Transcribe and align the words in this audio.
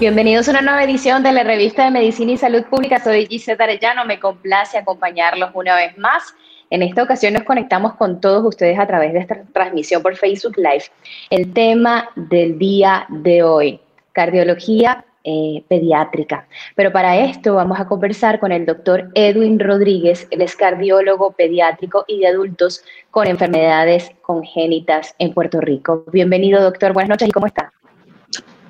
Bienvenidos 0.00 0.46
a 0.46 0.52
una 0.52 0.62
nueva 0.62 0.84
edición 0.84 1.24
de 1.24 1.32
la 1.32 1.42
revista 1.42 1.84
de 1.84 1.90
Medicina 1.90 2.30
y 2.30 2.36
Salud 2.36 2.62
Pública. 2.70 3.02
Soy 3.02 3.26
Gisette 3.26 3.60
Arellano, 3.60 4.04
me 4.04 4.20
complace 4.20 4.78
acompañarlos 4.78 5.50
una 5.54 5.74
vez 5.74 5.98
más. 5.98 6.22
En 6.70 6.82
esta 6.84 7.02
ocasión 7.02 7.34
nos 7.34 7.42
conectamos 7.42 7.94
con 7.94 8.20
todos 8.20 8.44
ustedes 8.44 8.78
a 8.78 8.86
través 8.86 9.12
de 9.12 9.18
esta 9.18 9.42
transmisión 9.52 10.00
por 10.00 10.14
Facebook 10.14 10.56
Live. 10.56 10.84
El 11.30 11.52
tema 11.52 12.10
del 12.14 12.60
día 12.60 13.06
de 13.08 13.42
hoy, 13.42 13.80
cardiología 14.12 15.04
eh, 15.24 15.64
pediátrica. 15.66 16.46
Pero 16.76 16.92
para 16.92 17.16
esto 17.16 17.56
vamos 17.56 17.80
a 17.80 17.88
conversar 17.88 18.38
con 18.38 18.52
el 18.52 18.66
doctor 18.66 19.10
Edwin 19.14 19.58
Rodríguez, 19.58 20.28
él 20.30 20.42
es 20.42 20.54
cardiólogo 20.54 21.32
pediátrico 21.32 22.04
y 22.06 22.20
de 22.20 22.28
adultos 22.28 22.84
con 23.10 23.26
enfermedades 23.26 24.12
congénitas 24.22 25.16
en 25.18 25.34
Puerto 25.34 25.60
Rico. 25.60 26.04
Bienvenido, 26.12 26.62
doctor. 26.62 26.92
Buenas 26.92 27.10
noches 27.10 27.28
y 27.28 27.32
¿cómo 27.32 27.48
está? 27.48 27.72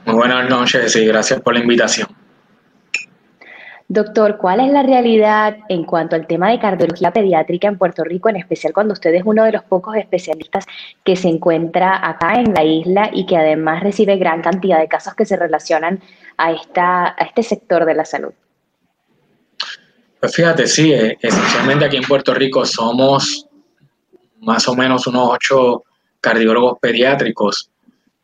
Muy 0.09 0.17
buenas 0.17 0.49
noches 0.49 0.97
y 0.97 1.05
gracias 1.05 1.39
por 1.43 1.53
la 1.53 1.61
invitación. 1.61 2.09
Doctor, 3.89 4.39
¿cuál 4.39 4.61
es 4.61 4.73
la 4.73 4.83
realidad 4.83 5.59
en 5.69 5.85
cuanto 5.85 6.17
al 6.17 6.27
tema 6.27 6.51
de 6.51 6.59
cardiología 6.59 7.13
pediátrica 7.13 7.69
en 7.69 7.77
Puerto 7.77 8.05
Rico, 8.05 8.31
en 8.31 8.37
especial 8.37 8.73
cuando 8.73 8.95
usted 8.95 9.13
es 9.13 9.23
uno 9.27 9.45
de 9.45 9.53
los 9.53 9.65
pocos 9.65 9.97
especialistas 9.97 10.65
que 11.05 11.15
se 11.15 11.29
encuentra 11.29 12.09
acá 12.09 12.41
en 12.41 12.55
la 12.55 12.65
isla 12.65 13.11
y 13.13 13.27
que 13.27 13.37
además 13.37 13.83
recibe 13.83 14.17
gran 14.17 14.41
cantidad 14.41 14.79
de 14.79 14.89
casos 14.89 15.15
que 15.15 15.27
se 15.27 15.37
relacionan 15.37 16.01
a, 16.39 16.53
esta, 16.53 17.09
a 17.09 17.25
este 17.27 17.43
sector 17.43 17.85
de 17.85 17.95
la 17.95 18.07
salud? 18.07 18.33
Pues 20.21 20.35
fíjate, 20.35 20.67
sí, 20.67 20.91
eh, 20.91 21.19
esencialmente 21.21 21.85
aquí 21.85 21.99
en 21.99 22.05
Puerto 22.05 22.33
Rico 22.33 22.65
somos 22.65 23.47
más 24.41 24.67
o 24.69 24.75
menos 24.75 25.07
unos 25.07 25.29
ocho 25.33 25.85
cardiólogos 26.23 26.79
pediátricos 26.81 27.71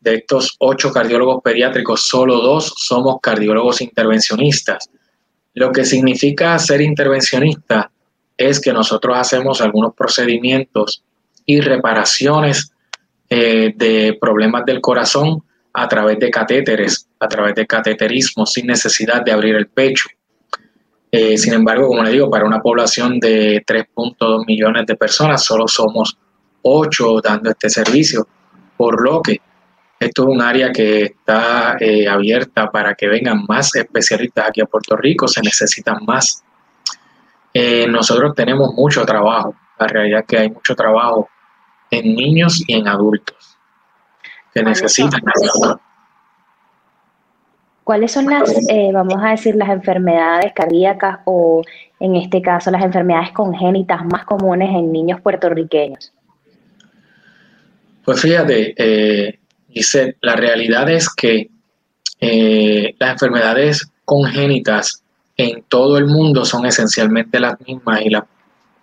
de 0.05 0.15
estos 0.15 0.55
ocho 0.59 0.91
cardiólogos 0.91 1.41
pediátricos, 1.43 2.07
solo 2.07 2.39
dos 2.39 2.73
somos 2.77 3.17
cardiólogos 3.21 3.81
intervencionistas. 3.81 4.89
Lo 5.55 5.71
que 5.71 5.83
significa 5.83 6.57
ser 6.59 6.79
intervencionista 6.81 7.91
es 8.37 8.61
que 8.61 8.71
nosotros 8.71 9.17
hacemos 9.17 9.61
algunos 9.61 9.95
procedimientos 9.95 11.03
y 11.45 11.59
reparaciones 11.59 12.71
eh, 13.29 13.73
de 13.75 14.17
problemas 14.21 14.63
del 14.65 14.79
corazón 14.79 15.41
a 15.73 15.87
través 15.87 16.19
de 16.19 16.29
catéteres, 16.29 17.07
a 17.19 17.27
través 17.27 17.55
de 17.55 17.65
cateterismo, 17.65 18.45
sin 18.45 18.67
necesidad 18.67 19.23
de 19.23 19.31
abrir 19.31 19.55
el 19.55 19.67
pecho. 19.67 20.07
Eh, 21.11 21.35
sin 21.37 21.53
embargo, 21.53 21.87
como 21.87 22.03
le 22.03 22.11
digo, 22.11 22.29
para 22.29 22.45
una 22.45 22.61
población 22.61 23.19
de 23.19 23.63
3.2 23.65 24.45
millones 24.45 24.85
de 24.85 24.95
personas, 24.95 25.43
solo 25.43 25.67
somos 25.67 26.15
ocho 26.61 27.19
dando 27.21 27.49
este 27.49 27.69
servicio, 27.69 28.27
por 28.77 29.01
lo 29.01 29.21
que 29.23 29.39
esto 29.99 30.23
es 30.23 30.27
un 30.27 30.41
área 30.41 30.71
que 30.71 31.03
está 31.03 31.77
eh, 31.79 32.07
abierta 32.07 32.69
para 32.69 32.93
que 32.95 33.07
vengan 33.07 33.45
más 33.47 33.75
especialistas 33.75 34.49
aquí 34.49 34.61
a 34.61 34.65
Puerto 34.65 34.95
Rico, 34.95 35.27
se 35.27 35.41
necesitan 35.41 36.03
más. 36.05 36.43
Eh, 37.53 37.87
nosotros 37.87 38.35
tenemos 38.35 38.73
mucho 38.73 39.05
trabajo, 39.05 39.55
la 39.79 39.87
realidad 39.87 40.19
es 40.21 40.25
que 40.25 40.37
hay 40.37 40.49
mucho 40.49 40.75
trabajo 40.75 41.29
en 41.89 42.15
niños 42.15 42.63
y 42.67 42.73
en 42.73 42.87
adultos 42.87 43.57
que 44.53 44.63
necesitan. 44.63 45.21
¿Cuáles 47.85 48.11
son 48.11 48.25
las, 48.25 48.51
eh, 48.67 48.89
vamos 48.91 49.21
a 49.21 49.29
decir, 49.29 49.55
las 49.55 49.69
enfermedades 49.69 50.53
cardíacas 50.53 51.19
o 51.25 51.61
en 51.99 52.15
este 52.15 52.41
caso 52.41 52.71
las 52.71 52.83
enfermedades 52.83 53.31
congénitas 53.31 54.03
más 54.05 54.25
comunes 54.25 54.69
en 54.69 54.91
niños 54.91 55.21
puertorriqueños? 55.21 56.11
Pues 58.03 58.21
fíjate, 58.21 58.73
eh, 58.77 59.39
Dice, 59.75 60.15
la 60.21 60.37
realidad 60.37 60.89
es 60.89 61.13
que 61.13 61.49
eh, 62.21 62.95
las 62.97 63.11
enfermedades 63.11 63.85
congénitas 64.05 65.03
en 65.35 65.63
todo 65.63 65.97
el 65.97 66.05
mundo 66.05 66.45
son 66.45 66.65
esencialmente 66.65 67.41
las 67.41 67.59
mismas 67.59 67.99
y 68.01 68.09
las 68.09 68.23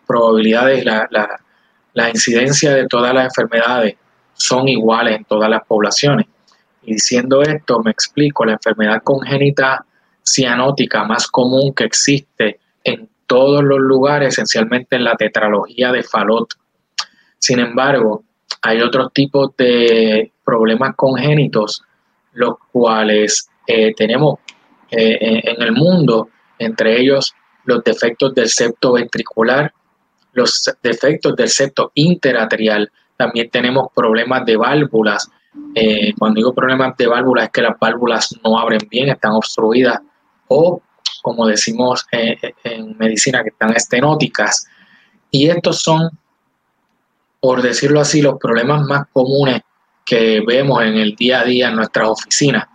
probabilidades, 0.06 0.84
la, 0.84 1.08
la, 1.94 2.10
incidencia 2.10 2.74
de 2.74 2.86
todas 2.88 3.14
las 3.14 3.24
enfermedades 3.24 3.96
son 4.34 4.68
iguales 4.68 5.16
en 5.16 5.24
todas 5.24 5.48
las 5.48 5.64
poblaciones. 5.64 6.26
Y 6.82 6.92
diciendo 6.92 7.40
esto, 7.40 7.80
me 7.82 7.90
explico, 7.90 8.44
la 8.44 8.52
enfermedad 8.52 9.00
congénita 9.02 9.86
cianótica 10.22 11.04
más 11.04 11.26
común 11.26 11.72
que 11.72 11.84
existe 11.84 12.60
en 12.84 13.08
todos 13.26 13.64
los 13.64 13.78
lugares, 13.78 14.34
esencialmente 14.34 14.96
en 14.96 15.04
la 15.04 15.16
tetralogía 15.16 15.90
de 15.90 16.02
Fallot. 16.02 16.48
Sin 17.38 17.60
embargo, 17.60 18.24
hay 18.62 18.80
otros 18.80 19.12
tipos 19.12 19.50
de 19.56 20.32
problemas 20.44 20.94
congénitos, 20.96 21.82
los 22.32 22.54
cuales 22.70 23.48
eh, 23.66 23.92
tenemos 23.94 24.38
eh, 24.90 25.40
en 25.44 25.62
el 25.62 25.72
mundo, 25.72 26.28
entre 26.58 27.00
ellos 27.00 27.34
los 27.64 27.82
defectos 27.84 28.34
del 28.34 28.48
septo 28.48 28.92
ventricular, 28.92 29.72
los 30.32 30.70
defectos 30.82 31.36
del 31.36 31.48
septo 31.48 31.90
interatrial, 31.94 32.90
también 33.16 33.50
tenemos 33.50 33.88
problemas 33.94 34.46
de 34.46 34.56
válvulas. 34.56 35.28
Eh, 35.74 36.12
cuando 36.18 36.38
digo 36.38 36.54
problemas 36.54 36.96
de 36.96 37.06
válvulas 37.06 37.44
es 37.44 37.50
que 37.50 37.62
las 37.62 37.78
válvulas 37.78 38.34
no 38.44 38.58
abren 38.58 38.80
bien, 38.88 39.10
están 39.10 39.32
obstruidas 39.32 40.00
o, 40.48 40.80
como 41.22 41.46
decimos 41.46 42.06
en 42.10 42.96
medicina, 42.96 43.42
que 43.42 43.50
están 43.50 43.74
estenóticas. 43.74 44.66
Y 45.30 45.48
estos 45.48 45.82
son 45.82 46.10
por 47.42 47.60
decirlo 47.60 48.00
así, 48.00 48.22
los 48.22 48.38
problemas 48.38 48.82
más 48.82 49.08
comunes 49.12 49.62
que 50.06 50.40
vemos 50.46 50.80
en 50.84 50.96
el 50.96 51.16
día 51.16 51.40
a 51.40 51.44
día 51.44 51.70
en 51.70 51.74
nuestras 51.74 52.08
oficinas. 52.08 52.68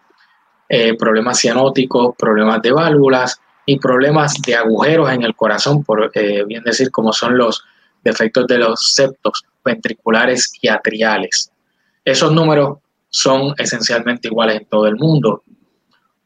Eh, 0.67 0.93
problemas 0.97 1.39
cianóticos, 1.39 2.13
problemas 2.17 2.61
de 2.61 2.73
válvulas 2.73 3.39
y 3.65 3.79
problemas 3.79 4.33
de 4.45 4.55
agujeros 4.55 5.09
en 5.09 5.23
el 5.23 5.37
corazón, 5.37 5.85
por 5.85 6.11
eh, 6.13 6.43
bien 6.45 6.63
decir, 6.65 6.91
como 6.91 7.13
son 7.13 7.37
los 7.37 7.63
defectos 8.03 8.45
de 8.47 8.57
los 8.57 8.93
septos 8.93 9.45
ventriculares 9.63 10.51
y 10.61 10.67
atriales. 10.67 11.49
Esos 12.03 12.33
números 12.33 12.79
son 13.07 13.53
esencialmente 13.57 14.27
iguales 14.27 14.57
en 14.57 14.65
todo 14.65 14.85
el 14.87 14.97
mundo. 14.97 15.43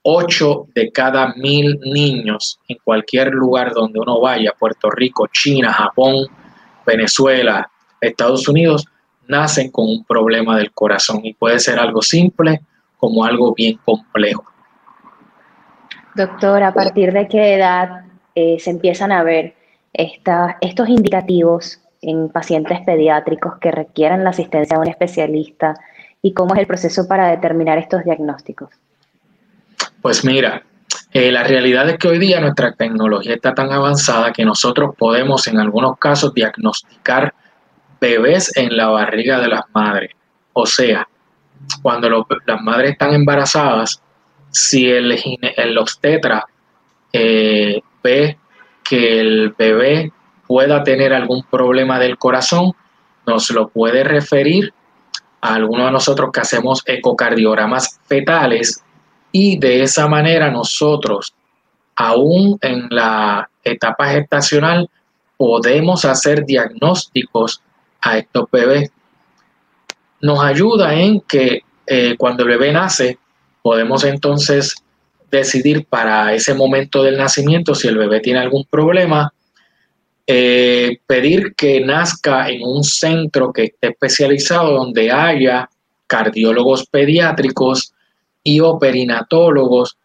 8 0.02 0.69
de 0.73 0.91
cada 0.91 1.35
mil 1.35 1.79
niños 1.81 2.59
en 2.68 2.79
cualquier 2.84 3.29
lugar 3.34 3.72
donde 3.72 4.00
uno 4.00 4.19
vaya, 4.19 4.52
Puerto 4.58 4.90
Rico, 4.90 5.28
China, 5.31 5.72
Japón, 5.72 6.25
Venezuela, 6.88 7.71
Estados 8.01 8.47
Unidos 8.47 8.88
nacen 9.28 9.72
con 9.72 9.88
un 9.88 10.03
problema 10.03 10.57
del 10.57 10.72
corazón 10.72 11.22
y 11.23 11.34
puede 11.34 11.59
ser 11.59 11.79
algo 11.79 12.01
simple 12.01 12.62
como 12.97 13.23
algo 13.23 13.53
bien 13.53 13.79
complejo. 13.85 14.44
Doctor, 16.16 16.63
¿a 16.63 16.73
partir 16.73 17.13
de 17.13 17.28
qué 17.28 17.56
edad 17.56 18.06
eh, 18.35 18.57
se 18.59 18.72
empiezan 18.72 19.11
a 19.11 19.23
ver 19.23 19.56
estos 19.94 20.90
indicativos 20.90 21.79
en 22.01 22.29
pacientes 22.29 22.79
pediátricos 22.81 23.53
que 23.59 23.72
requieran 23.72 24.23
la 24.23 24.31
asistencia 24.31 24.78
de 24.78 24.81
un 24.81 24.90
especialista 24.90 25.75
y 26.22 26.34
cómo 26.34 26.53
es 26.53 26.59
el 26.59 26.67
proceso 26.67 27.07
para 27.07 27.29
determinar 27.29 27.78
estos 27.78 28.03
diagnósticos? 28.03 28.69
Pues 30.01 30.25
mira, 30.25 30.63
eh, 31.13 31.31
la 31.31 31.43
realidad 31.43 31.90
es 31.90 31.97
que 31.97 32.08
hoy 32.08 32.20
día 32.20 32.40
nuestra 32.40 32.73
tecnología 32.73 33.35
está 33.35 33.53
tan 33.53 33.72
avanzada 33.72 34.31
que 34.34 34.46
nosotros 34.46 34.96
podemos 34.97 35.47
en 35.47 35.59
algunos 35.59 35.97
casos 35.97 36.34
diagnosticar 36.34 37.34
bebés 38.02 38.52
en 38.58 38.76
la 38.76 38.88
barriga 38.88 39.40
de 39.40 39.48
las 39.48 39.62
madres. 39.74 40.12
O 40.53 40.66
sea, 40.66 41.08
cuando 41.82 42.09
las 42.46 42.62
madres 42.62 42.92
están 42.92 43.14
embarazadas, 43.14 44.02
si 44.50 44.90
el, 44.90 45.18
el 45.56 45.78
obstetra 45.78 46.46
eh, 47.14 47.82
ve 48.03 48.38
que 48.84 49.20
el 49.22 49.56
bebé 49.58 50.12
pueda 50.48 50.84
tener 50.84 51.14
algún 51.14 51.44
problema 51.44 52.00
del 52.00 52.18
corazón, 52.18 52.74
nos 53.26 53.50
lo 53.52 53.70
puede 53.70 54.03
referir 54.03 54.74
a 55.40 55.56
alguno 55.56 55.86
de 55.86 55.92
nosotros 55.92 56.32
que 56.34 56.42
hacemos 56.42 56.82
ecocardiogramas 56.86 58.00
fetales 58.08 58.84
y 59.32 59.58
de 59.59 59.84
esa 59.84 60.08
manera 60.08 60.52
nosotros, 60.52 61.34
aún 61.96 62.58
en 62.62 62.88
la 62.90 63.50
etapa 63.64 64.08
gestacional, 64.09 64.90
podemos 65.38 66.03
hacer 66.03 66.46
diagnósticos 66.46 67.64
a 68.02 68.18
estos 68.18 68.50
bebés. 68.52 68.92
Nos 70.22 70.44
ayuda 70.44 70.94
en 70.94 71.22
que 71.22 71.62
eh, 71.88 72.16
cuando 72.18 72.44
el 72.44 72.50
bebé 72.50 72.72
nace, 72.72 73.18
podemos 73.62 74.03
entonces 74.03 74.76
decidir 75.30 75.86
para 75.86 76.34
ese 76.34 76.53
momento 76.53 77.03
del 77.03 77.18
nacimiento 77.18 77.74
si 77.74 77.88
el 77.88 77.98
bebé 77.98 78.20
tiene 78.20 78.40
algún 78.40 78.66
problema 78.66 79.34
eh, 80.28 81.00
pedir 81.08 81.56
que 81.56 81.82
nazca 81.82 82.50
en 82.50 82.64
un 82.64 82.84
centro 82.84 83.52
que 83.52 83.66
esté 83.66 83.88
especializado 83.90 84.72
donde 84.74 85.12
haya 85.12 85.70
cardiólogos 86.08 86.86
pediátricos 86.86 87.94
y 88.44 88.59
o 88.59 88.78
perinatólogos 88.78 89.98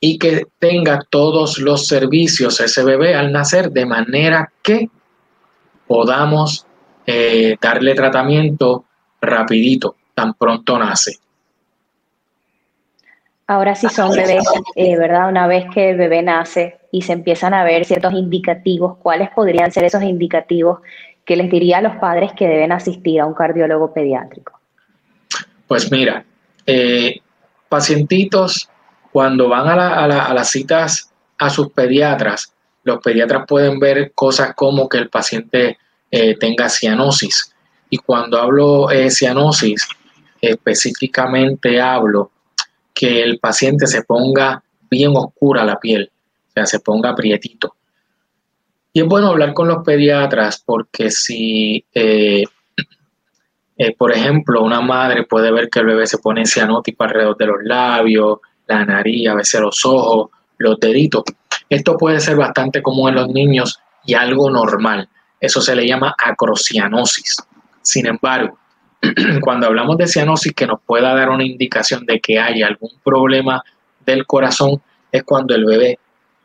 y 0.00 0.18
que 0.18 0.46
tenga 0.58 1.00
todos 1.10 1.58
los 1.58 1.86
servicios 1.86 2.60
ese 2.60 2.84
bebé 2.84 3.14
al 3.14 3.32
nacer 3.32 3.70
de 3.70 3.86
manera 3.86 4.52
que 4.62 4.88
podamos 5.86 6.64
eh, 7.10 7.56
darle 7.58 7.94
tratamiento 7.94 8.84
rapidito, 9.18 9.96
tan 10.14 10.34
pronto 10.34 10.78
nace. 10.78 11.16
Ahora 13.46 13.74
sí 13.74 13.88
son 13.88 14.10
bebés, 14.10 14.44
eh, 14.76 14.94
¿verdad? 14.98 15.30
Una 15.30 15.46
vez 15.46 15.64
que 15.72 15.92
el 15.92 15.96
bebé 15.96 16.22
nace 16.22 16.76
y 16.92 17.00
se 17.00 17.14
empiezan 17.14 17.54
a 17.54 17.64
ver 17.64 17.86
ciertos 17.86 18.12
indicativos, 18.12 18.98
¿cuáles 18.98 19.30
podrían 19.30 19.72
ser 19.72 19.84
esos 19.84 20.02
indicativos 20.02 20.80
que 21.24 21.36
les 21.36 21.50
diría 21.50 21.78
a 21.78 21.80
los 21.80 21.96
padres 21.96 22.32
que 22.34 22.46
deben 22.46 22.72
asistir 22.72 23.22
a 23.22 23.26
un 23.26 23.32
cardiólogo 23.32 23.94
pediátrico? 23.94 24.60
Pues 25.66 25.90
mira, 25.90 26.26
eh, 26.66 27.22
pacientitos 27.70 28.68
cuando 29.10 29.48
van 29.48 29.66
a, 29.66 30.06
las 30.34 30.50
citas 30.50 31.10
a 31.38 31.48
sus 31.48 31.72
pediatras, 31.72 32.52
los 32.84 32.98
pediatras 32.98 33.46
pueden 33.48 33.78
ver 33.78 34.12
cosas 34.14 34.52
como 34.54 34.90
que 34.90 34.98
el 34.98 35.08
paciente 35.08 35.78
eh, 36.10 36.36
tenga 36.36 36.68
cianosis. 36.68 37.54
Y 37.90 37.98
cuando 37.98 38.38
hablo 38.38 38.88
de 38.88 39.10
cianosis, 39.10 39.88
específicamente 40.40 41.80
hablo 41.80 42.30
que 42.94 43.22
el 43.22 43.38
paciente 43.38 43.86
se 43.86 44.02
ponga 44.02 44.62
bien 44.90 45.12
oscura 45.14 45.64
la 45.64 45.78
piel, 45.78 46.10
o 46.48 46.52
sea, 46.52 46.66
se 46.66 46.80
ponga 46.80 47.14
prietito. 47.14 47.74
Y 48.92 49.00
es 49.00 49.06
bueno 49.06 49.28
hablar 49.28 49.54
con 49.54 49.68
los 49.68 49.84
pediatras 49.84 50.62
porque 50.64 51.10
si, 51.10 51.84
eh, 51.94 52.44
eh, 53.76 53.94
por 53.96 54.12
ejemplo, 54.12 54.62
una 54.62 54.80
madre 54.80 55.24
puede 55.24 55.52
ver 55.52 55.68
que 55.68 55.80
el 55.80 55.86
bebé 55.86 56.06
se 56.06 56.18
pone 56.18 56.46
cianótico 56.46 57.04
alrededor 57.04 57.36
de 57.36 57.46
los 57.46 57.62
labios, 57.62 58.38
la 58.66 58.84
nariz, 58.84 59.28
a 59.28 59.34
veces 59.34 59.60
los 59.60 59.84
ojos, 59.84 60.30
los 60.58 60.80
deditos. 60.80 61.22
Esto 61.68 61.96
puede 61.96 62.20
ser 62.20 62.36
bastante 62.36 62.82
común 62.82 63.10
en 63.10 63.14
los 63.16 63.28
niños 63.28 63.78
y 64.04 64.14
algo 64.14 64.50
normal. 64.50 65.08
Eso 65.40 65.60
se 65.60 65.74
le 65.74 65.86
llama 65.86 66.14
acrocianosis. 66.18 67.36
Sin 67.82 68.06
embargo, 68.06 68.58
cuando 69.42 69.66
hablamos 69.66 69.96
de 69.98 70.06
cianosis 70.06 70.52
que 70.52 70.66
nos 70.66 70.80
pueda 70.82 71.14
dar 71.14 71.30
una 71.30 71.44
indicación 71.44 72.04
de 72.06 72.20
que 72.20 72.38
hay 72.38 72.62
algún 72.62 72.90
problema 73.04 73.62
del 74.04 74.26
corazón, 74.26 74.82
es 75.12 75.22
cuando 75.22 75.54
el 75.54 75.64
bebé, 75.64 75.98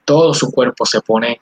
todo 0.06 0.34
su 0.34 0.52
cuerpo 0.52 0.86
se 0.86 1.02
pone 1.02 1.42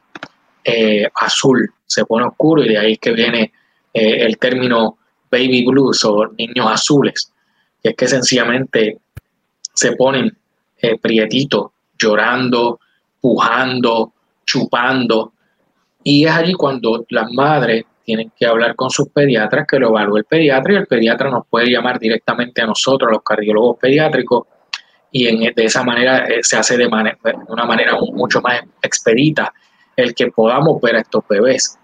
eh, 0.64 1.08
azul, 1.16 1.72
se 1.86 2.06
pone 2.06 2.26
oscuro 2.26 2.64
y 2.64 2.70
de 2.70 2.78
ahí 2.78 2.98
que 2.98 3.12
viene 3.12 3.52
eh, 3.94 4.26
el 4.26 4.38
término 4.38 4.98
baby 5.30 5.66
blues 5.66 6.04
o 6.06 6.28
niños 6.38 6.68
azules, 6.70 7.32
que 7.82 7.90
es 7.90 7.96
que 7.96 8.08
sencillamente 8.08 9.00
se 9.74 9.94
ponen 9.94 10.38
eh, 10.82 10.98
prietitos, 11.00 11.72
llorando, 11.98 12.80
pujando, 13.20 14.14
chupando, 14.46 15.34
y 16.04 16.26
es 16.26 16.32
allí 16.32 16.54
cuando 16.54 17.06
las 17.10 17.32
madres 17.32 17.86
tienen 18.04 18.32
que 18.38 18.46
hablar 18.46 18.76
con 18.76 18.90
sus 18.90 19.10
pediatras, 19.10 19.66
que 19.68 19.80
lo 19.80 19.90
evalúe 19.90 20.18
el 20.18 20.26
pediatra 20.26 20.74
y 20.74 20.76
el 20.78 20.88
pediatra 20.88 21.30
nos 21.30 21.46
puede 21.48 21.70
llamar 21.70 22.00
directamente 22.00 22.62
a 22.62 22.66
nosotros, 22.66 23.12
los 23.12 23.24
cardiólogos 23.24 23.78
pediátricos, 23.80 24.48
y 25.12 25.28
en, 25.28 25.54
de 25.54 25.66
esa 25.66 25.84
manera 25.84 26.26
eh, 26.28 26.40
se 26.42 26.58
hace 26.58 26.78
de, 26.78 26.88
una 26.88 27.66
manera 27.66 27.98
mucho 28.14 28.42
más 28.42 28.62
expedita 28.82 29.54
el 29.96 30.16
que 30.16 30.28
podamos 30.28 30.82
ver 30.82 30.96
a 30.96 31.02
estos 31.02 31.24
bebés. 31.28 31.78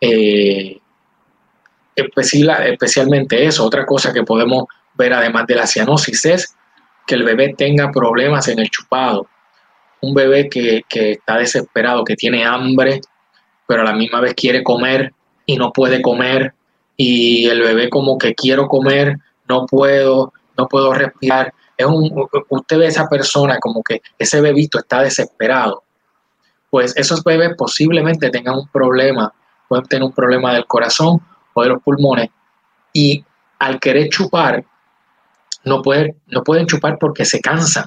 Eh, 0.00 0.78
especialmente 1.94 3.46
eso, 3.46 3.64
otra 3.64 3.86
cosa 3.86 4.12
que 4.12 4.24
podemos 4.24 4.64
ver 4.94 5.14
además 5.14 5.46
de 5.46 5.54
la 5.54 5.66
cianosis 5.66 6.24
es 6.26 6.54
que 7.06 7.14
el 7.14 7.22
bebé 7.22 7.54
tenga 7.56 7.90
problemas 7.90 8.48
en 8.48 8.58
el 8.58 8.68
chupado. 8.68 9.26
Un 10.02 10.12
bebé 10.12 10.48
que, 10.50 10.82
que 10.88 11.12
está 11.12 11.38
desesperado, 11.38 12.04
que 12.04 12.16
tiene 12.16 12.44
hambre, 12.44 13.00
pero 13.66 13.82
a 13.82 13.84
la 13.84 13.92
misma 13.92 14.20
vez 14.20 14.34
quiere 14.34 14.62
comer 14.62 15.12
y 15.44 15.56
no 15.56 15.72
puede 15.72 16.02
comer 16.02 16.54
y 16.96 17.46
el 17.46 17.60
bebé 17.60 17.90
como 17.90 18.18
que 18.18 18.34
quiero 18.34 18.68
comer, 18.68 19.16
no 19.48 19.66
puedo, 19.66 20.32
no 20.56 20.66
puedo 20.66 20.92
respirar. 20.94 21.52
Es 21.76 21.86
un, 21.86 22.28
usted 22.48 22.78
ve 22.78 22.86
a 22.86 22.88
esa 22.88 23.08
persona 23.08 23.58
como 23.58 23.82
que 23.82 24.00
ese 24.18 24.40
bebito 24.40 24.78
está 24.78 25.02
desesperado. 25.02 25.82
Pues 26.70 26.96
esos 26.96 27.22
bebés 27.22 27.50
posiblemente 27.56 28.30
tengan 28.30 28.56
un 28.56 28.68
problema, 28.68 29.32
pueden 29.68 29.84
tener 29.86 30.04
un 30.04 30.12
problema 30.12 30.54
del 30.54 30.66
corazón 30.66 31.20
o 31.54 31.62
de 31.62 31.68
los 31.68 31.82
pulmones 31.82 32.30
y 32.92 33.24
al 33.58 33.78
querer 33.78 34.08
chupar, 34.08 34.64
no, 35.64 35.82
puede, 35.82 36.16
no 36.28 36.42
pueden 36.42 36.66
chupar 36.66 36.98
porque 36.98 37.24
se 37.24 37.40
cansan, 37.40 37.86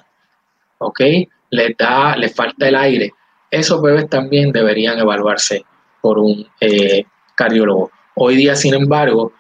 ¿ok? 0.78 1.02
Les 1.50 1.76
da, 1.78 2.16
les 2.16 2.36
falta 2.36 2.68
el 2.68 2.76
aire. 2.76 3.14
Esos 3.52 3.82
bebés 3.82 4.10
también 4.10 4.52
deberían 4.52 5.00
evaluarse 5.00 5.66
por 6.02 6.20
un 6.20 6.48
eh, 6.62 7.04
cardiólogo. 7.36 7.92
Hoy 8.16 8.36
día, 8.36 8.56
sin 8.56 8.74
embargo, 8.74 9.34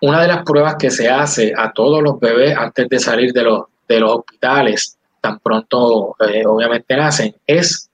una 0.00 0.22
de 0.22 0.28
las 0.28 0.42
pruebas 0.44 0.76
que 0.76 0.90
se 0.90 1.08
hace 1.08 1.52
a 1.56 1.72
todos 1.72 2.02
los 2.02 2.18
bebés 2.18 2.56
antes 2.56 2.88
de 2.88 2.98
salir 2.98 3.32
de 3.32 3.42
los, 3.42 3.64
de 3.88 4.00
los 4.00 4.18
hospitales, 4.18 4.98
tan 5.20 5.38
pronto 5.38 6.16
eh, 6.28 6.44
obviamente 6.46 6.96
nacen, 6.96 7.34
es 7.46 7.90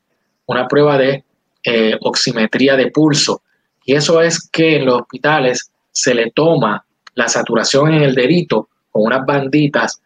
una 0.47 0.69
prueba 0.69 0.97
de 0.97 1.25
eh, 1.65 1.97
oximetría 2.01 2.77
de 2.77 2.91
pulso. 2.91 3.43
Y 3.85 3.95
eso 3.95 4.21
es 4.21 4.49
que 4.49 4.77
en 4.77 4.87
los 4.87 5.03
hospitales 5.03 5.71
se 5.91 6.15
le 6.15 6.31
toma 6.31 6.85
la 7.15 7.29
saturación 7.29 7.93
en 7.93 8.03
el 8.03 8.15
dedito 8.15 8.69
con 8.91 9.05
unas 9.05 9.27
banditas 9.27 10.01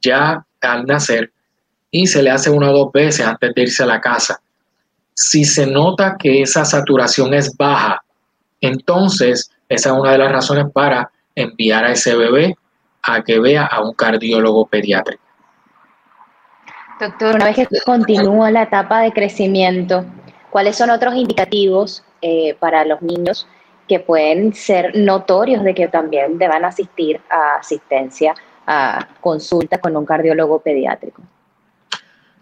ya 0.00 0.44
al 0.60 0.84
nacer 0.84 1.32
y 1.90 2.06
se 2.06 2.22
le 2.22 2.30
hace 2.30 2.50
una 2.50 2.70
o 2.70 2.72
dos 2.72 2.92
veces 2.92 3.26
antes 3.26 3.54
de 3.54 3.62
irse 3.62 3.82
a 3.82 3.86
la 3.86 4.00
casa. 4.00 4.40
Si 5.22 5.44
se 5.44 5.66
nota 5.66 6.16
que 6.18 6.40
esa 6.40 6.64
saturación 6.64 7.34
es 7.34 7.54
baja, 7.54 8.02
entonces 8.58 9.50
esa 9.68 9.90
es 9.90 9.94
una 9.94 10.12
de 10.12 10.18
las 10.18 10.32
razones 10.32 10.64
para 10.72 11.10
enviar 11.34 11.84
a 11.84 11.92
ese 11.92 12.16
bebé 12.16 12.56
a 13.02 13.22
que 13.22 13.38
vea 13.38 13.66
a 13.66 13.82
un 13.82 13.92
cardiólogo 13.92 14.66
pediátrico. 14.66 15.22
Doctor, 16.98 17.34
una 17.34 17.44
vez 17.44 17.56
que 17.56 17.66
continúa 17.84 18.50
la 18.50 18.62
etapa 18.62 19.02
de 19.02 19.12
crecimiento, 19.12 20.06
¿cuáles 20.48 20.76
son 20.76 20.88
otros 20.88 21.14
indicativos 21.14 22.02
eh, 22.22 22.56
para 22.58 22.86
los 22.86 23.02
niños 23.02 23.46
que 23.86 24.00
pueden 24.00 24.54
ser 24.54 24.96
notorios 24.96 25.62
de 25.62 25.74
que 25.74 25.88
también 25.88 26.38
deban 26.38 26.64
asistir 26.64 27.20
a 27.28 27.56
asistencia, 27.56 28.34
a 28.66 29.06
consulta 29.20 29.76
con 29.76 29.94
un 29.98 30.06
cardiólogo 30.06 30.60
pediátrico? 30.60 31.20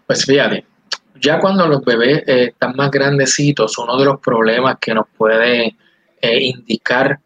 Pues 0.07 0.25
fíjate, 0.25 0.65
ya 1.15 1.39
cuando 1.39 1.67
los 1.67 1.83
bebés 1.83 2.23
eh, 2.27 2.43
están 2.45 2.75
más 2.75 2.91
grandecitos, 2.91 3.77
uno 3.77 3.97
de 3.97 4.05
los 4.05 4.19
problemas 4.19 4.77
que 4.79 4.93
nos 4.93 5.05
puede 5.17 5.75
eh, 6.21 6.43
indicar 6.43 7.19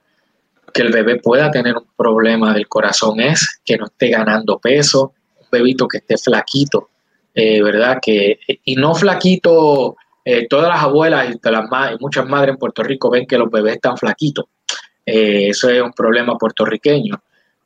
que 0.74 0.82
el 0.82 0.92
bebé 0.92 1.18
pueda 1.18 1.52
tener 1.52 1.76
un 1.76 1.88
problema 1.96 2.54
del 2.54 2.68
corazón 2.68 3.20
es 3.20 3.62
que 3.64 3.78
no 3.78 3.86
esté 3.86 4.10
ganando 4.10 4.58
peso, 4.58 5.14
un 5.40 5.48
bebito 5.52 5.88
que 5.88 5.98
esté 5.98 6.18
flaquito, 6.18 6.90
eh, 7.36 7.62
¿verdad? 7.62 8.00
Que, 8.02 8.40
y 8.64 8.76
no 8.76 8.96
flaquito, 8.96 9.96
todas 10.50 10.70
las 10.70 10.82
abuelas 10.82 11.30
y, 11.30 11.40
muchas 12.00 12.26
madres 12.28 12.54
en 12.54 12.58
Puerto 12.58 12.82
Rico 12.82 13.12
ven 13.12 13.28
que 13.28 13.38
los 13.38 13.52
bebés 13.52 13.76
están 13.76 13.98
flaquitos. 13.98 14.46
eso 15.06 15.70
es 15.70 15.82
un 15.82 15.92
problema 15.92 16.38
puertorriqueño. 16.38 17.22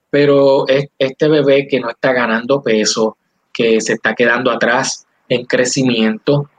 Pero 0.10 0.66
este 0.68 1.28
bebé 1.28 1.68
que 1.68 1.80
no 1.80 1.90
está 1.90 2.12
ganando 2.12 2.62
peso, 2.62 3.18
que 3.54 3.80
se 3.80 3.94
está 3.94 4.16
quedando 4.16 4.52
atrás 4.52 5.07
en 5.30 5.46
crecimiento. 5.46 6.50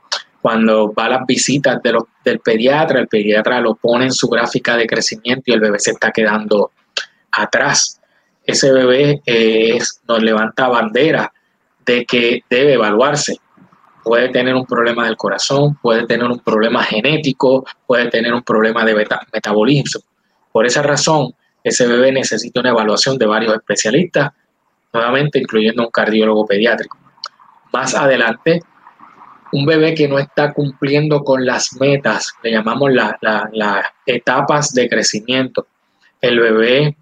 Cuando 0.41 0.93
va 0.93 1.05
a 1.05 1.09
las 1.09 1.25
visitas 1.25 1.81
de 1.83 1.97
del 2.23 2.39
pediatra, 2.39 2.99
el 2.99 3.07
pediatra 3.07 3.59
lo 3.59 3.75
pone 3.75 4.05
en 4.05 4.11
su 4.11 4.27
gráfica 4.27 4.77
de 4.77 4.87
crecimiento 4.87 5.43
y 5.47 5.53
el 5.53 5.59
bebé 5.59 5.79
se 5.79 5.91
está 5.91 6.11
quedando 6.11 6.71
atrás. 7.31 7.99
Ese 8.45 8.71
bebé 8.71 9.21
es, 9.25 10.01
nos 10.07 10.21
levanta 10.23 10.67
bandera 10.67 11.31
de 11.85 12.05
que 12.05 12.43
debe 12.49 12.73
evaluarse. 12.73 13.37
Puede 14.03 14.29
tener 14.29 14.55
un 14.55 14.65
problema 14.65 15.05
del 15.05 15.17
corazón, 15.17 15.77
puede 15.81 16.05
tener 16.05 16.25
un 16.25 16.39
problema 16.39 16.83
genético, 16.83 17.65
puede 17.85 18.09
tener 18.09 18.33
un 18.33 18.43
problema 18.43 18.85
de 18.85 18.95
metabolismo. 19.33 20.01
Por 20.51 20.65
esa 20.65 20.81
razón, 20.81 21.33
ese 21.63 21.87
bebé 21.87 22.11
necesita 22.11 22.59
una 22.59 22.69
evaluación 22.69 23.17
de 23.17 23.25
varios 23.25 23.53
especialistas, 23.55 24.31
nuevamente 24.93 25.39
incluyendo 25.39 25.83
un 25.83 25.91
cardiólogo 25.91 26.45
pediátrico. 26.45 26.98
Más 27.71 27.93
adelante, 27.95 28.61
un 29.51 29.65
bebé 29.65 29.93
que 29.93 30.07
no 30.07 30.19
está 30.19 30.53
cumpliendo 30.53 31.23
con 31.23 31.45
las 31.45 31.73
metas, 31.79 32.33
le 32.43 32.51
llamamos 32.51 32.91
las 32.91 33.85
etapas 34.05 34.73
de 34.73 34.89
crecimiento. 34.89 35.67
El 36.21 36.39
bebé 36.39 36.95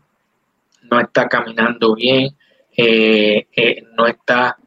no 0.89 0.99
está 0.99 1.27
caminando 1.27 1.95
bien, 1.95 2.35
eh, 2.75 3.47
eh, 3.55 3.83
no 3.97 4.07
está 4.07 4.57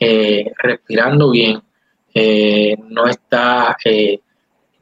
eh, 0.00 0.50
respirando 0.58 1.30
bien, 1.30 1.62
no 2.88 3.06
está 3.06 3.76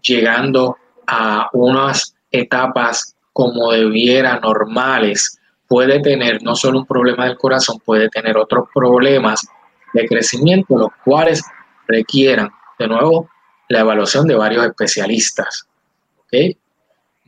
llegando 0.03 0.77
a 1.07 1.49
unas 1.53 2.15
etapas 2.31 3.17
como 3.33 3.73
debiera 3.73 4.41
normales, 4.41 5.39
puede 5.69 6.01
tener 6.01 6.43
no 6.43 6.55
solo 6.57 6.81
un 6.81 6.87
problema 6.87 7.27
del 7.27 7.37
corazón, 7.37 7.79
puede 7.85 8.09
tener 8.09 8.37
otros 8.37 8.69
problemas 8.75 9.47
de 9.93 10.07
crecimiento, 10.07 10.77
los 10.77 10.91
cuales 11.05 11.43
requieran, 11.87 12.51
de 12.79 12.89
nuevo, 12.89 13.29
la 13.69 13.81
evaluación 13.81 14.27
de 14.27 14.35
varios 14.35 14.65
especialistas. 14.67 15.67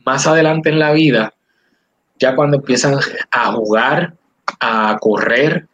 Más 0.05 0.27
adelante 0.27 0.69
en 0.69 0.79
la 0.79 0.91
vida, 0.91 1.33
ya 2.19 2.35
cuando 2.35 2.57
empiezan 2.57 2.95
a 3.31 3.51
jugar, 3.51 4.13
a 4.59 4.97
correr 4.99 5.67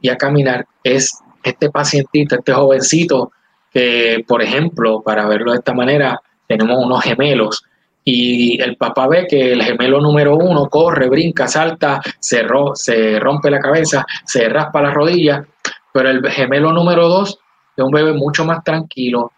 y 0.00 0.08
a 0.08 0.16
caminar, 0.16 0.66
es 0.82 1.18
este 1.42 1.70
pacientito, 1.70 2.36
este 2.36 2.52
jovencito, 2.52 3.32
que 3.72 4.24
por 4.26 4.42
ejemplo, 4.42 5.02
para 5.02 5.26
verlo 5.26 5.52
de 5.52 5.58
esta 5.58 5.74
manera, 5.74 6.20
tenemos 6.46 6.84
unos 6.84 7.02
gemelos 7.02 7.62
y 8.04 8.60
el 8.62 8.76
papá 8.76 9.06
ve 9.06 9.26
que 9.28 9.52
el 9.52 9.62
gemelo 9.62 10.00
número 10.00 10.34
uno 10.34 10.66
corre, 10.70 11.10
brinca, 11.10 11.46
salta, 11.46 12.00
se, 12.18 12.42
se 12.74 13.20
rompe 13.20 13.50
la 13.50 13.60
cabeza, 13.60 14.06
se 14.24 14.48
raspa 14.48 14.80
la 14.80 14.92
rodilla, 14.92 15.44
pero 15.92 16.10
el 16.10 16.28
gemelo 16.30 16.72
número 16.72 17.08
dos 17.08 17.38
es 17.76 17.84
un 17.84 17.90
bebé 17.90 18.12
mucho 18.12 18.44
más 18.44 18.62
tranquilo, 18.64 19.32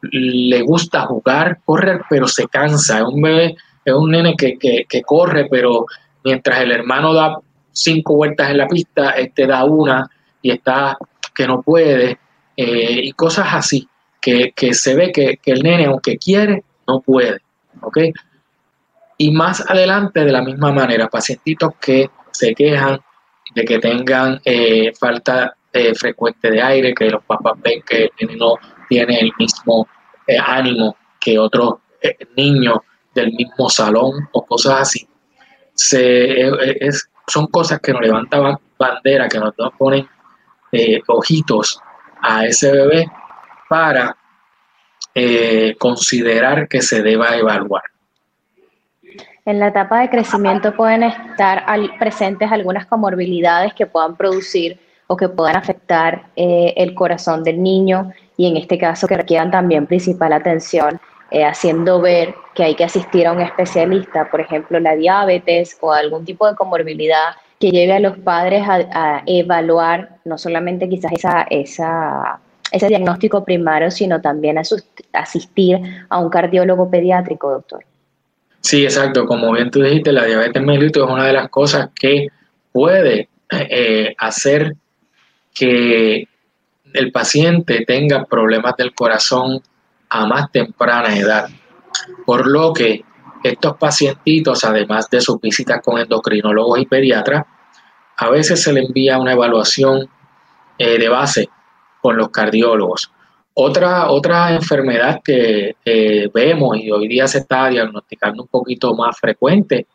le 0.00 0.62
gusta 0.62 1.02
jugar, 1.02 1.60
correr, 1.64 2.02
pero 2.08 2.26
se 2.26 2.46
cansa, 2.46 2.98
es 2.98 3.04
un 3.04 3.20
bebé, 3.22 3.56
es 3.84 3.94
un 3.94 4.10
nene 4.10 4.34
que, 4.36 4.56
que 4.58 5.02
corre, 5.02 5.46
pero 5.50 5.86
mientras 6.24 6.60
el 6.60 6.72
hermano 6.72 7.12
da 7.12 7.38
cinco 7.72 8.14
vueltas 8.14 8.50
en 8.50 8.58
la 8.58 8.66
pista, 8.66 9.10
este 9.10 9.46
da 9.46 9.64
una 9.64 10.08
y 10.42 10.50
está 10.50 10.96
que 11.34 11.46
no 11.46 11.62
puede, 11.62 12.18
eh, 12.56 13.00
y 13.04 13.12
cosas 13.12 13.46
así, 13.52 13.88
que, 14.20 14.52
se 14.72 14.94
ve 14.94 15.12
que, 15.12 15.38
que, 15.40 15.52
el 15.52 15.62
nene, 15.62 15.86
aunque 15.86 16.18
quiere, 16.18 16.64
no 16.86 17.00
puede. 17.00 17.38
¿ok? 17.80 17.98
Y 19.16 19.30
más 19.30 19.64
adelante, 19.70 20.24
de 20.24 20.32
la 20.32 20.42
misma 20.42 20.72
manera, 20.72 21.08
pacientitos 21.08 21.74
que 21.80 22.10
se 22.32 22.54
quejan 22.54 23.00
de 23.54 23.64
que 23.64 23.78
tengan 23.78 24.40
eh, 24.44 24.92
falta 24.98 25.56
eh, 25.72 25.94
frecuente 25.94 26.50
de 26.50 26.62
aire, 26.62 26.94
que 26.94 27.10
los 27.10 27.24
papás 27.24 27.54
ven 27.62 27.82
que 27.82 28.04
el 28.04 28.10
nene 28.20 28.36
no 28.36 28.54
tiene 28.88 29.20
el 29.20 29.32
mismo 29.38 29.86
eh, 30.26 30.38
ánimo 30.38 30.96
que 31.20 31.38
otros 31.38 31.74
niños 32.36 32.78
del 33.14 33.32
mismo 33.32 33.68
salón 33.68 34.28
o 34.32 34.46
cosas 34.46 34.82
así. 34.82 35.08
Son 37.26 37.46
cosas 37.48 37.80
que 37.80 37.92
nos 37.92 38.02
levantan 38.02 38.56
bandera, 38.78 39.28
que 39.28 39.38
nos 39.38 39.54
ponen 39.76 40.08
ojitos 41.08 41.80
a 42.22 42.46
ese 42.46 42.70
bebé 42.70 43.06
para 43.68 44.16
eh, 45.14 45.74
considerar 45.78 46.68
que 46.68 46.80
se 46.80 47.02
deba 47.02 47.36
evaluar. 47.36 47.82
En 49.44 49.58
la 49.58 49.68
etapa 49.68 50.00
de 50.00 50.10
crecimiento 50.10 50.76
pueden 50.76 51.02
estar 51.02 51.64
presentes 51.98 52.52
algunas 52.52 52.86
comorbilidades 52.86 53.72
que 53.74 53.86
puedan 53.86 54.16
producir 54.16 54.78
o 55.08 55.16
que 55.16 55.28
puedan 55.28 55.56
afectar 55.56 56.26
eh, 56.36 56.74
el 56.76 56.94
corazón 56.94 57.42
del 57.42 57.62
niño 57.62 58.12
y 58.36 58.46
en 58.46 58.56
este 58.56 58.78
caso 58.78 59.08
que 59.08 59.16
requieran 59.16 59.50
también 59.50 59.86
principal 59.86 60.32
atención, 60.32 61.00
eh, 61.30 61.44
haciendo 61.44 62.00
ver 62.00 62.34
que 62.54 62.62
hay 62.62 62.74
que 62.74 62.84
asistir 62.84 63.26
a 63.26 63.32
un 63.32 63.40
especialista, 63.40 64.30
por 64.30 64.40
ejemplo 64.40 64.78
la 64.78 64.94
diabetes 64.94 65.76
o 65.80 65.92
algún 65.92 66.24
tipo 66.24 66.46
de 66.46 66.54
comorbilidad 66.54 67.36
que 67.58 67.70
lleve 67.70 67.94
a 67.94 68.00
los 68.00 68.18
padres 68.18 68.62
a, 68.68 69.22
evaluar 69.26 70.18
no 70.24 70.38
solamente 70.38 70.88
quizás 70.88 71.12
esa, 71.12 71.42
esa 71.50 72.40
ese 72.70 72.88
diagnóstico 72.88 73.44
primario, 73.44 73.90
sino 73.90 74.20
también 74.20 74.58
a 74.58 74.62
asistir 75.14 75.80
a 76.08 76.18
un 76.18 76.28
cardiólogo 76.28 76.90
pediátrico, 76.90 77.50
doctor. 77.50 77.84
Sí, 78.60 78.84
exacto. 78.84 79.24
Como 79.26 79.52
bien 79.52 79.70
tú 79.70 79.80
dijiste, 79.80 80.12
la 80.12 80.24
diabetes 80.24 80.62
mellitus 80.62 81.04
es 81.04 81.10
una 81.10 81.26
de 81.26 81.32
las 81.32 81.48
cosas 81.48 81.88
que 81.98 82.28
puede 82.72 83.28
eh, 83.50 84.14
hacer 84.18 84.74
que 85.58 86.28
el 86.92 87.12
paciente 87.12 87.84
tenga 87.86 88.24
problemas 88.24 88.74
del 88.76 88.94
corazón 88.94 89.60
a 90.08 90.26
más 90.26 90.50
temprana 90.52 91.16
edad. 91.16 91.48
Por 92.24 92.46
lo 92.46 92.72
que 92.72 93.04
estos 93.42 93.76
pacientitos, 93.76 94.64
además 94.64 95.08
de 95.10 95.20
sus 95.20 95.40
visitas 95.40 95.80
con 95.84 95.98
endocrinólogos 95.98 96.80
y 96.80 96.86
pediatras, 96.86 97.44
a 98.16 98.30
veces 98.30 98.62
se 98.62 98.72
le 98.72 98.80
envía 98.80 99.18
una 99.18 99.32
evaluación 99.32 100.08
eh, 100.78 100.98
de 100.98 101.08
base 101.08 101.48
con 102.00 102.16
los 102.16 102.30
cardiólogos. 102.30 103.10
Otra, 103.54 104.10
otra 104.10 104.54
enfermedad 104.54 105.20
que 105.24 105.74
vemos 106.32 106.76
y 106.78 106.90
hoy 106.92 107.08
día 107.08 107.26
se 107.26 107.38
está 107.38 107.68
diagnosticando 107.68 108.44
un 108.44 108.48
poquito 108.48 108.94
más 108.94 109.18
frecuente 109.18 109.86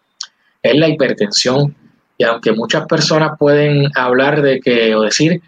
es 0.61 0.75
la 0.75 0.87
hipertensión. 0.87 1.75
Y 2.17 2.23
aunque 2.23 2.51
muchas 2.51 2.85
personas 2.87 3.37
pueden 3.39 3.89
hablar 3.95 4.41
de 4.41 4.59
que 4.59 4.95
o 4.95 5.01
decir 5.01 5.41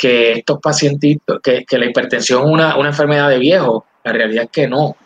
que 0.00 0.32
estos 0.32 0.58
pacientitos, 0.60 1.40
que, 1.42 1.66
la 1.72 1.84
hipertensión 1.84 2.44
es 2.44 2.50
una, 2.50 2.74
enfermedad 2.86 3.28
de 3.28 3.38
viejo, 3.38 3.84
la 4.02 4.14
realidad 4.14 4.44
es 4.44 4.50
que 4.50 4.66
no. 4.66 4.96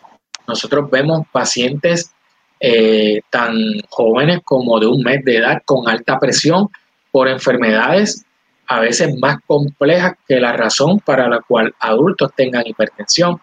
Nosotros 0.47 0.89
vemos 0.89 1.27
pacientes 1.33 2.13
eh, 2.61 3.19
tan 3.29 3.53
jóvenes 3.89 4.39
como 4.45 4.79
de 4.79 4.87
un 4.87 5.01
mes 5.01 5.25
de 5.25 5.35
edad 5.35 5.61
con 5.65 5.89
alta 5.89 6.17
presión 6.17 6.69
por 7.11 7.27
enfermedades 7.27 8.23
a 8.67 8.79
veces 8.79 9.13
más 9.19 9.37
complejas 9.45 10.13
que 10.25 10.39
la 10.39 10.53
razón 10.53 11.01
para 11.01 11.27
la 11.27 11.41
cual 11.41 11.75
adultos 11.79 12.31
tengan 12.33 12.65
hipertensión, 12.65 13.41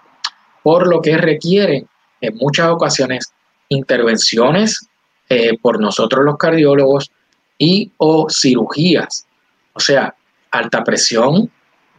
por 0.62 0.88
lo 0.88 1.02
que 1.02 1.18
requieren 1.18 1.86
en 2.22 2.36
muchas 2.38 2.70
ocasiones 2.70 3.30
intervenciones 3.68 4.88
eh, 5.28 5.58
por 5.60 5.80
nosotros 5.80 6.24
los 6.24 6.38
cardiólogos 6.38 7.12
y 7.58 7.92
o 7.98 8.26
cirugías, 8.30 9.26
o 9.74 9.80
sea, 9.80 10.14
alta 10.52 10.84
presión, 10.84 11.50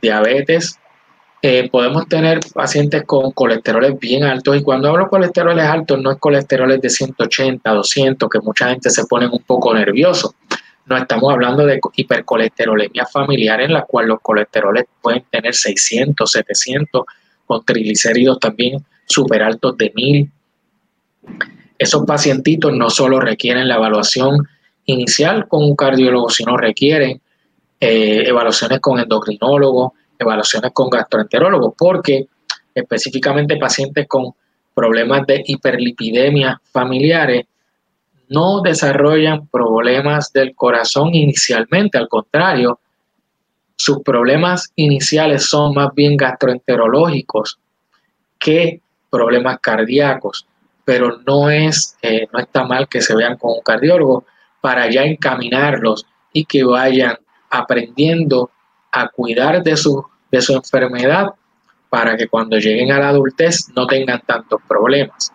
diabetes. 0.01 0.79
Eh, 1.41 1.69
podemos 1.69 2.07
tener 2.07 2.39
pacientes 2.53 3.03
con 3.05 3.31
colesteroles 3.31 4.00
bien 4.00 4.24
altos 4.24 4.55
y 4.55 4.63
cuando 4.63 4.88
hablo 4.88 5.03
de 5.03 5.10
colesteroles 5.10 5.65
altos 5.65 6.01
no 6.01 6.12
es 6.12 6.17
colesteroles 6.17 6.79
de 6.79 6.89
180, 6.89 7.69
200, 7.69 8.29
que 8.29 8.39
mucha 8.39 8.69
gente 8.69 8.89
se 8.89 9.05
pone 9.05 9.27
un 9.27 9.43
poco 9.43 9.74
nervioso 9.74 10.33
no 10.86 10.98
estamos 10.98 11.31
hablando 11.31 11.65
de 11.65 11.79
hipercolesterolemia 11.95 13.05
familiar 13.05 13.62
en 13.62 13.74
la 13.74 13.83
cual 13.83 14.07
los 14.07 14.19
colesteroles 14.22 14.86
pueden 15.01 15.24
tener 15.29 15.53
600, 15.53 16.29
700, 16.29 17.05
con 17.45 17.63
triglicéridos 17.63 18.39
también 18.39 18.83
súper 19.05 19.43
altos 19.43 19.77
de 19.77 19.91
1000. 19.95 20.31
Esos 21.77 22.05
pacientitos 22.05 22.74
no 22.74 22.89
solo 22.89 23.19
requieren 23.19 23.67
la 23.67 23.75
evaluación 23.75 24.48
inicial 24.86 25.48
con 25.48 25.63
un 25.63 25.75
cardiólogo, 25.75 26.29
sino 26.29 26.57
requieren 26.57 27.22
eh, 27.85 28.23
evaluaciones 28.29 28.79
con 28.79 28.97
endocrinólogos, 28.97 29.91
evaluaciones 30.17 30.71
con 30.71 30.89
gastroenterólogos, 30.89 31.73
porque 31.77 32.27
específicamente 32.73 33.57
pacientes 33.57 34.07
con 34.07 34.33
problemas 34.73 35.27
de 35.27 35.43
hiperlipidemia 35.45 36.61
familiares 36.71 37.45
no 38.29 38.61
desarrollan 38.61 39.47
problemas 39.47 40.31
del 40.31 40.55
corazón 40.55 41.13
inicialmente, 41.13 41.97
al 41.97 42.07
contrario, 42.07 42.79
sus 43.75 44.01
problemas 44.01 44.71
iniciales 44.77 45.45
son 45.45 45.73
más 45.73 45.89
bien 45.93 46.15
gastroenterológicos 46.15 47.59
que 48.39 48.79
problemas 49.09 49.59
cardíacos, 49.59 50.47
pero 50.85 51.19
no 51.27 51.49
es 51.49 51.97
eh, 52.01 52.27
no 52.31 52.39
está 52.39 52.63
mal 52.63 52.87
que 52.87 53.01
se 53.01 53.13
vean 53.13 53.37
con 53.37 53.51
un 53.57 53.61
cardiólogo 53.61 54.23
para 54.61 54.89
ya 54.89 55.03
encaminarlos 55.03 56.05
y 56.31 56.45
que 56.45 56.63
vayan 56.63 57.17
aprendiendo 57.53 58.50
a 58.91 59.07
cuidar 59.10 59.62
de 59.63 59.77
su, 59.77 60.03
de 60.31 60.41
su 60.41 60.53
enfermedad 60.53 61.27
para 61.89 62.17
que 62.17 62.27
cuando 62.27 62.57
lleguen 62.57 62.91
a 62.91 63.00
la 63.00 63.10
adultez 63.10 63.69
no 63.75 63.86
tengan 63.86 64.22
tantos 64.25 64.60
problemas. 64.67 65.31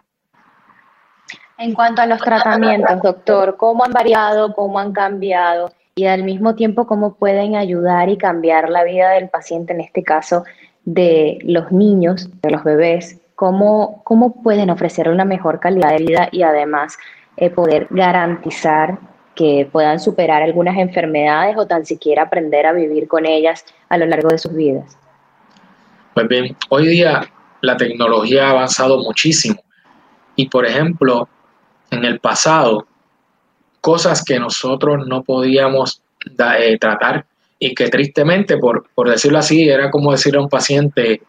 En 1.57 1.73
cuanto 1.75 2.03
a 2.03 2.07
los 2.07 2.21
tratamientos, 2.21 3.01
doctor, 3.03 3.57
¿cómo 3.57 3.85
han 3.85 3.93
variado, 3.93 4.53
cómo 4.55 4.79
han 4.79 4.93
cambiado 4.93 5.73
y 5.95 6.07
al 6.07 6.25
mismo 6.25 6.55
tiempo 6.55 6.87
cómo 6.87 7.15
pueden 7.15 7.55
ayudar 7.55 8.09
y 8.09 8.19
cambiar 8.19 8.71
la 8.71 8.85
vida 8.85 9.11
del 9.11 9.29
paciente, 9.29 9.73
en 9.73 9.81
este 9.81 10.03
caso 10.03 10.45
de 10.85 11.39
los 11.43 11.71
niños, 11.71 12.29
de 12.43 12.51
los 12.51 12.65
bebés? 12.65 13.21
¿Cómo, 13.37 14.03
cómo 14.05 14.43
pueden 14.43 14.71
ofrecer 14.71 15.09
una 15.09 15.25
mejor 15.25 15.61
calidad 15.61 15.91
de 15.91 16.05
vida 16.05 16.29
y 16.33 16.43
además 16.43 16.99
eh, 17.37 17.51
poder 17.51 17.87
garantizar 17.91 18.99
que 19.39 19.69
puedan 19.71 20.01
superar 20.01 20.43
algunas 20.43 20.77
enfermedades 20.79 21.57
o 21.57 21.65
tan 21.65 21.87
siquiera 21.87 22.25
aprender 22.25 22.67
a 22.67 22.73
vivir 22.73 23.07
con 23.07 23.25
ellas 23.25 23.65
a 23.89 23.97
lo 23.97 24.05
largo 24.05 24.31
de 24.31 24.39
sus 24.39 24.53
vidas? 24.53 24.99
Pues 26.13 26.27
bien, 26.27 26.57
hoy 26.71 26.89
día 26.89 27.21
la 27.61 27.77
tecnología 27.77 28.49
ha 28.49 28.51
avanzado 28.51 28.99
muchísimo. 28.99 29.63
Y 30.35 30.49
por 30.49 30.67
ejemplo, 30.67 31.29
en 31.93 32.05
el 32.05 32.19
pasado 32.19 32.89
cosas 33.81 34.25
que 34.25 34.41
nosotros 34.41 35.07
no 35.07 35.23
podíamos 35.23 36.03
eh, 36.59 36.77
tratar 36.81 37.25
y 37.61 37.77
que 37.77 37.89
tristemente, 37.91 38.59
por, 38.59 38.89
decirlo 39.09 39.39
así, 39.39 39.69
era 39.69 39.89
como 39.89 40.11
decir 40.11 40.35
a 40.35 40.41
un 40.41 40.49
paciente 40.49 41.23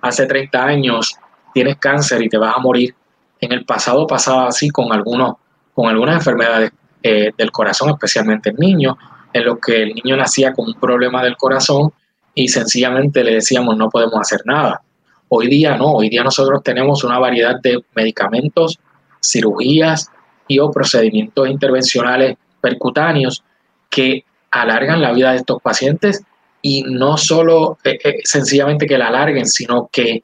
hace 0.00 0.26
30 0.26 0.64
años, 0.64 1.16
tienes 1.54 1.76
cáncer 1.76 2.22
y 2.22 2.28
te 2.28 2.38
vas 2.38 2.56
a 2.56 2.60
morir 2.60 2.92
En 3.40 3.52
el 3.52 3.64
pasado 3.64 4.04
pasaba 4.04 4.48
así 4.48 4.68
con, 4.68 4.92
algunos, 4.92 5.36
con 5.74 5.88
algunas 5.88 6.16
enfermedades 6.16 6.72
eh, 7.02 7.30
del 7.36 7.50
corazón, 7.50 7.90
especialmente 7.90 8.50
en 8.50 8.56
niños, 8.56 8.96
en 9.32 9.44
los 9.44 9.58
que 9.58 9.82
el 9.82 9.94
niño 9.94 10.16
nacía 10.16 10.52
con 10.52 10.66
un 10.66 10.74
problema 10.74 11.22
del 11.22 11.36
corazón 11.36 11.92
y 12.34 12.48
sencillamente 12.48 13.24
le 13.24 13.34
decíamos 13.34 13.76
no 13.76 13.88
podemos 13.88 14.20
hacer 14.20 14.42
nada. 14.44 14.82
Hoy 15.28 15.48
día 15.48 15.76
no, 15.76 15.92
hoy 15.92 16.08
día 16.08 16.22
nosotros 16.22 16.62
tenemos 16.62 17.04
una 17.04 17.18
variedad 17.18 17.60
de 17.60 17.82
medicamentos, 17.94 18.78
cirugías 19.22 20.10
y 20.48 20.58
o 20.58 20.70
procedimientos 20.70 21.48
intervencionales 21.48 22.36
percutáneos 22.60 23.42
que 23.88 24.24
alargan 24.50 25.00
la 25.00 25.12
vida 25.12 25.32
de 25.32 25.38
estos 25.38 25.62
pacientes 25.62 26.22
y 26.60 26.82
no 26.82 27.16
solo 27.16 27.78
eh, 27.84 27.98
eh, 28.04 28.20
sencillamente 28.24 28.86
que 28.86 28.98
la 28.98 29.08
alarguen, 29.08 29.46
sino 29.46 29.88
que 29.90 30.22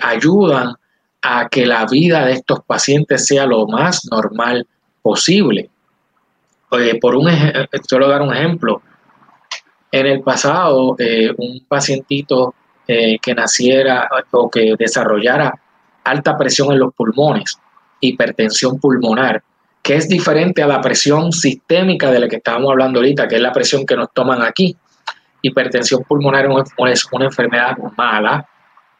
ayudan 0.00 0.72
a 1.20 1.48
que 1.48 1.66
la 1.66 1.84
vida 1.86 2.24
de 2.24 2.32
estos 2.32 2.60
pacientes 2.64 3.26
sea 3.26 3.46
lo 3.46 3.66
más 3.66 4.06
normal 4.10 4.66
posible. 5.02 5.70
Por 7.00 7.16
un 7.16 7.28
solo 7.88 8.08
dar 8.08 8.22
un 8.22 8.34
ejemplo. 8.34 8.82
En 9.90 10.06
el 10.06 10.20
pasado, 10.20 10.96
un 11.38 11.64
pacientito 11.68 12.54
que 12.86 13.34
naciera 13.34 14.08
o 14.32 14.50
que 14.50 14.74
desarrollara 14.78 15.52
alta 16.04 16.36
presión 16.36 16.72
en 16.72 16.78
los 16.78 16.94
pulmones, 16.94 17.58
hipertensión 18.00 18.78
pulmonar, 18.78 19.42
que 19.82 19.96
es 19.96 20.08
diferente 20.08 20.62
a 20.62 20.66
la 20.66 20.80
presión 20.80 21.32
sistémica 21.32 22.10
de 22.10 22.20
la 22.20 22.28
que 22.28 22.36
estábamos 22.36 22.70
hablando 22.70 22.98
ahorita, 22.98 23.26
que 23.26 23.36
es 23.36 23.40
la 23.40 23.52
presión 23.52 23.86
que 23.86 23.96
nos 23.96 24.12
toman 24.12 24.42
aquí. 24.42 24.76
Hipertensión 25.42 26.02
pulmonar 26.02 26.48
es 26.88 27.06
una 27.12 27.24
enfermedad 27.24 27.76
mala, 27.96 28.48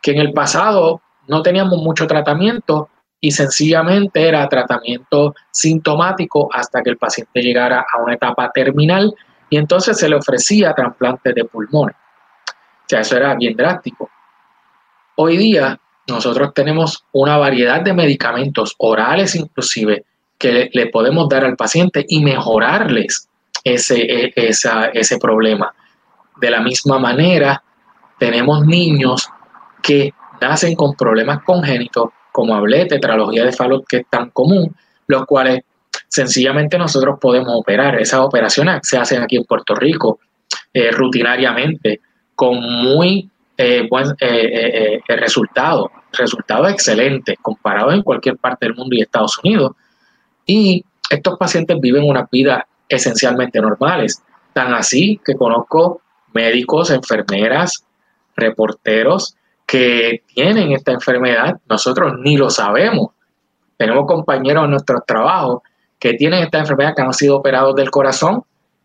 que 0.01 0.13
en 0.13 0.19
el 0.19 0.33
pasado 0.33 1.01
no 1.29 1.43
teníamos 1.43 1.79
mucho 1.83 2.07
tratamiento 2.07 2.89
y 3.21 3.31
sencillamente 3.31 4.27
era 4.27 4.49
tratamiento 4.49 5.35
sintomático 5.51 6.49
hasta 6.53 6.83
que 6.83 6.91
el 6.91 6.99
paciente 6.99 7.41
llegara 7.41 7.85
a 7.93 8.03
una 8.03 8.15
etapa 8.15 8.51
terminal 8.53 9.15
y 9.49 9.57
entonces 9.57 9.99
se 9.99 10.09
le 10.09 10.17
ofrecía 10.17 10.75
trasplante 10.75 11.33
de 11.33 11.45
pulmones. 11.45 11.97
O 11.97 12.89
sea, 12.89 13.01
eso 13.01 13.17
era 13.17 13.35
bien 13.35 13.57
drástico. 13.57 14.11
Hoy 15.17 15.37
día 15.37 15.81
nosotros 16.07 16.53
tenemos 16.55 17.05
una 17.13 17.37
variedad 17.37 17.81
de 17.81 17.95
medicamentos 17.95 18.75
orales 18.79 19.35
inclusive 19.35 20.05
que 20.39 20.71
le, 20.73 20.87
podemos 20.89 21.29
dar 21.29 21.45
al 21.45 21.57
paciente 21.57 22.05
y 22.07 22.23
mejorarles 22.23 23.29
ese, 23.65 24.03
e, 24.03 24.33
ese 24.37 25.19
problema. 25.19 25.75
De 26.37 26.51
la 26.51 26.61
misma 26.61 26.99
manera, 26.99 27.63
tenemos 28.19 28.67
niños 28.67 29.29
que 29.83 30.13
nacen 30.41 30.75
con 30.75 30.95
problemas 30.95 31.43
congénitos, 31.43 32.11
como 32.37 32.55
hablé, 32.55 32.85
tetralogía 32.85 33.47
de 33.47 33.53
Fallot, 33.53 33.87
que 33.89 33.97
es 33.97 34.07
tan 34.11 34.29
común, 34.29 34.77
los 35.07 35.25
cuales 35.25 35.63
sencillamente 36.07 36.77
nosotros 36.77 37.17
podemos 37.19 37.49
operar. 37.55 37.99
Esas 37.99 38.21
operaciones 38.21 38.81
se 38.83 38.99
hacen 38.99 39.23
aquí 39.23 39.37
en 39.37 39.45
Puerto 39.45 39.75
Rico 39.75 40.21
eh, 40.75 40.91
rutinariamente, 40.91 42.03
con 42.35 42.61
muy 42.61 43.31
eh, 43.57 43.89
buen 43.89 44.15
eh, 44.21 45.01
resultado, 45.09 45.91
resultado 46.13 46.69
excelente, 46.69 47.39
comparado 47.41 47.91
en 47.91 48.03
cualquier 48.03 48.37
parte 48.37 48.67
del 48.67 48.75
mundo 48.75 48.95
y 48.97 49.01
Estados 49.01 49.39
Unidos. 49.43 49.73
Y 50.45 50.85
estos 51.09 51.39
pacientes 51.39 51.81
viven 51.81 52.05
una 52.05 52.29
vida 52.31 52.67
esencialmente 52.87 53.63
normales, 53.63 54.23
tan 54.53 54.75
así 54.75 55.19
que 55.25 55.37
conozco 55.37 56.03
médicos, 56.35 56.91
enfermeras, 56.91 57.83
reporteros 58.37 59.39
que 59.67 60.23
tienen 60.33 60.73
esta 60.73 60.93
enfermedad, 60.93 61.59
nosotros 61.69 62.15
ni 62.21 62.37
lo 62.37 62.51
sabemos. 62.51 63.11
Tenemos 63.77 64.07
compañeros 64.07 64.65
en 64.65 64.71
nuestros 64.71 65.05
trabajos 65.05 65.63
que 65.99 66.15
tienen 66.15 66.45
esta 66.45 66.59
enfermedad, 66.59 66.95
que 66.95 67.03
han 67.03 67.13
sido 67.13 67.37
operados 67.37 67.75
del 67.75 67.91
corazón 67.91 68.45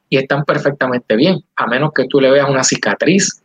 y 0.09 0.17
están 0.17 0.43
perfectamente 0.43 1.15
bien, 1.15 1.41
a 1.55 1.67
menos 1.67 1.91
que 1.93 2.07
tú 2.07 2.19
le 2.19 2.31
veas 2.31 2.49
una 2.49 2.63
cicatriz 2.63 3.41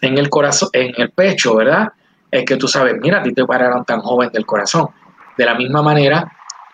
en 0.00 0.16
el 0.18 0.30
corazón, 0.30 0.70
en 0.72 0.94
el 0.96 1.10
pecho, 1.10 1.56
¿verdad? 1.56 1.88
Es 2.30 2.44
que 2.44 2.56
tú 2.56 2.68
sabes, 2.68 2.94
mira, 3.00 3.20
a 3.20 3.22
ti 3.22 3.32
te 3.32 3.42
operaron 3.42 3.84
tan 3.84 4.00
joven 4.00 4.30
del 4.32 4.46
corazón. 4.46 4.88
De 5.36 5.44
la 5.44 5.54
misma 5.54 5.82
manera, 5.82 6.30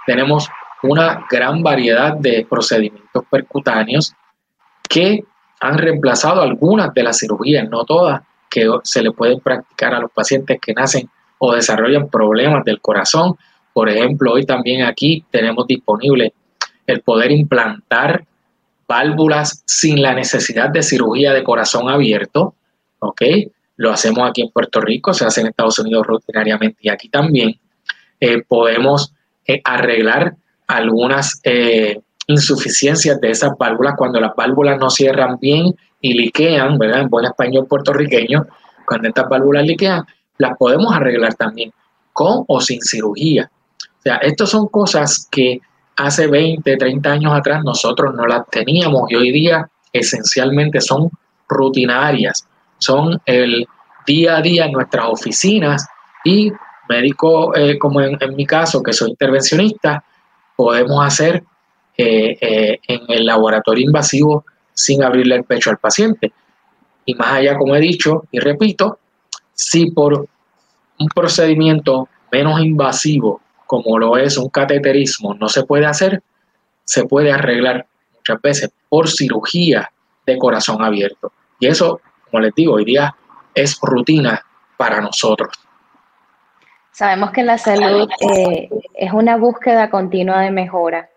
tenemos 0.07 0.49
una 0.83 1.25
gran 1.31 1.63
variedad 1.63 2.15
de 2.17 2.47
procedimientos 2.49 3.25
percutáneos 3.31 4.15
que 4.89 5.25
han 5.61 5.79
reemplazado 5.79 6.43
algunas 6.43 6.93
de 6.93 7.03
las 7.03 7.19
cirugías, 7.19 7.69
no 7.69 7.85
todas, 7.85 8.23
que 8.53 8.71
se 8.85 9.03
le 9.03 9.13
pueden 9.13 9.41
practicar 9.41 9.95
a 9.95 10.01
los 10.01 10.11
pacientes 10.11 10.59
que 10.61 10.75
nacen 10.75 11.09
o 11.39 11.55
desarrollan 11.55 12.11
problemas 12.11 12.65
del 12.67 12.83
corazón. 12.83 13.35
Por 13.73 13.89
ejemplo, 13.89 14.33
hoy 14.33 14.45
también 14.45 14.83
aquí 14.83 15.25
tenemos 15.31 15.67
disponible 15.67 16.35
el 16.87 17.01
poder 17.01 17.33
implantar 17.33 18.27
válvulas 18.87 19.63
sin 19.65 20.03
la 20.03 20.13
necesidad 20.13 20.69
de 20.69 20.83
cirugía 20.83 21.33
de 21.33 21.43
corazón 21.43 21.89
abierto, 21.89 22.55
¿ok? 22.99 23.23
Lo 23.77 23.91
hacemos 23.91 24.29
aquí 24.29 24.43
en 24.43 24.51
Puerto 24.51 24.83
Rico, 24.83 25.15
se 25.15 25.25
hace 25.25 25.41
en 25.41 25.47
Estados 25.47 25.79
Unidos 25.79 26.07
rutinariamente 26.07 26.77
y 26.83 26.91
aquí 26.91 27.09
también. 27.09 27.59
Eh, 28.21 28.43
podemos 28.47 29.15
eh, 29.47 29.63
arreglar 29.65 30.37
algunas 30.67 31.41
eh, 31.45 32.01
insuficiencias 32.27 33.19
de 33.19 33.31
esas 33.31 33.53
válvulas 33.59 33.95
cuando 33.97 34.21
las 34.21 34.37
válvulas 34.37 34.79
no 34.79 34.91
cierran 34.91 35.39
bien 35.41 35.75
y 36.03 36.13
liquean, 36.13 36.77
¿verdad? 36.79 37.01
En 37.01 37.09
buen 37.09 37.25
español 37.25 37.67
puertorriqueño, 37.67 38.47
cuando 38.85 39.09
estas 39.09 39.29
válvulas 39.29 39.65
liquean, 39.65 40.05
las 40.37 40.59
podemos 40.59 40.95
arreglar 40.95 41.35
también 41.35 41.73
con 42.13 42.45
o 42.47 42.61
sin 42.61 42.83
cirugía. 42.83 43.51
O 43.81 44.03
sea, 44.03 44.17
estas 44.17 44.51
son 44.51 44.67
cosas 44.67 45.27
que 45.31 45.61
hace 45.97 46.27
20, 46.27 46.77
30 46.77 47.11
años 47.11 47.33
atrás 47.33 47.63
nosotros 47.65 48.15
no 48.15 48.27
las 48.27 48.47
teníamos 48.51 49.11
y 49.11 49.15
hoy 49.15 49.31
día 49.31 49.69
esencialmente 49.93 50.81
son 50.81 51.11
rutinarias, 51.49 52.47
son 52.79 53.21
el 53.25 53.67
día 54.07 54.39
a 54.39 54.43
día 54.43 54.65
en 54.67 54.73
nuestras 54.73 55.07
oficinas 55.09 55.87
y 56.25 56.53
médico, 56.89 57.55
eh, 57.55 57.79
como 57.79 58.01
en, 58.01 58.19
mi 58.37 58.47
caso, 58.47 58.83
que 58.83 58.93
soy 58.93 59.11
intervencionista, 59.11 60.05
podemos 60.57 61.05
hacer 61.07 61.45
eh, 61.97 62.37
eh, 62.41 62.79
en 62.89 63.01
el 63.09 63.27
laboratorio 63.27 63.87
invasivo 63.87 64.45
sin 64.75 65.03
abrirle 65.03 65.37
el 65.37 65.45
pecho 65.45 65.71
al 65.71 65.79
paciente. 65.79 66.33
Y 67.05 67.15
más 67.15 67.33
allá, 67.33 67.57
como 67.57 67.75
he 67.75 67.81
dicho 67.81 68.25
y 68.31 68.39
repito, 68.39 68.99
si 69.55 69.91
por 69.91 70.27
un 70.99 71.09
procedimiento 71.15 72.09
menos 72.31 72.61
invasivo, 72.61 73.41
como 73.67 73.99
lo 73.99 74.17
es 74.17 74.37
un 74.37 74.49
cateterismo, 74.49 75.35
no 75.35 75.49
se 75.49 75.65
puede 75.65 75.87
hacer, 75.87 76.23
se 76.85 77.05
puede 77.05 77.33
arreglar 77.33 77.87
muchas 78.15 78.41
veces 78.43 78.71
por 78.89 79.09
cirugía 79.09 79.91
de 80.27 80.39
corazón 80.39 80.83
abierto. 80.83 81.33
Y 81.59 81.67
eso, 81.67 82.01
como 82.31 82.43
les 82.43 82.55
digo, 82.55 82.75
hoy 82.75 82.85
día 82.85 83.15
es 83.55 83.79
rutina 83.81 84.45
para 84.77 85.01
nosotros. 85.01 85.55
Sabemos 86.91 87.31
que 87.31 87.43
la 87.43 87.57
salud 87.57 88.09
eh, 88.21 88.69
es 88.95 89.13
una 89.13 89.37
búsqueda 89.37 89.89
continua 89.91 90.41
de 90.41 90.51
mejora 90.51 91.09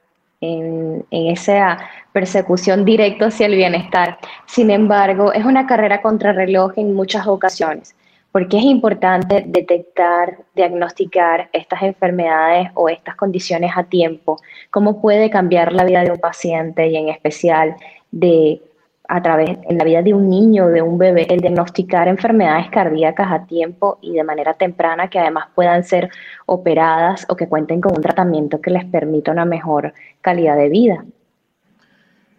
en, 0.54 1.06
esa 1.12 1.78
persecución 2.12 2.86
directa 2.86 3.28
hacia 3.28 3.48
el 3.48 3.56
bienestar. 3.56 4.18
Sin 4.46 4.72
embargo, 4.72 5.34
es 5.34 5.46
una 5.46 5.66
carrera 5.68 6.02
contrarreloj 6.02 6.74
en 6.78 6.94
muchas 6.94 7.28
ocasiones, 7.28 7.96
porque 8.32 8.58
es 8.58 8.64
importante 8.64 9.44
detectar, 9.48 10.38
diagnosticar 10.56 11.50
estas 11.54 11.82
enfermedades 11.84 12.70
o 12.74 12.90
estas 12.90 13.16
condiciones 13.16 13.72
a 13.76 13.84
tiempo, 13.84 14.40
cómo 14.72 15.02
puede 15.02 15.30
cambiar 15.30 15.74
la 15.74 15.86
vida 15.86 16.04
de 16.04 16.12
un 16.12 16.20
paciente 16.20 16.88
y 16.88 16.98
en 16.98 17.10
especial 17.10 17.76
de 18.12 18.62
a 19.08 19.22
través 19.22 19.58
en 19.70 19.78
la 19.78 19.84
vida 19.84 20.02
de 20.02 20.14
un 20.14 20.30
niño, 20.30 20.68
de 20.68 20.82
un 20.82 20.98
bebé, 20.98 21.28
el 21.30 21.40
diagnosticar 21.40 22.08
enfermedades 22.08 22.70
cardíacas 22.70 23.32
a 23.32 23.46
tiempo 23.46 24.00
y 24.02 24.14
de 24.14 24.24
manera 24.24 24.54
temprana 24.54 25.10
que 25.10 25.20
además 25.20 25.48
puedan 25.54 25.84
ser 25.84 26.10
operadas 26.46 27.26
o 27.30 27.36
que 27.36 27.48
cuenten 27.48 27.82
con 27.82 27.94
un 27.96 28.02
tratamiento 28.02 28.62
que 28.62 28.72
les 28.72 28.86
permita 28.86 29.32
una 29.32 29.46
mejor 29.46 29.94
calidad 30.22 30.58
de 30.58 30.70
vida? 30.70 31.06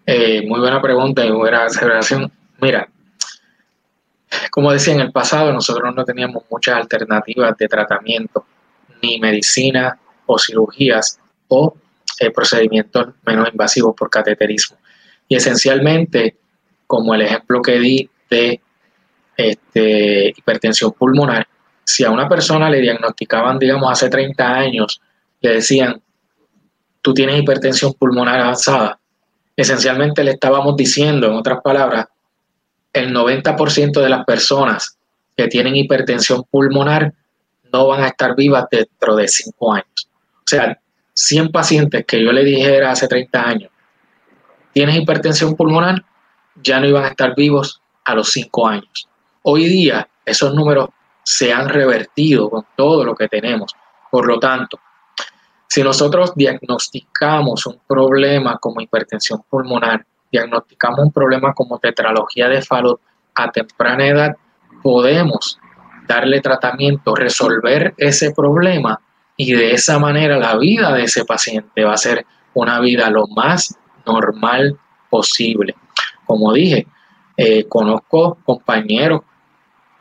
Eh, 0.07 0.47
muy 0.47 0.61
buena 0.61 0.81
pregunta 0.81 1.25
y 1.25 1.31
buena 1.31 1.65
observación. 1.65 2.31
Mira, 2.61 2.89
como 4.51 4.73
decía 4.73 4.95
en 4.95 5.01
el 5.01 5.13
pasado, 5.13 5.53
nosotros 5.53 5.95
no 5.95 6.05
teníamos 6.05 6.45
muchas 6.51 6.77
alternativas 6.77 7.57
de 7.57 7.69
tratamiento, 7.69 8.45
ni 9.03 9.19
medicina 9.19 9.99
o 10.27 10.39
cirugías 10.39 11.21
o 11.49 11.75
eh, 12.19 12.31
procedimientos 12.31 13.09
menos 13.25 13.49
invasivos 13.51 13.95
por 13.95 14.09
cateterismo. 14.09 14.79
Y 15.29 15.37
esencialmente 15.37 16.37
como 16.87 17.15
el 17.15 17.23
ejemplo 17.23 17.63
que 17.63 17.79
di 17.79 18.11
de 18.31 18.61
este, 19.37 20.29
hipertensión 20.37 20.93
pulmonar, 20.93 21.47
si 21.85 22.05
a 22.05 22.11
una 22.11 22.29
persona 22.29 22.69
le 22.69 22.81
diagnosticaban, 22.81 23.59
digamos, 23.59 23.91
hace 23.91 24.09
30 24.09 24.55
años, 24.55 25.01
le 25.41 25.55
decían, 25.55 26.01
tú 27.01 27.15
tienes 27.15 27.41
hipertensión 27.41 27.93
pulmonar 27.95 28.41
avanzada, 28.41 28.99
esencialmente 29.55 30.25
le 30.25 30.33
estábamos 30.33 30.77
diciendo, 30.77 31.29
en 31.29 31.35
otras 31.35 31.61
palabras, 31.63 32.07
el 32.93 33.15
90% 33.15 34.01
de 34.01 34.09
las 34.09 34.25
personas 34.25 34.99
que 35.37 35.49
tienen 35.49 35.77
hipertensión 35.77 36.45
pulmonar 36.51 37.13
no 37.73 37.89
van 37.89 38.03
a 38.03 38.09
estar 38.09 38.35
vivas 38.35 38.65
dentro 38.71 39.15
de 39.17 39.29
5 39.29 39.73
años. 39.75 40.09
O 40.39 40.47
sea, 40.47 40.79
100 41.13 41.51
pacientes 41.51 42.05
que 42.07 42.23
yo 42.23 42.33
le 42.33 42.45
dijera 42.45 42.91
hace 42.91 43.07
30 43.07 43.49
años, 43.49 43.71
tienes 44.73 44.97
hipertensión 44.97 45.55
pulmonar, 45.55 46.05
ya 46.63 46.81
no 46.81 46.87
iban 46.87 47.05
a 47.05 47.09
estar 47.09 47.35
vivos 47.35 47.81
a 48.05 48.15
los 48.15 48.31
5 48.31 48.69
años. 48.69 49.09
Hoy 49.43 49.67
día 49.67 50.09
esos 50.25 50.55
números 50.55 50.89
se 51.23 51.53
han 51.53 51.69
revertido 51.69 52.51
con 52.51 52.67
todo 52.77 53.05
lo 53.05 53.15
que 53.15 53.29
tenemos. 53.29 53.75
Por 54.11 54.27
lo 54.27 54.39
tanto, 54.39 54.79
si 55.69 55.83
nosotros 55.83 56.33
diagnosticamos 56.35 57.67
un 57.67 57.81
problema 57.87 58.59
como 58.59 58.81
hipertensión 58.81 59.43
pulmonar, 59.49 60.07
diagnosticamos 60.31 61.01
un 61.01 61.13
problema 61.13 61.53
como 61.53 61.79
tetralogía 61.79 62.49
de 62.49 62.63
Fallot 62.63 63.01
a 63.35 63.51
temprana 63.51 64.07
edad, 64.07 64.37
podemos 64.83 65.59
darle 66.07 66.41
tratamiento, 66.41 67.15
resolver 67.15 67.95
ese 67.97 68.33
problema 68.33 69.01
y 69.37 69.53
de 69.53 69.73
esa 69.73 69.99
manera 69.99 70.39
la 70.39 70.57
vida 70.57 70.93
de 70.93 71.05
ese 71.05 71.25
paciente 71.25 71.85
va 71.85 71.95
a 71.95 71.99
ser 71.99 72.25
una 72.55 72.81
vida 72.81 73.11
lo 73.11 73.27
más 73.27 73.77
normal 74.07 74.79
posible. 75.11 75.75
Como 76.27 76.53
dije, 76.53 76.87
eh, 77.37 77.65
conozco 77.69 78.39
compañeros 78.45 79.21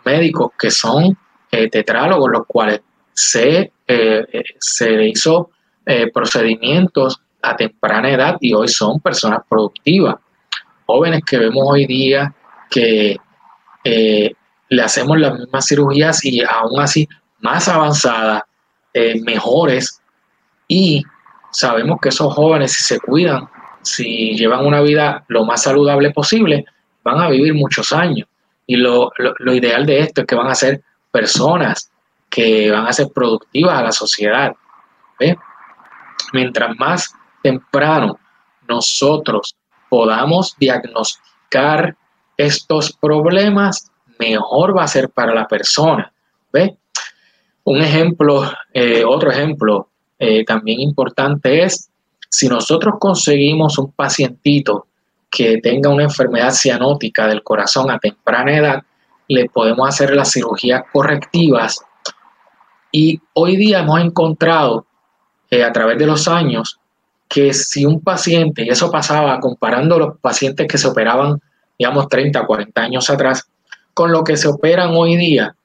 médicos 0.05 0.51
que 0.57 0.71
son 0.71 1.17
eh, 1.51 1.69
tetrálogos, 1.69 2.31
los 2.31 2.45
cuales 2.47 2.81
se, 3.13 3.71
eh, 3.87 4.43
se 4.59 5.07
hizo 5.07 5.49
procedimientos 6.11 7.21
a 7.43 7.55
temprana 7.55 8.09
edad 8.09 8.37
y 8.41 8.55
hoy 8.55 8.67
son 8.67 8.99
personas 8.99 9.41
productivas. 9.47 10.15
Jóvenes 10.87 11.21
que 11.23 11.37
vemos 11.37 11.63
hoy 11.63 11.85
día 11.85 12.33
que 12.71 13.17
le 13.83 14.81
hacemos 14.81 15.19
las 15.19 15.37
mismas 15.37 15.67
cirugías 15.67 16.25
y 16.25 16.41
aún 16.43 16.79
así 16.79 17.07
más 17.41 17.67
avanzadas, 17.67 18.41
mejores 19.21 20.01
y 20.67 21.03
sabemos 21.51 21.99
que 22.01 22.09
esos 22.09 22.33
jóvenes 22.33 22.71
si 22.71 22.83
se 22.83 22.99
cuidan, 22.99 23.47
si 23.85 24.35
llevan 24.35 24.65
una 24.65 24.81
vida 24.81 25.23
lo 25.27 25.45
más 25.45 25.63
saludable 25.63 26.11
posible, 26.11 26.65
van 27.03 27.19
a 27.21 27.29
vivir 27.29 27.53
muchos 27.53 27.93
años. 27.93 28.27
Y 28.67 28.77
lo, 28.77 29.11
ideal 29.53 29.85
de 29.85 29.99
esto 29.99 30.21
es 30.21 30.27
que 30.27 30.35
van 30.35 30.47
a 30.47 30.55
ser 30.55 30.81
personas 31.11 31.91
que 32.29 32.71
van 32.71 32.87
a 32.87 32.93
ser 32.93 33.07
productivas 33.13 33.79
a 33.79 33.83
la 33.83 33.91
sociedad. 33.91 34.55
Mientras 36.33 36.75
más 36.77 37.13
temprano 37.43 38.19
nosotros 38.67 39.55
podamos 39.87 40.55
diagnosticar 40.57 41.95
estos 42.35 42.91
problemas, 42.99 43.91
mejor 44.19 44.75
va 44.75 44.83
a 44.83 44.87
ser 44.87 45.09
para 45.09 45.33
la 45.33 45.47
persona. 45.47 46.11
Un 47.63 47.81
ejemplo, 47.81 48.51
eh, 48.73 49.03
otro 49.05 49.31
ejemplo 49.31 49.89
eh, 50.19 50.43
también 50.45 50.79
importante 50.81 51.63
es 51.63 51.89
si 52.35 52.49
nosotros 52.49 52.95
conseguimos 52.99 53.77
un 53.77 53.93
pacientito 53.93 54.87
que 55.31 55.57
tenga 55.61 55.89
una 55.89 56.03
enfermedad 56.03 56.51
cianótica 56.51 57.27
del 57.27 57.43
corazón 57.43 57.89
a 57.89 57.97
temprana 57.97 58.57
edad, 58.57 58.83
le 59.29 59.47
podemos 59.47 59.87
hacer 59.87 60.13
las 60.13 60.33
cirugías 60.33 60.83
correctivas. 60.91 61.79
Y 62.91 63.21
hoy 63.33 63.55
día 63.55 63.79
hemos 63.79 64.01
encontrado 64.01 64.85
eh, 65.49 65.63
a 65.63 65.71
través 65.71 65.97
de 65.97 66.07
los 66.07 66.27
años 66.27 66.77
que 67.29 67.53
si 67.53 67.85
un 67.85 68.01
paciente, 68.01 68.63
y 68.65 68.69
eso 68.69 68.91
pasaba 68.91 69.39
comparando 69.39 69.97
los 69.97 70.17
pacientes 70.19 70.67
que 70.67 70.77
se 70.77 70.89
operaban, 70.89 71.41
digamos, 71.79 72.09
30, 72.09 72.45
40 72.45 72.81
años 72.81 73.09
atrás, 73.09 73.47
con 73.93 74.11
lo 74.11 74.25
que 74.25 74.35
se 74.35 74.49
operan 74.49 74.89
hoy 74.93 75.15
día, 75.15 75.55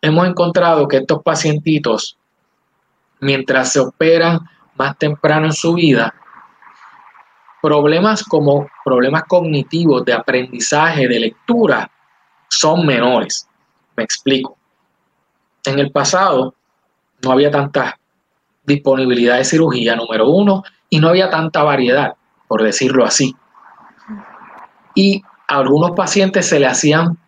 hemos 0.00 0.28
encontrado 0.28 0.86
que 0.86 0.98
estos 0.98 1.24
pacientitos, 1.24 2.16
mientras 3.18 3.72
se 3.72 3.80
operan 3.80 4.40
más 4.78 4.96
temprano 4.98 5.46
en 5.46 5.52
su 5.52 5.74
vida, 5.74 6.14
problemas 7.62 8.22
como 8.22 8.68
problemas 8.84 9.24
cognitivos 9.24 10.04
de 10.04 10.12
aprendizaje, 10.12 11.08
de 11.08 11.20
lectura, 11.20 11.90
son 12.48 12.86
menores. 12.86 13.48
Me 13.96 14.04
explico. 14.04 14.56
En 15.64 15.78
el 15.78 15.90
pasado 15.90 16.54
no 17.22 17.32
había 17.32 17.50
tanta 17.50 17.98
disponibilidad 18.64 19.38
de 19.38 19.44
cirugía, 19.44 19.96
número 19.96 20.28
uno, 20.28 20.62
y 20.88 21.00
no 21.00 21.08
había 21.08 21.30
tanta 21.30 21.62
variedad, 21.62 22.14
por 22.46 22.62
decirlo 22.62 23.04
así. 23.04 23.34
Y 24.94 25.22
a 25.48 25.56
algunos 25.56 25.92
pacientes 25.92 26.48
se 26.48 26.60
le 26.60 26.66
hacían 26.66 27.18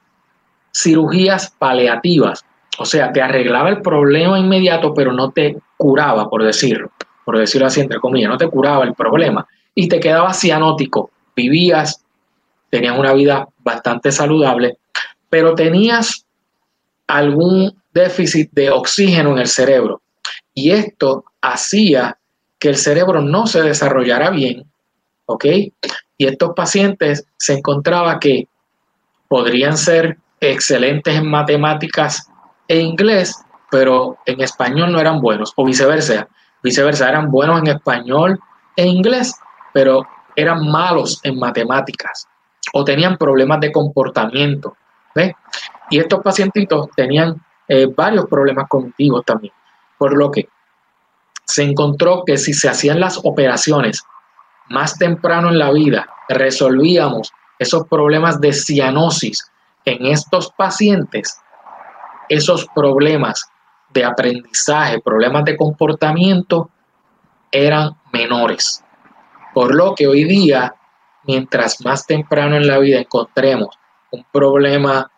cirugías 0.72 1.50
paliativas, 1.58 2.44
o 2.78 2.84
sea, 2.84 3.12
te 3.12 3.20
arreglaba 3.20 3.70
el 3.70 3.82
problema 3.82 4.38
inmediato, 4.38 4.94
pero 4.94 5.12
no 5.12 5.32
te 5.32 5.58
curaba, 5.76 6.30
por 6.30 6.44
decirlo, 6.44 6.92
por 7.28 7.36
decirlo 7.38 7.66
así, 7.66 7.82
entre 7.82 8.00
comillas, 8.00 8.30
no 8.30 8.38
te 8.38 8.48
curaba 8.48 8.84
el 8.84 8.94
problema, 8.94 9.46
y 9.74 9.86
te 9.86 10.00
quedabas 10.00 10.40
cianótico. 10.40 11.10
Vivías, 11.36 12.02
tenías 12.70 12.98
una 12.98 13.12
vida 13.12 13.46
bastante 13.58 14.10
saludable, 14.12 14.78
pero 15.28 15.54
tenías 15.54 16.24
algún 17.06 17.78
déficit 17.92 18.50
de 18.52 18.70
oxígeno 18.70 19.32
en 19.32 19.40
el 19.40 19.46
cerebro. 19.46 20.00
Y 20.54 20.70
esto 20.70 21.26
hacía 21.42 22.16
que 22.58 22.70
el 22.70 22.76
cerebro 22.76 23.20
no 23.20 23.46
se 23.46 23.60
desarrollara 23.60 24.30
bien, 24.30 24.64
¿ok? 25.26 25.44
Y 26.16 26.26
estos 26.26 26.52
pacientes 26.56 27.26
se 27.36 27.52
encontraba 27.52 28.18
que 28.18 28.48
podrían 29.28 29.76
ser 29.76 30.16
excelentes 30.40 31.14
en 31.14 31.28
matemáticas 31.28 32.26
e 32.68 32.78
inglés, 32.78 33.36
pero 33.70 34.16
en 34.24 34.40
español 34.40 34.92
no 34.92 34.98
eran 34.98 35.20
buenos, 35.20 35.52
o 35.56 35.66
viceversa, 35.66 36.26
viceversa, 36.62 37.08
eran 37.08 37.30
buenos 37.30 37.60
en 37.60 37.68
español 37.68 38.38
e 38.76 38.86
inglés, 38.86 39.34
pero 39.72 40.06
eran 40.36 40.68
malos 40.68 41.20
en 41.24 41.38
matemáticas 41.38 42.28
o 42.72 42.84
tenían 42.84 43.16
problemas 43.16 43.60
de 43.60 43.72
comportamiento. 43.72 44.76
Y 45.90 45.98
estos 45.98 46.22
pacientitos 46.22 46.88
tenían 46.94 47.42
eh, 47.66 47.86
varios 47.86 48.26
problemas 48.26 48.68
cognitivos 48.68 49.24
también, 49.24 49.52
por 49.98 50.16
lo 50.16 50.30
que 50.30 50.48
se 51.44 51.62
encontró 51.62 52.22
que 52.24 52.36
si 52.36 52.52
se 52.52 52.68
hacían 52.68 53.00
las 53.00 53.18
operaciones 53.24 54.04
más 54.68 54.98
temprano 54.98 55.48
en 55.48 55.58
la 55.58 55.72
vida, 55.72 56.08
resolvíamos 56.28 57.32
esos 57.58 57.86
problemas 57.88 58.40
de 58.40 58.52
cianosis 58.52 59.50
en 59.84 60.06
estos 60.06 60.52
pacientes, 60.52 61.40
esos 62.28 62.66
problemas 62.74 63.50
de 63.98 64.04
aprendizaje, 64.04 65.00
problemas 65.00 65.44
de 65.44 65.56
comportamiento, 65.56 66.70
eran 67.50 67.96
menores. 68.12 68.84
Por 69.52 69.74
lo 69.74 69.94
que 69.94 70.06
hoy 70.06 70.24
día, 70.24 70.74
mientras 71.24 71.84
más 71.84 72.06
temprano 72.06 72.56
en 72.56 72.66
la 72.66 72.78
vida 72.78 72.98
encontremos 72.98 73.76
un 74.12 74.24
problema 74.32 75.10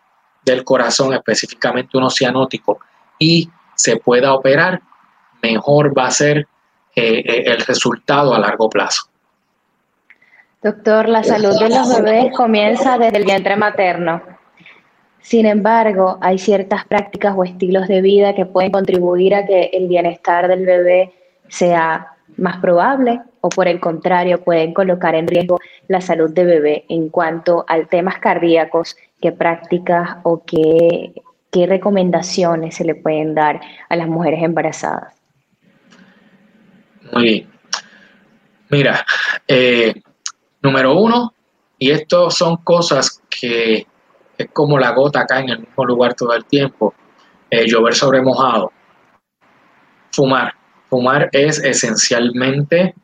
del 0.43 0.65
corazón, 0.65 1.13
específicamente 1.13 1.99
un 1.99 2.11
cianótico, 2.11 2.81
y 3.19 3.51
se 3.75 3.97
pueda 3.97 4.33
operar, 4.33 4.81
mejor 5.43 5.97
va 5.97 6.07
a 6.07 6.11
ser 6.11 6.39
eh, 6.97 7.23
eh, 7.25 7.43
el 7.47 7.61
resultado 7.61 8.35
a 8.35 8.39
largo 8.39 8.71
plazo. 8.71 9.03
Doctor, 10.63 11.09
la 11.09 11.23
salud 11.23 11.59
de 11.59 11.69
los 11.69 12.03
bebés 12.03 12.35
comienza 12.37 12.99
desde 12.99 13.19
el 13.19 13.25
vientre 13.25 13.57
materno. 13.57 14.23
Sin 15.23 15.47
embargo, 15.47 16.19
hay 16.21 16.39
ciertas 16.39 16.85
prácticas 16.87 17.35
o 17.37 17.45
estilos 17.45 17.89
de 17.89 18.01
vida 18.01 18.35
que 18.35 18.47
pueden 18.47 18.73
contribuir 18.73 19.35
a 19.35 19.47
que 19.47 19.71
el 19.73 19.87
bienestar 19.87 20.49
del 20.49 20.65
bebé 20.65 21.13
sea 21.49 22.15
más 22.37 22.59
probable 22.59 23.21
o 23.41 23.49
por 23.49 23.69
el 23.69 23.81
contrario 23.81 24.43
pueden 24.43 24.73
colocar 24.73 25.15
en 25.15 25.27
riesgo 25.27 25.59
la 25.89 26.01
salud 26.01 26.31
de 26.31 26.45
bebé 26.45 26.85
en 26.89 27.09
cuanto 27.09 27.65
a 27.69 27.83
temas 27.85 28.19
cardíacos, 28.19 28.97
qué 29.21 29.33
prácticas 29.33 30.19
o 30.23 30.43
qué, 30.45 31.13
qué 31.51 31.67
recomendaciones 31.67 32.77
se 32.77 32.85
le 32.85 32.95
pueden 32.95 33.35
dar 33.35 33.61
a 33.89 33.97
las 33.97 34.09
mujeres 34.09 34.43
embarazadas. 34.43 35.15
Muy 37.13 37.23
bien. 37.23 37.51
Mira, 38.69 39.05
eh, 39.49 39.93
número 40.63 40.97
uno, 40.97 41.35
y 41.77 41.91
esto 41.91 42.31
son 42.31 42.59
cosas 42.59 43.21
que 43.29 43.87
es 44.41 44.49
como 44.53 44.79
la 44.79 44.93
gota 44.93 45.21
acá 45.21 45.41
en 45.41 45.51
el 45.51 45.59
mismo 45.61 45.85
lugar 45.85 46.15
todo 46.15 46.33
el 46.35 46.45
tiempo, 46.45 46.95
eh, 47.51 47.67
llover 47.67 47.95
sobre 47.95 48.23
mojado, 48.23 48.73
fumar. 50.13 50.55
Fumar 50.89 51.29
es 51.33 51.63
esencialmente 51.63 52.95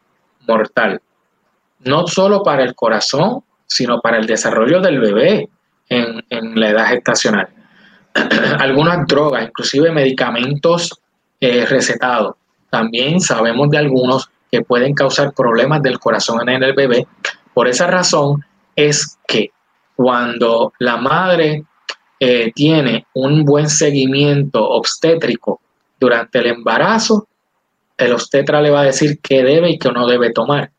mortal, 0.49 1.01
no 1.81 2.07
solo 2.09 2.43
para 2.43 2.65
el 2.65 2.75
corazón, 2.75 3.45
sino 3.67 4.01
para 4.01 4.19
el 4.19 4.27
desarrollo 4.27 4.81
del 4.81 4.99
bebé 4.99 5.49
en, 5.89 6.25
la 6.61 6.71
edad 6.71 6.87
gestacional. 6.87 7.49
Algunas 8.59 9.07
drogas, 9.07 9.45
inclusive 9.45 9.93
medicamentos 9.93 10.99
eh, 11.41 11.65
recetados, 11.67 12.35
también 12.71 13.21
sabemos 13.21 13.71
de 13.71 13.79
algunos 13.79 14.29
que 14.51 14.63
pueden 14.63 14.95
causar 14.95 15.33
problemas 15.33 15.83
del 15.83 16.01
corazón 16.01 16.49
en 16.49 16.63
el 16.63 16.75
bebé. 16.75 17.07
Por 17.55 17.69
esa 17.69 17.87
razón 17.87 18.45
es 18.75 19.17
que 19.29 19.51
cuando 19.97 20.73
la 20.79 20.99
madre 20.99 21.65
eh, 22.21 22.53
tiene 22.55 23.07
un 23.15 23.45
buen 23.45 23.69
seguimiento 23.69 24.69
obstétrico 24.69 25.61
durante 25.99 26.39
el 26.39 26.47
embarazo, 26.47 27.27
el 27.97 28.13
obstetra 28.13 28.61
le 28.61 28.71
va 28.71 28.83
a 28.83 28.85
decir 28.85 29.19
qué 29.21 29.43
debe 29.43 29.71
y 29.71 29.79
qué 29.79 29.91
no 29.91 30.07
debe 30.07 30.33
tomar. 30.33 30.71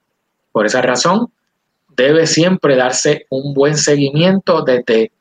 Por 0.52 0.68
esa 0.68 0.82
razón, 0.82 1.32
debe 1.96 2.28
siempre 2.28 2.76
darse 2.76 3.26
un 3.30 3.54
buen 3.54 3.76
seguimiento 3.76 4.62
desde 4.62 5.12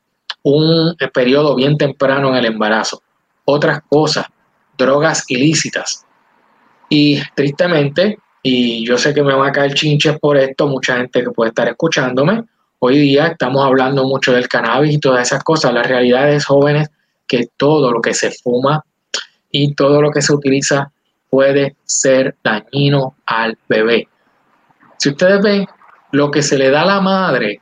un 0.43 0.95
periodo 1.13 1.55
bien 1.55 1.77
temprano 1.77 2.29
en 2.29 2.35
el 2.35 2.45
embarazo. 2.45 3.01
Otras 3.45 3.81
cosas, 3.89 4.27
drogas 4.77 5.25
ilícitas. 5.27 6.05
Y 6.89 7.19
tristemente, 7.35 8.19
y 8.43 8.85
yo 8.85 8.97
sé 8.97 9.13
que 9.13 9.23
me 9.23 9.33
van 9.33 9.49
a 9.49 9.51
caer 9.51 9.73
chinches 9.73 10.19
por 10.19 10.37
esto, 10.37 10.67
mucha 10.67 10.97
gente 10.97 11.23
que 11.23 11.31
puede 11.31 11.49
estar 11.49 11.67
escuchándome, 11.67 12.43
hoy 12.79 12.97
día 12.99 13.27
estamos 13.27 13.65
hablando 13.65 14.05
mucho 14.05 14.33
del 14.33 14.47
cannabis 14.47 14.93
y 14.93 14.99
todas 14.99 15.27
esas 15.27 15.43
cosas. 15.43 15.73
La 15.73 15.83
realidad 15.83 16.31
es, 16.31 16.45
jóvenes, 16.45 16.89
que 17.27 17.47
todo 17.57 17.91
lo 17.91 18.01
que 18.01 18.13
se 18.13 18.31
fuma 18.31 18.83
y 19.51 19.73
todo 19.73 20.01
lo 20.01 20.11
que 20.11 20.21
se 20.21 20.33
utiliza 20.33 20.91
puede 21.29 21.75
ser 21.83 22.35
dañino 22.43 23.15
al 23.25 23.57
bebé. 23.67 24.07
Si 24.97 25.09
ustedes 25.09 25.41
ven, 25.41 25.67
lo 26.11 26.31
que 26.31 26.41
se 26.41 26.57
le 26.57 26.69
da 26.69 26.81
a 26.81 26.85
la 26.85 27.01
madre 27.01 27.61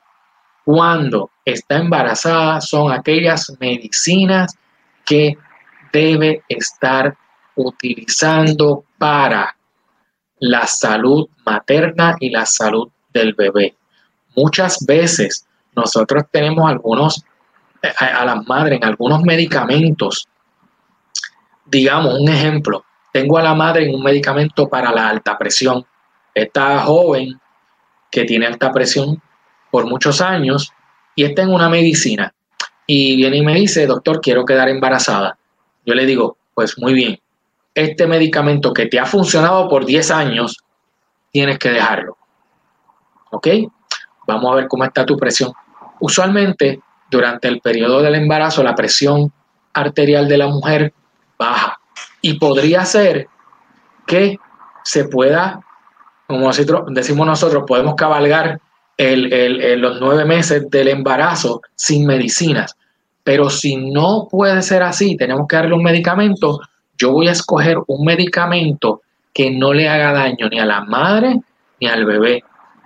cuando 0.64 1.32
está 1.44 1.78
embarazada 1.78 2.62
son 2.62 2.92
aquellas 2.92 3.52
medicinas 3.60 4.56
que 5.04 5.38
debe 5.92 6.44
estar 6.48 7.16
utilizando 7.56 8.84
para 8.98 9.56
la 10.40 10.68
salud 10.68 11.28
materna 11.46 12.16
y 12.20 12.30
la 12.30 12.46
salud 12.46 12.90
del 13.14 13.34
bebé. 13.34 13.76
Muchas 14.36 14.86
veces 14.86 15.46
nosotros 15.76 16.24
tenemos 16.32 16.70
algunos, 16.70 17.24
eh, 17.82 17.92
a, 17.98 18.26
las 18.26 18.46
madres, 18.48 18.78
en 18.78 18.86
algunos 18.86 19.22
medicamentos, 19.24 20.28
digamos 21.66 22.20
un 22.20 22.30
ejemplo, 22.30 22.86
tengo 23.12 23.38
a 23.38 23.44
la 23.44 23.54
madre 23.54 23.88
en 23.88 23.96
un 23.96 24.04
medicamento 24.04 24.68
para 24.68 24.92
la 24.92 25.10
alta 25.10 25.38
presión. 25.38 25.86
Esta 26.34 26.80
joven 26.80 27.40
que 28.12 28.26
tiene 28.26 28.46
alta 28.46 28.72
presión 28.72 29.22
por 29.72 29.86
muchos 29.86 30.22
años 30.22 30.72
y 31.16 31.24
está 31.24 31.44
en 31.44 31.54
una 31.54 31.70
medicina 31.70 32.34
y 32.88 33.16
viene 33.16 33.38
y 33.38 33.42
me 33.42 33.56
dice, 33.56 33.88
doctor, 33.88 34.22
quiero 34.22 34.46
quedar 34.46 34.70
embarazada. 34.70 35.38
Yo 35.86 35.94
le 35.96 36.06
digo, 36.06 36.38
pues 36.54 36.78
muy 36.78 36.94
bien, 36.94 37.20
este 37.74 38.08
medicamento 38.08 38.74
que 38.74 38.88
te 38.88 39.00
ha 39.00 39.06
funcionado 39.06 39.68
por 39.68 39.86
10 39.86 40.12
años, 40.12 40.58
tienes 41.32 41.60
que 41.60 41.70
dejarlo. 41.70 42.18
¿Ok? 43.32 43.48
Vamos 44.28 44.52
a 44.52 44.56
ver 44.56 44.68
cómo 44.68 44.84
está 44.84 45.06
tu 45.06 45.18
presión. 45.18 45.52
Usualmente, 46.00 46.82
durante 47.10 47.48
el 47.48 47.62
periodo 47.62 48.02
del 48.02 48.16
embarazo, 48.16 48.64
la 48.64 48.76
presión 48.76 49.32
arterial 49.74 50.28
de 50.28 50.38
la 50.38 50.48
mujer 50.48 50.94
baja. 51.38 51.80
Y 52.22 52.40
podría 52.40 52.86
ser 52.86 53.28
que 54.08 54.38
se 54.84 55.06
pueda, 55.06 55.60
como 56.28 56.52
decimos 56.90 57.28
nosotros, 57.28 57.64
podemos 57.68 57.96
cabalgar 57.96 58.60
los 58.98 60.00
nueve 60.00 60.26
meses 60.26 60.70
del 60.70 60.88
embarazo 60.88 61.62
sin 61.76 62.06
medicinas. 62.06 62.76
Pero 63.24 63.50
si 63.50 63.76
no 63.76 64.28
puede 64.30 64.62
ser 64.62 64.84
así, 64.84 65.18
tenemos 65.18 65.48
que 65.48 65.56
darle 65.56 65.74
un 65.74 65.84
medicamento, 65.84 66.60
yo 66.98 67.12
voy 67.12 67.28
a 67.28 67.32
escoger 67.32 67.78
un 67.88 68.06
medicamento 68.06 69.02
que 69.34 69.52
no 69.52 69.74
le 69.74 69.90
haga 69.90 70.14
daño 70.14 70.48
ni 70.50 70.60
a 70.60 70.66
la 70.66 70.82
madre 70.82 71.42
ni 71.82 71.88
al 71.88 72.06
bebé. 72.06 72.44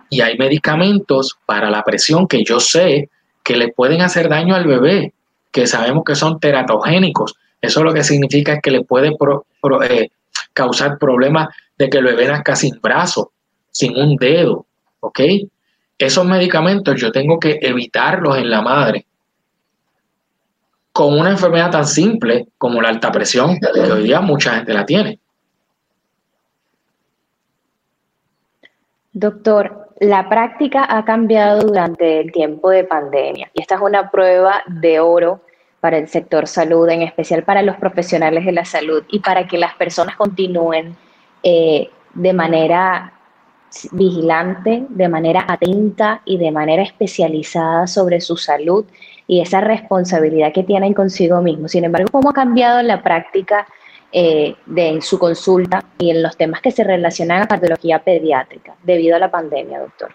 Y 0.10 0.22
hay 0.22 0.38
medicamentos 0.38 1.38
para 1.46 1.70
la 1.70 1.84
presión 1.84 2.28
que 2.28 2.44
yo 2.44 2.60
sé 2.60 3.10
que 3.44 3.56
le 3.56 3.70
pueden 3.70 4.02
hacer 4.02 4.30
daño 4.30 4.56
al 4.56 4.66
bebé, 4.66 5.14
que 5.52 5.68
sabemos 5.68 6.04
que 6.04 6.16
son 6.16 6.40
teratogénicos. 6.40 7.36
Eso 7.62 7.84
lo 7.84 7.94
que 7.94 8.04
significa 8.04 8.54
es 8.54 8.62
que 8.62 8.72
le 8.72 8.84
puede 8.84 9.16
eh, 9.90 10.10
causar 10.54 10.98
problemas 10.98 11.50
de 11.78 11.90
que 11.90 11.98
el 11.98 12.06
bebé 12.06 12.28
nazca 12.28 12.56
sin 12.56 12.80
brazo, 12.82 13.32
sin 13.72 13.98
un 13.98 14.16
dedo, 14.16 14.66
¿ok? 15.00 15.20
Esos 15.98 16.26
medicamentos 16.26 17.00
yo 17.00 17.12
tengo 17.12 17.40
que 17.40 17.60
evitarlos 17.62 18.38
en 18.38 18.50
la 18.50 18.62
madre 18.62 19.06
con 20.92 21.18
una 21.18 21.30
enfermedad 21.30 21.72
tan 21.72 21.86
simple 21.86 22.48
como 22.58 22.82
la 22.82 22.90
alta 22.90 23.12
presión, 23.12 23.58
que 23.58 23.80
hoy 23.80 24.04
día 24.04 24.22
mucha 24.22 24.56
gente 24.56 24.74
la 24.74 24.86
tiene. 24.86 25.20
Doctor, 29.14 29.89
la 30.00 30.30
práctica 30.30 30.86
ha 30.90 31.04
cambiado 31.04 31.62
durante 31.62 32.22
el 32.22 32.32
tiempo 32.32 32.70
de 32.70 32.84
pandemia 32.84 33.50
y 33.54 33.62
esta 33.62 33.76
es 33.76 33.82
una 33.82 34.10
prueba 34.10 34.64
de 34.68 35.00
oro 35.00 35.42
para 35.80 35.98
el 35.98 36.08
sector 36.08 36.48
salud, 36.48 36.90
en 36.90 37.02
especial 37.02 37.44
para 37.44 37.62
los 37.62 37.78
profesionales 37.78 38.46
de 38.46 38.52
la 38.52 38.66
salud 38.66 39.04
y 39.10 39.20
para 39.20 39.48
que 39.48 39.58
las 39.58 39.76
personas 39.76 40.16
continúen 40.16 40.96
eh, 41.44 41.90
de 42.14 42.34
manera 42.34 43.14
vigilante, 43.92 44.86
de 44.90 45.08
manera 45.08 45.46
atenta 45.48 46.22
y 46.26 46.38
de 46.38 46.52
manera 46.52 46.82
especializada 46.82 47.88
sobre 47.88 48.20
su 48.20 48.36
salud 48.36 48.86
y 49.28 49.42
esa 49.42 49.62
responsabilidad 49.62 50.52
que 50.54 50.64
tienen 50.64 50.94
consigo 50.94 51.42
mismos. 51.42 51.72
Sin 51.72 51.86
embargo, 51.86 52.10
¿cómo 52.12 52.32
ha 52.32 52.34
cambiado 52.34 52.82
la 52.82 53.04
práctica 53.04 53.68
eh, 54.12 54.56
de 54.66 55.02
su 55.02 55.20
consulta 55.20 55.84
y 55.98 56.10
en 56.10 56.24
los 56.24 56.36
temas 56.36 56.62
que 56.62 56.72
se 56.72 56.84
relacionan 56.84 57.44
a 57.44 57.48
cardiología 57.48 58.00
pediátrica 58.00 58.76
debido 58.84 59.16
a 59.16 59.20
la 59.20 59.30
pandemia, 59.30 59.80
doctor? 59.80 60.12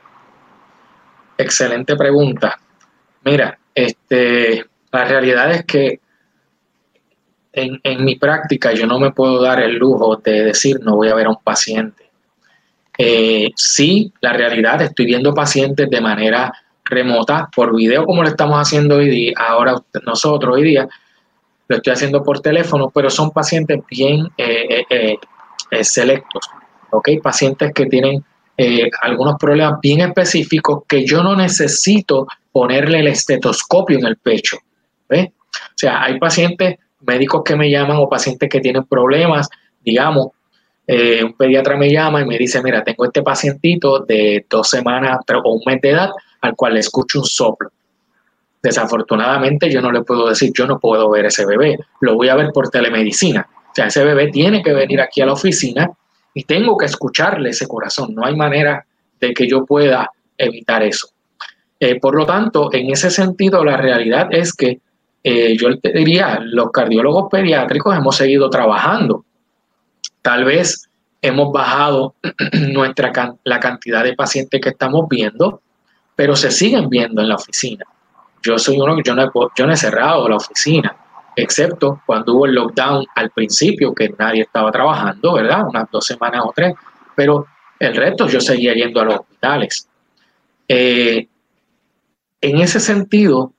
Excelente 1.38 1.96
pregunta. 1.96 2.58
Mira, 3.24 3.58
este, 3.74 4.64
la 4.92 5.04
realidad 5.04 5.52
es 5.52 5.64
que 5.64 6.00
en, 7.52 7.80
en, 7.82 8.04
mi 8.04 8.16
práctica 8.16 8.72
yo 8.72 8.86
no 8.86 8.98
me 8.98 9.12
puedo 9.12 9.40
dar 9.40 9.60
el 9.60 9.76
lujo 9.76 10.16
de 10.16 10.44
decir 10.44 10.80
no 10.80 10.96
voy 10.96 11.08
a 11.08 11.14
ver 11.14 11.26
a 11.26 11.30
un 11.30 11.42
paciente. 11.42 12.10
Eh, 12.98 13.50
sí, 13.56 14.12
la 14.20 14.32
realidad, 14.32 14.80
estoy 14.82 15.06
viendo 15.06 15.34
pacientes 15.34 15.90
de 15.90 16.00
manera 16.00 16.52
remota 16.84 17.48
por 17.54 17.74
video 17.74 18.04
como 18.04 18.22
lo 18.22 18.28
estamos 18.28 18.60
haciendo 18.60 18.96
hoy 18.96 19.08
día, 19.08 19.34
ahora 19.36 19.74
nosotros 20.04 20.54
hoy 20.54 20.62
día, 20.62 20.88
lo 21.68 21.76
estoy 21.76 21.92
haciendo 21.92 22.22
por 22.22 22.40
teléfono, 22.40 22.90
pero 22.94 23.10
son 23.10 23.30
pacientes 23.30 23.80
bien 23.90 24.28
eh, 24.36 24.84
eh, 24.90 25.16
eh, 25.70 25.84
selectos, 25.84 26.48
¿ok? 26.90 27.08
Pacientes 27.22 27.72
que 27.72 27.86
tienen 27.86 28.24
algunos 29.02 29.34
problemas 29.36 29.80
bien 29.82 30.00
específicos 30.00 30.84
que 30.86 31.04
yo 31.04 31.24
no 31.24 31.34
necesito 31.34 32.28
ponerle 32.52 33.00
el 33.00 33.08
estetoscopio 33.08 33.98
en 33.98 34.06
el 34.06 34.16
pecho, 34.16 34.58
¿ves? 35.08 35.28
O 35.28 35.76
sea, 35.76 36.04
hay 36.04 36.20
pacientes 36.20 36.76
médicos 37.00 37.42
que 37.44 37.56
me 37.56 37.68
llaman 37.68 37.96
o 37.96 38.08
pacientes 38.08 38.48
que 38.48 38.60
tienen 38.60 38.84
problemas, 38.84 39.48
digamos, 39.84 40.28
un 40.86 41.32
pediatra 41.36 41.76
me 41.76 41.90
llama 41.90 42.20
y 42.20 42.26
me 42.26 42.38
dice, 42.38 42.62
mira, 42.62 42.84
tengo 42.84 43.06
este 43.06 43.22
pacientito 43.22 44.00
de 44.00 44.46
dos 44.48 44.68
semanas 44.68 45.18
o 45.42 45.52
un 45.52 45.62
mes 45.66 45.80
de 45.80 45.90
edad 45.90 46.10
al 46.42 46.54
cual 46.54 46.74
le 46.74 46.80
escucho 46.80 47.20
un 47.20 47.24
soplo. 47.24 47.70
Desafortunadamente 48.64 49.70
yo 49.70 49.82
no 49.82 49.92
le 49.92 50.04
puedo 50.04 50.26
decir, 50.26 50.50
yo 50.56 50.66
no 50.66 50.80
puedo 50.80 51.10
ver 51.10 51.26
ese 51.26 51.44
bebé, 51.44 51.78
lo 52.00 52.14
voy 52.14 52.30
a 52.30 52.34
ver 52.34 52.50
por 52.50 52.70
telemedicina. 52.70 53.46
O 53.52 53.74
sea, 53.74 53.88
ese 53.88 54.02
bebé 54.02 54.30
tiene 54.30 54.62
que 54.62 54.72
venir 54.72 55.02
aquí 55.02 55.20
a 55.20 55.26
la 55.26 55.34
oficina 55.34 55.90
y 56.32 56.44
tengo 56.44 56.74
que 56.78 56.86
escucharle 56.86 57.50
ese 57.50 57.68
corazón. 57.68 58.14
No 58.14 58.24
hay 58.24 58.34
manera 58.34 58.86
de 59.20 59.34
que 59.34 59.46
yo 59.46 59.66
pueda 59.66 60.10
evitar 60.38 60.82
eso. 60.82 61.08
Eh, 61.78 62.00
por 62.00 62.14
lo 62.14 62.24
tanto, 62.24 62.72
en 62.72 62.90
ese 62.90 63.10
sentido, 63.10 63.62
la 63.62 63.76
realidad 63.76 64.28
es 64.30 64.54
que 64.54 64.80
eh, 65.22 65.58
yo 65.58 65.68
diría, 65.82 66.38
los 66.40 66.70
cardiólogos 66.70 67.28
pediátricos 67.30 67.94
hemos 67.94 68.16
seguido 68.16 68.48
trabajando. 68.48 69.26
Tal 70.22 70.46
vez 70.46 70.88
hemos 71.20 71.52
bajado 71.52 72.14
nuestra, 72.72 73.12
la 73.44 73.60
cantidad 73.60 74.02
de 74.02 74.14
pacientes 74.14 74.58
que 74.58 74.70
estamos 74.70 75.06
viendo, 75.06 75.60
pero 76.16 76.34
se 76.34 76.50
siguen 76.50 76.88
viendo 76.88 77.20
en 77.20 77.28
la 77.28 77.34
oficina. 77.34 77.84
Yo 78.44 78.58
soy 78.58 78.78
uno 78.78 78.94
que 78.94 79.02
yo 79.02 79.14
no 79.14 79.22
he, 79.22 79.30
yo 79.56 79.66
no 79.66 79.72
he 79.72 79.76
cerrado 79.76 80.28
la 80.28 80.36
oficina, 80.36 80.94
excepto 81.34 82.02
cuando 82.04 82.34
hubo 82.34 82.46
el 82.46 82.54
lockdown 82.54 83.06
al 83.14 83.30
principio, 83.30 83.94
que 83.94 84.14
nadie 84.18 84.42
estaba 84.42 84.70
trabajando, 84.70 85.32
¿verdad? 85.32 85.66
Unas 85.66 85.90
dos 85.90 86.04
semanas 86.04 86.42
o 86.44 86.52
tres, 86.54 86.74
pero 87.16 87.46
el 87.78 87.96
resto 87.96 88.28
yo 88.28 88.40
seguía 88.40 88.74
yendo 88.74 89.00
a 89.00 89.04
los 89.04 89.14
hospitales. 89.20 89.88
Eh, 90.68 91.26
en 92.42 92.58
ese 92.58 92.80
sentido, 92.80 93.52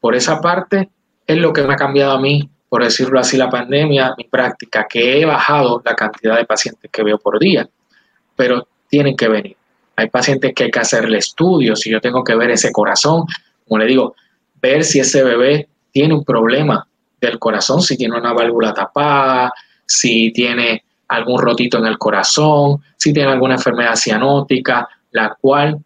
por 0.00 0.14
esa 0.14 0.40
parte, 0.40 0.88
es 1.26 1.36
lo 1.36 1.52
que 1.52 1.62
me 1.62 1.74
ha 1.74 1.76
cambiado 1.76 2.12
a 2.12 2.20
mí, 2.20 2.48
por 2.70 2.82
decirlo 2.82 3.20
así, 3.20 3.36
la 3.36 3.50
pandemia, 3.50 4.14
mi 4.16 4.24
práctica, 4.24 4.86
que 4.88 5.20
he 5.20 5.26
bajado 5.26 5.82
la 5.84 5.94
cantidad 5.94 6.36
de 6.36 6.46
pacientes 6.46 6.90
que 6.90 7.02
veo 7.02 7.18
por 7.18 7.38
día, 7.38 7.68
pero 8.36 8.66
tienen 8.88 9.16
que 9.16 9.28
venir. 9.28 9.56
Hay 9.96 10.08
pacientes 10.08 10.54
que 10.54 10.64
hay 10.64 10.70
que 10.70 10.80
hacerle 10.80 11.18
estudios, 11.18 11.80
si 11.80 11.90
yo 11.90 12.00
tengo 12.00 12.24
que 12.24 12.34
ver 12.34 12.50
ese 12.50 12.72
corazón, 12.72 13.24
como 13.68 13.78
le 13.78 13.86
digo, 13.86 14.14
ver 14.60 14.84
si 14.84 15.00
ese 15.00 15.22
bebé 15.22 15.68
tiene 15.92 16.14
un 16.14 16.24
problema 16.24 16.86
del 17.20 17.38
corazón, 17.38 17.82
si 17.82 17.96
tiene 17.96 18.18
una 18.18 18.32
válvula 18.32 18.72
tapada, 18.72 19.52
si 19.86 20.32
tiene 20.32 20.84
algún 21.08 21.40
rotito 21.40 21.78
en 21.78 21.86
el 21.86 21.98
corazón, 21.98 22.82
si 22.96 23.12
tiene 23.12 23.32
alguna 23.32 23.54
enfermedad 23.54 23.96
cianótica, 23.96 24.88
la 25.10 25.36
cual 25.40 25.78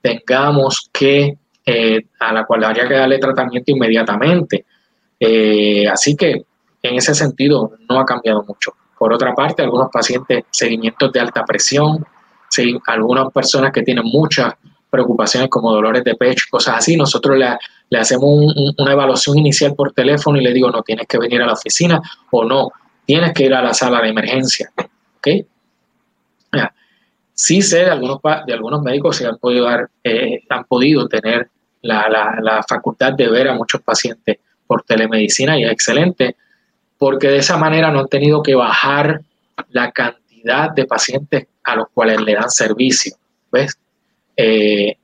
tengamos 0.00 0.88
que, 0.92 1.36
eh, 1.66 2.06
a 2.20 2.32
la 2.32 2.44
cual 2.44 2.64
habría 2.64 2.88
que 2.88 2.94
darle 2.94 3.18
tratamiento 3.18 3.72
inmediatamente. 3.72 4.64
Eh, 5.18 5.86
así 5.88 6.16
que 6.16 6.44
en 6.82 6.94
ese 6.94 7.14
sentido 7.14 7.72
no 7.88 8.00
ha 8.00 8.04
cambiado 8.04 8.44
mucho. 8.46 8.72
Por 8.98 9.12
otra 9.12 9.34
parte, 9.34 9.62
algunos 9.62 9.88
pacientes, 9.90 10.44
seguimientos 10.50 11.12
de 11.12 11.20
alta 11.20 11.44
presión, 11.44 12.04
algunas 12.86 13.32
personas 13.32 13.72
que 13.72 13.82
tienen 13.82 14.04
muchas 14.04 14.54
preocupaciones 14.92 15.48
como 15.48 15.72
dolores 15.72 16.04
de 16.04 16.14
pecho, 16.14 16.44
cosas 16.50 16.76
así, 16.76 16.96
nosotros 16.96 17.38
le, 17.38 17.98
hacemos 17.98 18.54
una 18.76 18.92
evaluación 18.92 19.38
inicial 19.38 19.74
por 19.74 19.92
teléfono 19.92 20.38
y 20.38 20.44
le 20.44 20.52
digo, 20.52 20.70
no, 20.70 20.82
tienes 20.82 21.06
que 21.06 21.18
venir 21.18 21.40
a 21.40 21.46
la 21.46 21.54
oficina 21.54 21.98
o 22.30 22.44
no, 22.44 22.70
tienes 23.06 23.32
que 23.32 23.44
ir 23.44 23.54
a 23.54 23.62
la 23.62 23.72
sala 23.72 24.02
de 24.02 24.10
emergencia. 24.10 24.70
¿Ok? 25.16 25.28
Sí 27.34 27.62
sé 27.62 27.78
de 27.78 27.90
algunos, 27.90 28.20
de 28.46 28.52
algunos 28.52 28.82
médicos 28.82 29.18
que 29.18 29.26
han 29.26 29.38
podido, 29.38 29.64
dar, 29.64 29.88
eh, 30.04 30.42
han 30.50 30.64
podido 30.64 31.08
tener 31.08 31.48
la, 31.80 32.06
la, 32.40 32.62
facultad 32.68 33.14
de 33.14 33.28
ver 33.28 33.48
a 33.48 33.54
muchos 33.54 33.80
pacientes 33.80 34.36
por 34.66 34.82
telemedicina 34.82 35.58
y 35.58 35.64
es 35.64 35.72
excelente, 35.72 36.36
porque 36.98 37.28
de 37.28 37.38
esa 37.38 37.56
manera 37.56 37.90
no 37.90 38.00
han 38.00 38.08
tenido 38.08 38.42
que 38.42 38.54
bajar 38.54 39.22
la 39.70 39.90
cantidad 39.90 40.70
de 40.70 40.84
pacientes 40.84 41.46
a 41.64 41.74
los 41.74 41.88
cuales 41.92 42.20
le 42.20 42.34
dan 42.34 42.50
servicio. 42.50 43.16
¿Ves? 43.50 43.78
Eh, 44.36 44.96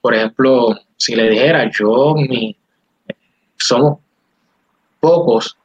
por 0.00 0.14
ejemplo, 0.14 0.74
si 0.96 1.14
le 1.14 1.28
dijera, 1.28 1.70
yo, 1.70 2.14
mi, 2.14 2.56
somos 3.56 3.98
pocos 4.98 5.56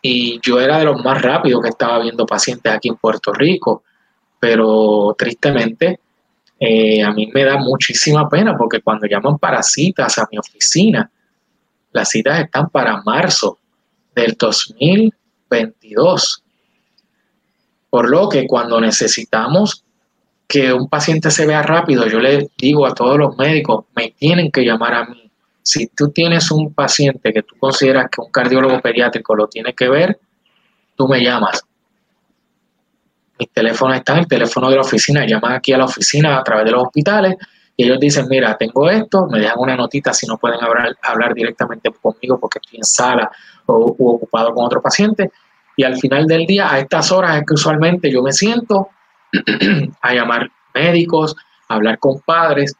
y 0.00 0.40
yo 0.40 0.60
era 0.60 0.78
de 0.78 0.84
los 0.84 1.02
más 1.02 1.20
rápidos 1.22 1.62
que 1.62 1.68
estaba 1.68 2.00
viendo 2.00 2.26
pacientes 2.26 2.72
aquí 2.72 2.88
en 2.88 2.96
Puerto 2.96 3.32
Rico, 3.32 3.84
pero 4.40 5.14
tristemente 5.16 6.00
eh, 6.58 7.02
a 7.02 7.12
mí 7.12 7.30
me 7.32 7.44
da 7.44 7.58
muchísima 7.58 8.28
pena 8.28 8.56
porque 8.56 8.80
cuando 8.80 9.06
llaman 9.06 9.38
para 9.38 9.62
citas 9.62 10.18
a 10.18 10.26
mi 10.30 10.38
oficina, 10.38 11.10
las 11.92 12.08
citas 12.08 12.40
están 12.40 12.70
para 12.70 13.02
marzo 13.02 13.58
del 14.14 14.36
2022. 14.38 16.42
Por 17.90 18.08
lo 18.08 18.28
que 18.28 18.46
cuando 18.46 18.80
necesitamos 18.80 19.84
que 20.46 20.72
un 20.72 20.88
paciente 20.88 21.30
se 21.30 21.46
vea 21.46 21.62
rápido, 21.62 22.06
yo 22.06 22.20
le 22.20 22.50
digo 22.58 22.86
a 22.86 22.94
todos 22.94 23.18
los 23.18 23.36
médicos, 23.36 23.86
me 23.96 24.14
tienen 24.18 24.50
que 24.50 24.62
llamar 24.62 24.94
a 24.94 25.04
mí. 25.06 25.30
Si 25.62 25.86
tú 25.86 26.10
tienes 26.10 26.50
un 26.50 26.74
paciente 26.74 27.32
que 27.32 27.42
tú 27.42 27.54
consideras 27.58 28.06
que 28.10 28.20
un 28.20 28.30
cardiólogo 28.30 28.80
pediátrico 28.80 29.34
lo 29.34 29.46
tiene 29.46 29.72
que 29.74 29.88
ver, 29.88 30.18
tú 30.96 31.08
me 31.08 31.22
llamas. 31.22 31.62
Mi 33.38 33.46
teléfono 33.46 33.94
está 33.94 34.12
en 34.14 34.18
el 34.20 34.26
teléfono 34.26 34.68
de 34.68 34.76
la 34.76 34.82
oficina, 34.82 35.26
llaman 35.26 35.52
aquí 35.52 35.72
a 35.72 35.78
la 35.78 35.84
oficina 35.84 36.38
a 36.38 36.44
través 36.44 36.66
de 36.66 36.72
los 36.72 36.82
hospitales 36.82 37.36
y 37.76 37.84
ellos 37.84 37.98
dicen, 37.98 38.26
mira, 38.28 38.56
tengo 38.56 38.90
esto, 38.90 39.26
me 39.30 39.40
dejan 39.40 39.58
una 39.58 39.76
notita 39.76 40.12
si 40.12 40.26
no 40.26 40.36
pueden 40.36 40.62
hablar, 40.62 40.96
hablar 41.02 41.32
directamente 41.34 41.90
conmigo 41.90 42.38
porque 42.38 42.58
estoy 42.62 42.78
en 42.78 42.84
sala 42.84 43.30
o 43.66 43.96
ocupado 43.98 44.52
con 44.52 44.66
otro 44.66 44.82
paciente. 44.82 45.30
Y 45.76 45.84
al 45.84 45.96
final 45.96 46.26
del 46.26 46.46
día, 46.46 46.70
a 46.70 46.78
estas 46.78 47.10
horas 47.10 47.38
es 47.38 47.44
que 47.46 47.54
usualmente 47.54 48.10
yo 48.10 48.22
me 48.22 48.32
siento 48.32 48.90
a 50.02 50.14
llamar 50.14 50.50
médicos, 50.74 51.36
a 51.68 51.74
hablar 51.74 51.98
con 51.98 52.20
padres 52.20 52.74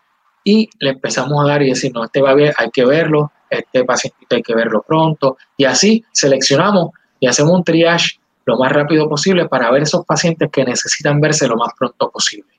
y 0.44 0.68
le 0.80 0.90
empezamos 0.90 1.44
a 1.44 1.48
dar 1.48 1.62
y 1.62 1.70
decir, 1.70 1.92
no, 1.94 2.04
este 2.04 2.20
va 2.20 2.34
bien, 2.34 2.52
hay 2.56 2.70
que 2.70 2.84
verlo, 2.84 3.32
este 3.48 3.84
paciente 3.84 4.36
hay 4.36 4.42
que 4.42 4.54
verlo 4.54 4.82
pronto 4.86 5.36
y 5.56 5.64
así 5.64 6.04
seleccionamos 6.12 6.90
y 7.20 7.26
hacemos 7.26 7.52
un 7.52 7.64
triage 7.64 8.18
lo 8.44 8.56
más 8.56 8.72
rápido 8.72 9.08
posible 9.08 9.48
para 9.48 9.70
ver 9.70 9.82
esos 9.82 10.04
pacientes 10.04 10.50
que 10.50 10.64
necesitan 10.64 11.20
verse 11.20 11.46
lo 11.46 11.56
más 11.56 11.72
pronto 11.78 12.10
posible. 12.10 12.50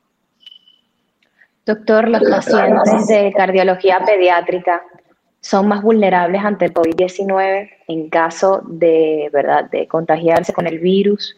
Doctor, 1.65 2.09
los 2.09 2.21
pacientes 2.21 3.07
de 3.07 3.33
cardiología 3.35 4.03
pediátrica 4.05 4.81
son 5.39 5.67
más 5.67 5.81
vulnerables 5.81 6.43
ante 6.43 6.65
el 6.65 6.73
COVID-19 6.73 7.69
en 7.87 8.09
caso 8.09 8.61
de, 8.65 9.29
¿verdad?, 9.31 9.69
de 9.69 9.87
contagiarse 9.87 10.53
con 10.53 10.67
el 10.67 10.79
virus 10.79 11.35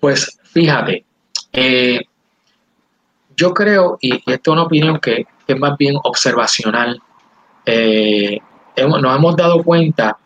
pues 0.00 0.38
fíjate, 0.44 1.04
eh, 1.52 2.00
yo 3.36 3.52
creo, 3.52 3.98
y, 4.00 4.16
esta 4.16 4.32
es 4.32 4.48
una 4.48 4.62
opinión 4.62 4.98
que, 4.98 5.26
es 5.46 5.58
más 5.58 5.76
bien 5.78 5.94
observacional, 6.02 7.00
eh, 7.64 8.38
nos 8.76 9.16
hemos 9.16 9.36
dado 9.36 9.62
cuenta 9.62 10.18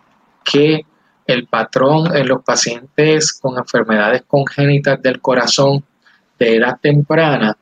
que 0.44 0.84
el 1.26 1.46
patrón 1.46 2.14
en 2.16 2.26
los 2.26 2.42
pacientes 2.42 3.32
con 3.32 3.58
enfermedades 3.58 4.22
congénitas 4.26 5.00
del 5.02 5.20
corazón 5.20 5.84
de 6.38 6.56
edad 6.56 6.78
temprana 6.80 7.56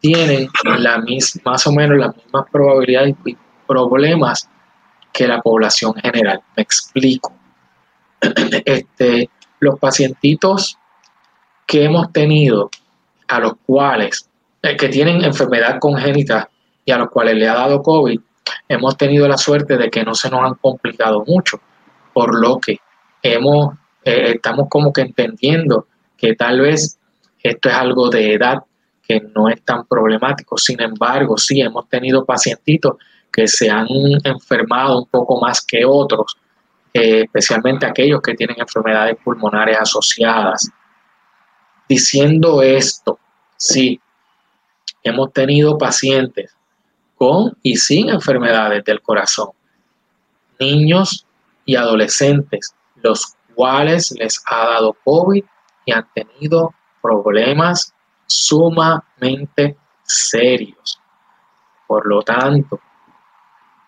tienen 0.00 0.48
la 0.78 0.98
misma, 0.98 1.52
más 1.52 1.66
o 1.66 1.72
menos 1.72 1.98
las 1.98 2.16
mismas 2.16 2.46
probabilidades 2.50 3.14
y 3.24 3.36
problemas 3.66 4.48
que 5.12 5.26
la 5.26 5.40
población 5.40 5.94
general. 5.94 6.40
Me 6.56 6.62
explico. 6.62 7.32
Este, 8.64 9.30
los 9.60 9.78
pacientitos 9.78 10.78
que 11.66 11.84
hemos 11.84 12.12
tenido 12.12 12.70
a 13.28 13.40
los 13.40 13.54
cuales, 13.66 14.28
eh, 14.62 14.76
que 14.76 14.88
tienen 14.88 15.24
enfermedad 15.24 15.78
congénita 15.80 16.48
y 16.84 16.92
a 16.92 16.98
los 16.98 17.10
cuales 17.10 17.34
le 17.34 17.48
ha 17.48 17.54
dado 17.54 17.82
COVID, 17.82 18.20
hemos 18.68 18.96
tenido 18.96 19.26
la 19.26 19.36
suerte 19.36 19.76
de 19.76 19.90
que 19.90 20.04
no 20.04 20.14
se 20.14 20.30
nos 20.30 20.44
han 20.44 20.54
complicado 20.54 21.24
mucho, 21.26 21.60
por 22.12 22.38
lo 22.38 22.58
que 22.58 22.78
hemos, 23.22 23.74
eh, 24.04 24.34
estamos 24.36 24.68
como 24.70 24.92
que 24.92 25.02
entendiendo 25.02 25.86
que 26.16 26.34
tal 26.34 26.60
vez 26.60 26.98
esto 27.42 27.68
es 27.68 27.74
algo 27.74 28.08
de 28.08 28.34
edad 28.34 28.62
que 29.06 29.20
no 29.34 29.48
es 29.48 29.62
tan 29.62 29.84
problemático. 29.86 30.56
Sin 30.56 30.80
embargo, 30.80 31.36
sí 31.36 31.60
hemos 31.60 31.88
tenido 31.88 32.24
pacientitos 32.24 32.96
que 33.32 33.46
se 33.46 33.68
han 33.68 33.86
enfermado 34.24 34.98
un 35.00 35.06
poco 35.06 35.40
más 35.40 35.64
que 35.64 35.84
otros, 35.84 36.36
eh, 36.94 37.22
especialmente 37.24 37.86
aquellos 37.86 38.22
que 38.22 38.34
tienen 38.34 38.56
enfermedades 38.58 39.16
pulmonares 39.22 39.78
asociadas 39.78 40.70
Diciendo 41.88 42.62
esto, 42.62 43.18
sí, 43.56 44.00
hemos 45.02 45.32
tenido 45.32 45.78
pacientes 45.78 46.56
con 47.16 47.56
y 47.62 47.76
sin 47.76 48.08
enfermedades 48.10 48.84
del 48.84 49.00
corazón, 49.00 49.50
niños 50.58 51.26
y 51.64 51.76
adolescentes, 51.76 52.74
los 52.96 53.36
cuales 53.54 54.12
les 54.18 54.42
ha 54.46 54.66
dado 54.66 54.96
COVID 55.04 55.44
y 55.84 55.92
han 55.92 56.06
tenido 56.12 56.74
problemas 57.00 57.94
sumamente 58.26 59.76
serios. 60.02 61.00
Por 61.86 62.06
lo 62.06 62.22
tanto, 62.22 62.80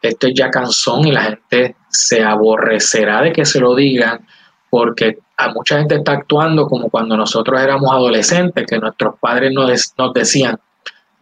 esto 0.00 0.28
es 0.28 0.34
ya 0.34 0.50
cansón 0.50 1.06
y 1.06 1.12
la 1.12 1.22
gente 1.24 1.76
se 1.88 2.22
aborrecerá 2.22 3.22
de 3.22 3.32
que 3.32 3.44
se 3.44 3.60
lo 3.60 3.74
digan 3.74 4.26
porque 4.70 5.18
a 5.36 5.52
mucha 5.52 5.78
gente 5.78 5.96
está 5.96 6.12
actuando 6.12 6.66
como 6.66 6.90
cuando 6.90 7.16
nosotros 7.16 7.60
éramos 7.60 7.90
adolescentes, 7.92 8.66
que 8.66 8.78
nuestros 8.78 9.14
padres 9.20 9.52
nos, 9.52 9.70
decían, 10.14 10.58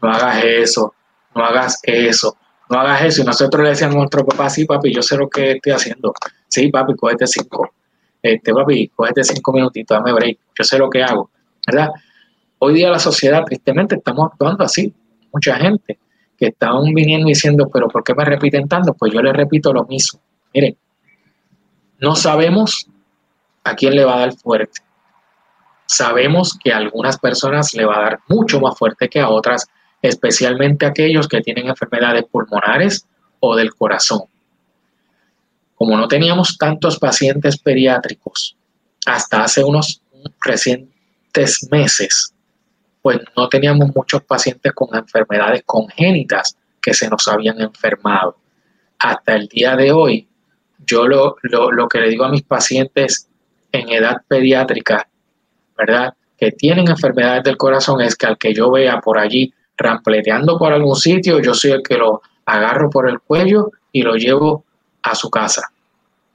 no 0.03 0.11
hagas 0.11 0.45
eso, 0.45 0.95
no 1.35 1.45
hagas 1.45 1.81
eso, 1.83 2.37
no 2.71 2.81
hagas 2.81 3.03
eso. 3.03 3.23
Y 3.23 3.25
nosotros 3.25 3.63
le 3.63 3.71
decíamos 3.71 3.97
a 3.97 3.99
nuestro 3.99 4.25
papá, 4.25 4.49
sí, 4.49 4.65
papi, 4.65 4.93
yo 4.93 5.03
sé 5.03 5.17
lo 5.17 5.29
que 5.29 5.53
estoy 5.53 5.73
haciendo. 5.73 6.13
Sí, 6.49 6.69
papi, 6.71 6.95
cógete 6.95 7.27
cinco. 7.27 7.71
Este, 8.23 8.53
papi, 8.53 8.89
cógete 8.89 9.23
cinco 9.23 9.53
minutitos, 9.53 9.97
dame 9.97 10.13
break. 10.13 10.39
Yo 10.59 10.65
sé 10.65 10.79
lo 10.79 10.89
que 10.89 11.03
hago, 11.03 11.31
¿verdad? 11.67 11.91
Hoy 12.59 12.75
día 12.75 12.91
la 12.91 12.99
sociedad, 12.99 13.45
tristemente, 13.45 13.97
estamos 13.97 14.31
actuando 14.33 14.65
así. 14.65 14.95
Mucha 15.33 15.57
gente 15.57 15.99
que 16.39 16.47
están 16.47 16.83
viniendo 16.95 17.29
diciendo, 17.29 17.69
pero 17.73 17.89
¿por 17.89 18.03
qué 18.03 18.15
me 18.15 18.25
repiten 18.25 18.67
tanto? 18.67 18.95
Pues 18.95 19.13
yo 19.13 19.21
les 19.21 19.35
repito 19.35 19.73
lo 19.73 19.85
mismo. 19.85 20.21
Miren, 20.55 20.77
no 21.99 22.15
sabemos 22.15 22.89
a 23.67 23.75
quién 23.75 23.97
le 23.97 24.05
va 24.05 24.17
a 24.17 24.21
dar 24.21 24.33
fuerte. 24.37 24.81
Sabemos 25.87 26.57
que 26.63 26.73
a 26.73 26.77
algunas 26.77 27.19
personas 27.19 27.75
le 27.75 27.85
va 27.85 27.99
a 27.99 28.03
dar 28.03 28.21
mucho 28.29 28.61
más 28.61 28.79
fuerte 28.79 29.09
que 29.09 29.21
a 29.21 29.29
otras, 29.29 29.67
especialmente 30.01 30.87
aquellos 30.87 31.27
que 31.27 31.41
tienen 31.41 31.69
enfermedades 31.69 32.25
pulmonares 32.31 33.07
o 33.41 33.57
del 33.57 33.75
corazón. 33.75 34.23
Como 35.75 35.97
no 35.97 36.07
teníamos 36.07 36.57
tantos 36.57 36.99
pacientes 36.99 37.59
pediátricos 37.59 38.57
hasta 39.05 39.43
hace 39.43 39.65
unos 39.65 40.01
recientes 40.41 41.69
meses, 41.71 42.33
pues 43.03 43.19
no 43.37 43.49
teníamos 43.49 43.95
muchos 43.95 44.23
pacientes 44.23 44.73
con 44.75 44.97
enfermedades 44.97 45.63
congénitas 45.67 46.57
que 46.81 46.95
se 46.95 47.09
nos 47.09 47.27
habían 47.27 47.61
enfermado. 47.61 48.37
Hasta 48.99 49.35
el 49.35 49.49
día 49.49 49.77
de 49.77 49.93
hoy, 49.93 50.29
yo 50.87 51.07
lo, 51.07 51.37
lo 51.43 51.89
que 51.89 52.01
le 52.01 52.09
digo 52.09 52.25
a 52.25 52.31
mis 52.31 52.43
pacientes 52.43 53.26
en 53.81 53.89
edad 53.91 54.17
pediátrica, 54.29 55.09
¿verdad? 55.77 56.15
Que 56.39 56.53
tienen 56.53 56.89
enfermedades 56.89 57.45
del 57.45 57.57
corazón 57.57 58.01
es 58.01 58.17
que 58.17 58.27
al 58.27 58.39
que 58.39 58.55
yo 58.55 58.71
vea 58.71 59.01
por 59.01 59.19
allí 59.19 59.53
rampleteando 59.77 60.59
por 60.59 60.73
algún 60.73 60.97
sitio, 60.97 61.41
yo 61.41 61.55
soy 61.55 61.73
el 61.73 61.83
que 61.83 61.97
lo 61.97 62.23
agarro 62.45 62.91
por 62.91 63.09
el 63.09 63.21
cuello 63.21 63.71
y 63.93 64.03
lo 64.03 64.15
llevo 64.15 64.65
a 65.03 65.15
su 65.15 65.31
casa. 65.31 65.71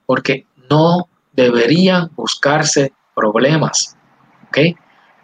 Porque 0.06 0.46
no 0.70 1.08
deberían 1.34 2.10
buscarse 2.16 2.94
problemas. 3.16 3.98
¿Ok? 4.48 4.58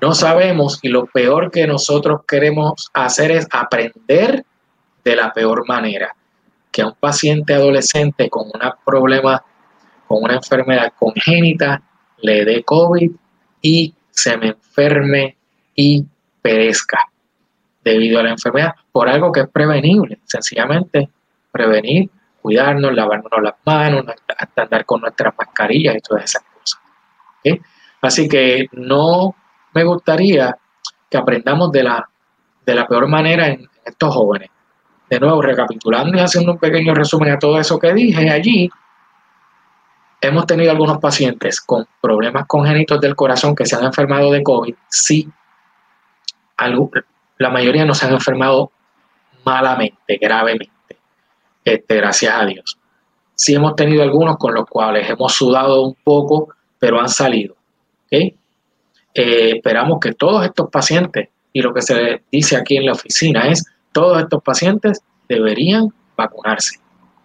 No 0.01 0.13
sabemos 0.13 0.80
y 0.82 0.89
lo 0.89 1.05
peor 1.07 1.51
que 1.51 1.65
nosotros 1.65 2.22
queremos 2.28 2.89
hacer 2.93 3.32
es 3.32 3.47
aprender 3.51 4.45
de 5.03 5.15
la 5.15 5.34
peor 5.34 5.68
manera 5.68 6.13
que 6.72 6.84
a 6.84 6.88
un 6.88 6.93
paciente 6.93 7.55
adolescente 7.55 8.30
con 8.30 8.45
un 8.45 8.61
problema, 8.86 9.43
con 10.07 10.24
una 10.24 10.36
enfermedad 10.36 10.93
congénita, 10.99 11.82
le 12.22 12.45
dé 12.45 12.63
COVID 12.63 13.11
y 13.61 13.93
se 14.09 14.38
me 14.38 14.47
enferme 14.49 15.38
y 15.76 16.05
perezca 16.41 16.99
debido 17.84 18.20
a 18.20 18.24
la 18.24 18.32
enfermedad 18.32 18.74
por 18.91 19.07
algo 19.07 19.32
que 19.32 19.41
es 19.41 19.49
prevenible, 19.49 20.20
sencillamente 20.26 21.09
prevenir, 21.51 22.09
cuidarnos, 22.41 22.93
lavarnos 22.93 23.32
las 23.41 23.55
manos, 23.65 24.05
hasta 24.38 24.61
andar 24.63 24.86
con 24.86 25.01
nuestras 25.01 25.34
mascarillas 25.38 25.95
y 25.95 25.99
todas 26.01 26.24
esas 26.24 26.43
cosas. 26.43 26.82
Así 28.01 28.28
que 28.28 28.68
no 28.74 29.36
me 29.74 29.84
gustaría 29.84 30.57
que 31.09 31.18
aprendamos 31.18 31.72
de 31.72 31.84
la, 31.84 32.09
de 32.65 32.76
la 32.76 32.88
peor 32.88 33.07
manera 33.07 33.47
en 33.47 33.68
estos 33.84 34.13
jóvenes. 34.13 34.49
De 35.09 35.20
nuevo, 35.20 35.41
recapitulando 35.41 36.18
y 36.18 36.20
haciendo 36.20 36.53
un 36.53 36.57
pequeño 36.57 36.93
resumen 36.93 37.32
a 37.34 37.39
todo 37.39 37.59
eso 37.59 37.80
que 37.80 37.93
dije 37.93 38.30
allí, 38.30 38.70
hemos 40.22 40.45
tenido 40.45 40.72
algunos 40.72 40.97
pacientes 40.99 41.61
con 41.61 41.86
problemas 42.01 42.45
congénitos 42.47 42.99
del 42.99 43.15
corazón 43.15 43.55
que 43.55 43.65
se 43.65 43.76
han 43.76 43.86
enfermado 43.86 44.32
de 44.32 44.43
COVID. 44.43 44.76
Sí, 44.89 45.30
la 47.38 47.49
mayoría 47.49 47.86
no 47.86 47.93
se 47.93 48.05
han 48.05 48.13
enfermado 48.13 48.72
malamente, 49.45 50.18
gravemente, 50.20 50.97
este, 51.63 51.95
gracias 51.95 52.34
a 52.36 52.45
Dios. 52.45 52.78
Sí 53.36 53.53
hemos 53.53 53.76
tenido 53.76 54.01
algunos 54.01 54.38
con 54.38 54.53
los 54.53 54.65
cuales 54.65 55.07
hemos 55.09 55.34
sudado 55.34 55.84
un 55.84 55.95
poco, 56.03 56.49
pero 56.80 56.99
han 56.99 57.09
salido. 57.09 57.55
Eh, 58.09 58.34
esperamos 59.13 59.99
que 59.99 60.13
todos 60.13 60.43
estos 60.43 60.70
pacientes, 60.70 61.30
y 61.53 61.61
lo 61.61 61.74
que 61.74 61.82
se 61.82 62.24
dice 62.32 62.55
aquí 62.57 62.78
en 62.78 62.88
la 62.88 62.93
oficina 62.93 63.47
es, 63.47 63.63
todos 63.91 64.20
estos 64.22 64.41
pacientes 64.43 65.01
deberían 65.30 65.93
vacunarse. 66.15 66.80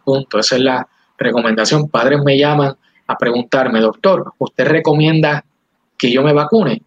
Punto. 0.05 0.39
Esa 0.39 0.57
es 0.57 0.63
la 0.63 0.89
recomendación. 1.23 1.89
Padres 1.89 2.21
me 2.25 2.39
llaman 2.39 2.77
a 3.07 3.17
preguntarme, 3.17 3.81
doctor, 3.81 4.33
¿usted 4.39 4.67
recomienda 4.67 5.45
que 5.99 6.11
yo 6.11 6.23
me 6.23 6.33
vacune? 6.33 6.83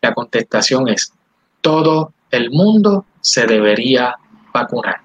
La 0.00 0.14
contestación 0.14 0.88
es, 0.88 1.12
todo 1.60 2.12
el 2.30 2.50
mundo 2.50 3.06
se 3.20 3.46
debería 3.46 4.16
vacunar. 4.52 4.96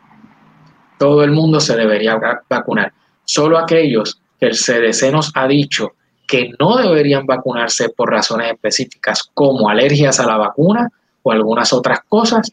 Todo 0.97 1.23
el 1.23 1.31
mundo 1.31 1.59
se 1.59 1.75
debería 1.75 2.19
vacunar. 2.49 2.91
Solo 3.23 3.57
aquellos 3.57 4.19
que 4.39 4.47
el 4.47 4.55
CDC 4.55 5.11
nos 5.11 5.31
ha 5.35 5.47
dicho 5.47 5.93
que 6.27 6.51
no 6.59 6.77
deberían 6.77 7.25
vacunarse 7.25 7.89
por 7.89 8.11
razones 8.11 8.51
específicas 8.51 9.23
como 9.33 9.69
alergias 9.69 10.19
a 10.19 10.27
la 10.27 10.37
vacuna 10.37 10.89
o 11.23 11.31
algunas 11.31 11.71
otras 11.71 11.99
cosas, 12.07 12.51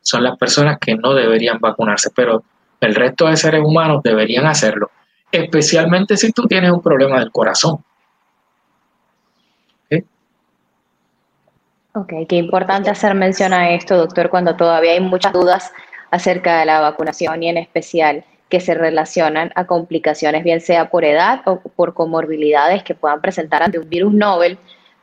son 0.00 0.22
las 0.22 0.38
personas 0.38 0.78
que 0.78 0.94
no 0.94 1.14
deberían 1.14 1.58
vacunarse, 1.58 2.10
pero 2.14 2.44
el 2.80 2.94
resto 2.94 3.26
de 3.26 3.36
seres 3.36 3.62
humanos 3.64 4.02
deberían 4.02 4.46
hacerlo, 4.46 4.90
especialmente 5.32 6.16
si 6.16 6.32
tú 6.32 6.46
tienes 6.46 6.70
un 6.70 6.82
problema 6.82 7.18
del 7.20 7.30
corazón. 7.30 7.82
Ok, 11.92 12.12
qué 12.28 12.36
importante 12.36 12.88
hacer 12.88 13.14
mención 13.14 13.52
a 13.52 13.70
esto, 13.70 13.96
doctor, 13.96 14.30
cuando 14.30 14.54
todavía 14.54 14.92
hay 14.92 15.00
muchas 15.00 15.32
dudas 15.32 15.72
acerca 16.12 16.60
de 16.60 16.64
la 16.64 16.80
vacunación 16.80 17.42
y 17.42 17.48
en 17.48 17.56
especial 17.56 18.24
que 18.48 18.60
se 18.60 18.74
relacionan 18.74 19.50
a 19.56 19.66
complicaciones, 19.66 20.44
bien 20.44 20.60
sea 20.60 20.88
por 20.88 21.04
edad 21.04 21.42
o 21.46 21.60
por 21.60 21.94
comorbilidades 21.94 22.84
que 22.84 22.94
puedan 22.94 23.20
presentar 23.20 23.64
ante 23.64 23.80
un 23.80 23.88
virus 23.88 24.12
novel, 24.12 24.56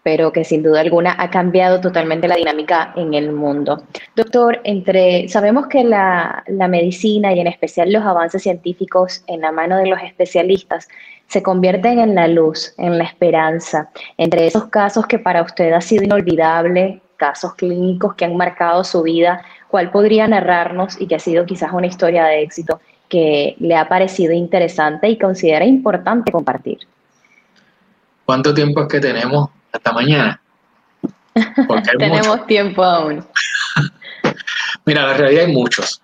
pero 0.08 0.32
que 0.32 0.45
sin 0.45 0.64
duda 0.64 0.80
alguna 0.80 1.18
ha 1.20 1.30
cambiado 1.30 1.82
totalmente 1.82 2.30
la 2.30 2.38
dinámica 2.38 2.93
en 2.95 3.14
el 3.14 3.34
mundo. 3.34 3.84
Doctor, 4.16 4.62
entre, 4.64 5.28
sabemos 5.28 5.68
que 5.68 5.84
la, 5.84 6.45
la 6.47 6.70
medicina 6.70 7.34
y 7.34 7.41
en 7.41 7.47
especial 7.47 7.91
los 7.91 8.05
avances 8.05 8.41
científicos 8.41 9.22
en 9.28 9.41
la 9.41 9.51
mano 9.51 9.76
de 9.76 9.88
los 9.88 10.01
especialistas 10.01 10.88
se 11.28 11.43
convierten 11.43 11.99
en 11.99 12.16
la 12.16 12.30
luz, 12.30 12.74
en 12.78 12.97
la 12.97 13.03
esperanza. 13.03 13.89
Entre 14.18 14.47
esos 14.47 14.68
casos 14.68 15.05
que 15.08 15.20
para 15.20 15.41
usted 15.41 15.74
ha 15.74 15.82
sido 15.82 16.05
inolvidable, 16.05 17.01
casos 17.18 17.55
clínicos 17.55 18.16
que 18.16 18.24
han 18.24 18.38
marcado 18.38 18.86
su 18.86 19.03
vida, 19.03 19.41
¿cuál 19.68 19.91
podría 19.91 20.26
narrarnos 20.26 21.01
y 21.01 21.08
que 21.08 21.16
ha 21.16 21.20
sido 21.20 21.45
quizás 21.45 21.74
una 21.74 21.88
historia 21.88 22.24
de 22.24 22.43
éxito 22.43 22.80
que 23.10 23.58
le 23.60 23.76
ha 23.76 23.89
parecido 23.89 24.32
interesante 24.32 25.10
y 25.10 25.18
considera 25.18 25.66
importante 25.66 26.32
compartir? 26.32 26.78
¿Cuánto 28.24 28.53
tiempo 28.53 28.84
es 28.84 28.88
que 28.88 29.01
tenemos 29.01 29.49
hasta 29.72 29.91
mañana? 29.91 30.41
tenemos 31.97 32.45
tiempo 32.45 32.84
aún. 32.84 33.26
Mira, 34.86 35.05
la 35.07 35.13
realidad 35.13 35.45
hay 35.45 35.53
muchos. 35.53 36.01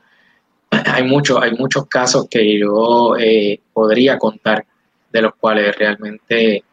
Hay 0.71 1.03
muchos, 1.03 1.41
hay 1.41 1.51
muchos 1.51 1.87
casos 1.87 2.27
que 2.29 2.59
yo 2.59 3.15
eh, 3.17 3.59
podría 3.73 4.17
contar 4.17 4.65
de 5.11 5.21
los 5.21 5.35
cuales 5.35 5.75
realmente 5.77 6.63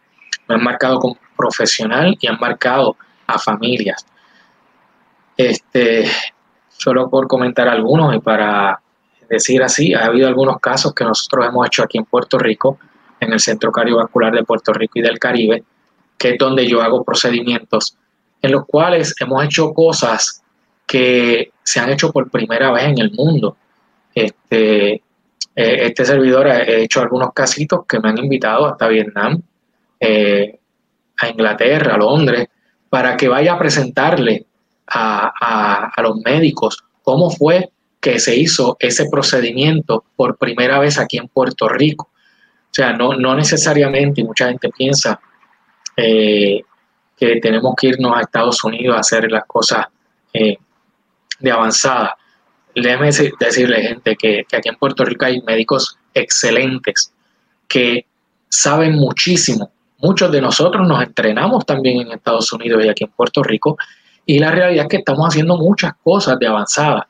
me 0.49 0.55
han 0.55 0.62
marcado 0.62 0.99
como 0.99 1.18
profesional 1.36 2.16
y 2.18 2.26
han 2.26 2.38
marcado 2.41 2.97
a 3.26 3.38
familias. 3.38 4.07
Este, 5.36 6.11
solo 6.68 7.09
por 7.09 7.28
comentar 7.28 7.68
algunos 7.68 8.14
y 8.14 8.18
para 8.18 8.80
decir 9.28 9.62
así, 9.62 9.95
ha 9.95 10.07
habido 10.07 10.26
algunos 10.26 10.59
casos 10.59 10.95
que 10.95 11.05
nosotros 11.05 11.47
hemos 11.47 11.66
hecho 11.66 11.82
aquí 11.82 11.99
en 11.99 12.05
Puerto 12.05 12.38
Rico, 12.38 12.78
en 13.20 13.32
el 13.32 13.41
Centro 13.41 13.70
Cardiovascular 13.70 14.32
de 14.32 14.45
Puerto 14.45 14.72
Rico 14.72 14.99
y 14.99 15.03
del 15.03 15.18
Caribe, 15.18 15.62
que 16.21 16.33
es 16.33 16.39
donde 16.39 16.68
yo 16.68 16.83
hago 16.83 17.03
procedimientos 17.03 17.97
en 18.43 18.53
los 18.53 18.66
cuales 18.66 19.14
hemos 19.18 19.43
hecho 19.43 19.73
cosas 19.73 20.43
que 20.87 21.51
se 21.62 21.81
han 21.81 21.89
hecho 21.89 22.12
por 22.12 22.31
primera 22.31 22.71
vez 22.73 22.85
en 22.85 22.99
el 22.99 23.11
mundo. 23.12 23.57
Este, 24.14 24.93
eh, 24.93 25.03
este 25.55 26.05
servidor 26.05 26.47
ha 26.47 26.62
hecho 26.62 27.01
algunos 27.01 27.33
casitos 27.33 27.87
que 27.89 27.99
me 28.01 28.11
han 28.11 28.18
invitado 28.18 28.66
hasta 28.66 28.89
Vietnam, 28.89 29.41
eh, 29.99 30.59
a 31.23 31.29
Inglaterra, 31.31 31.95
a 31.95 31.99
Londres, 31.99 32.49
para 32.91 33.16
que 33.16 33.29
vaya 33.29 33.55
a 33.55 33.59
presentarle 33.59 34.45
a, 34.89 35.91
los 36.03 36.18
médicos 36.18 36.85
cómo 37.03 37.31
fue 37.31 37.71
que 37.99 38.18
se 38.18 38.37
hizo 38.37 38.77
ese 38.79 39.09
procedimiento 39.09 40.05
por 40.16 40.37
primera 40.37 40.79
vez 40.81 40.99
aquí 40.99 41.16
en 41.16 41.29
Puerto 41.29 41.66
Rico. 41.66 42.11
O 42.12 42.75
sea, 42.75 42.93
no, 42.93 43.14
no 43.14 43.35
necesariamente, 43.35 44.23
mucha 44.23 44.49
gente 44.49 44.68
piensa 44.68 45.18
eh, 45.97 46.62
que 47.16 47.41
tenemos 47.41 47.74
que 47.76 47.88
irnos 47.88 48.16
a 48.16 48.20
Estados 48.20 48.62
Unidos 48.64 48.97
a 48.97 49.01
hacer 49.01 49.30
las 49.30 49.45
cosas 49.47 49.86
de 50.32 51.51
avanzada 51.51 52.16
déjeme 52.74 53.11
decirle, 53.38 53.82
gente, 53.82 54.16
que, 54.16 54.47
aquí 54.53 54.68
en 54.68 54.76
Puerto 54.76 55.05
Rico 55.05 55.24
hay 55.24 55.41
médicos 55.43 55.99
excelentes 56.14 57.12
que 57.68 58.07
saben 58.49 58.97
muchísimo. 58.97 59.70
Muchos 59.99 60.30
de 60.32 60.41
nosotros 60.41 60.86
nos 60.86 61.03
entrenamos 61.03 61.66
también 61.66 62.01
en 62.01 62.12
Estados 62.12 62.53
Unidos 62.53 62.84
y 62.84 62.88
aquí 62.88 63.05
en 63.05 63.11
Puerto 63.11 63.43
Rico, 63.43 63.76
y 64.26 64.38
la 64.38 64.51
realidad 64.51 64.84
es 64.84 64.88
que 64.88 64.97
estamos 64.99 65.26
haciendo 65.28 65.57
muchas 65.57 65.93
cosas 66.03 66.38
de 66.38 66.47
avanzada. 66.47 67.09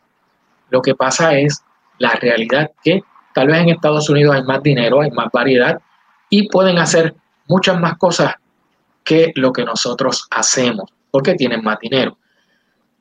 Lo 0.71 0.81
que 0.81 0.95
pasa 0.95 1.39
es 1.39 1.63
la 1.99 2.13
realidad 2.13 2.71
que 2.83 3.03
tal 3.35 3.49
vez 3.49 3.59
en 3.59 3.71
Estados 3.71 4.09
Unidos 4.09 4.35
hay 4.35 4.43
más 4.43 4.63
dinero, 4.63 5.03
hay 5.03 5.11
más 5.11 5.29
variedad 5.33 5.81
y 6.31 6.49
pueden 6.49 6.79
hacer 6.79 7.15
muchas 7.47 7.79
más 7.79 7.97
cosas 7.99 8.35
que 9.11 9.33
lo 9.35 9.53
que 9.53 9.65
nosotros 9.65 10.29
hacemos, 10.31 10.89
porque 11.11 11.35
tienen 11.35 11.65
más 11.65 11.81
dinero. 11.81 12.17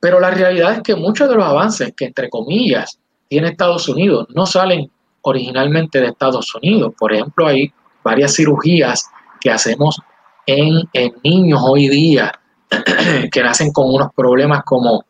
Pero 0.00 0.18
la 0.18 0.32
realidad 0.32 0.72
es 0.72 0.82
que 0.82 0.96
muchos 0.96 1.28
de 1.28 1.36
los 1.36 1.44
avances 1.44 1.94
que, 1.96 2.06
entre 2.06 2.28
comillas, 2.28 2.98
tiene 3.28 3.50
Estados 3.50 3.88
Unidos 3.88 4.26
no 4.34 4.44
salen 4.44 4.90
originalmente 5.20 6.00
de 6.00 6.08
Estados 6.08 6.52
Unidos. 6.56 6.94
Por 6.98 7.12
ejemplo, 7.12 7.46
hay 7.46 7.72
varias 8.02 8.34
cirugías 8.34 9.08
que 9.40 9.52
hacemos 9.52 10.00
en, 10.46 10.82
niños 11.22 11.60
hoy 11.62 11.86
día 11.88 12.32
que 13.30 13.42
nacen 13.44 13.70
con 13.72 13.94
unos 13.94 14.08
problemas 14.12 14.64
como 14.64 15.04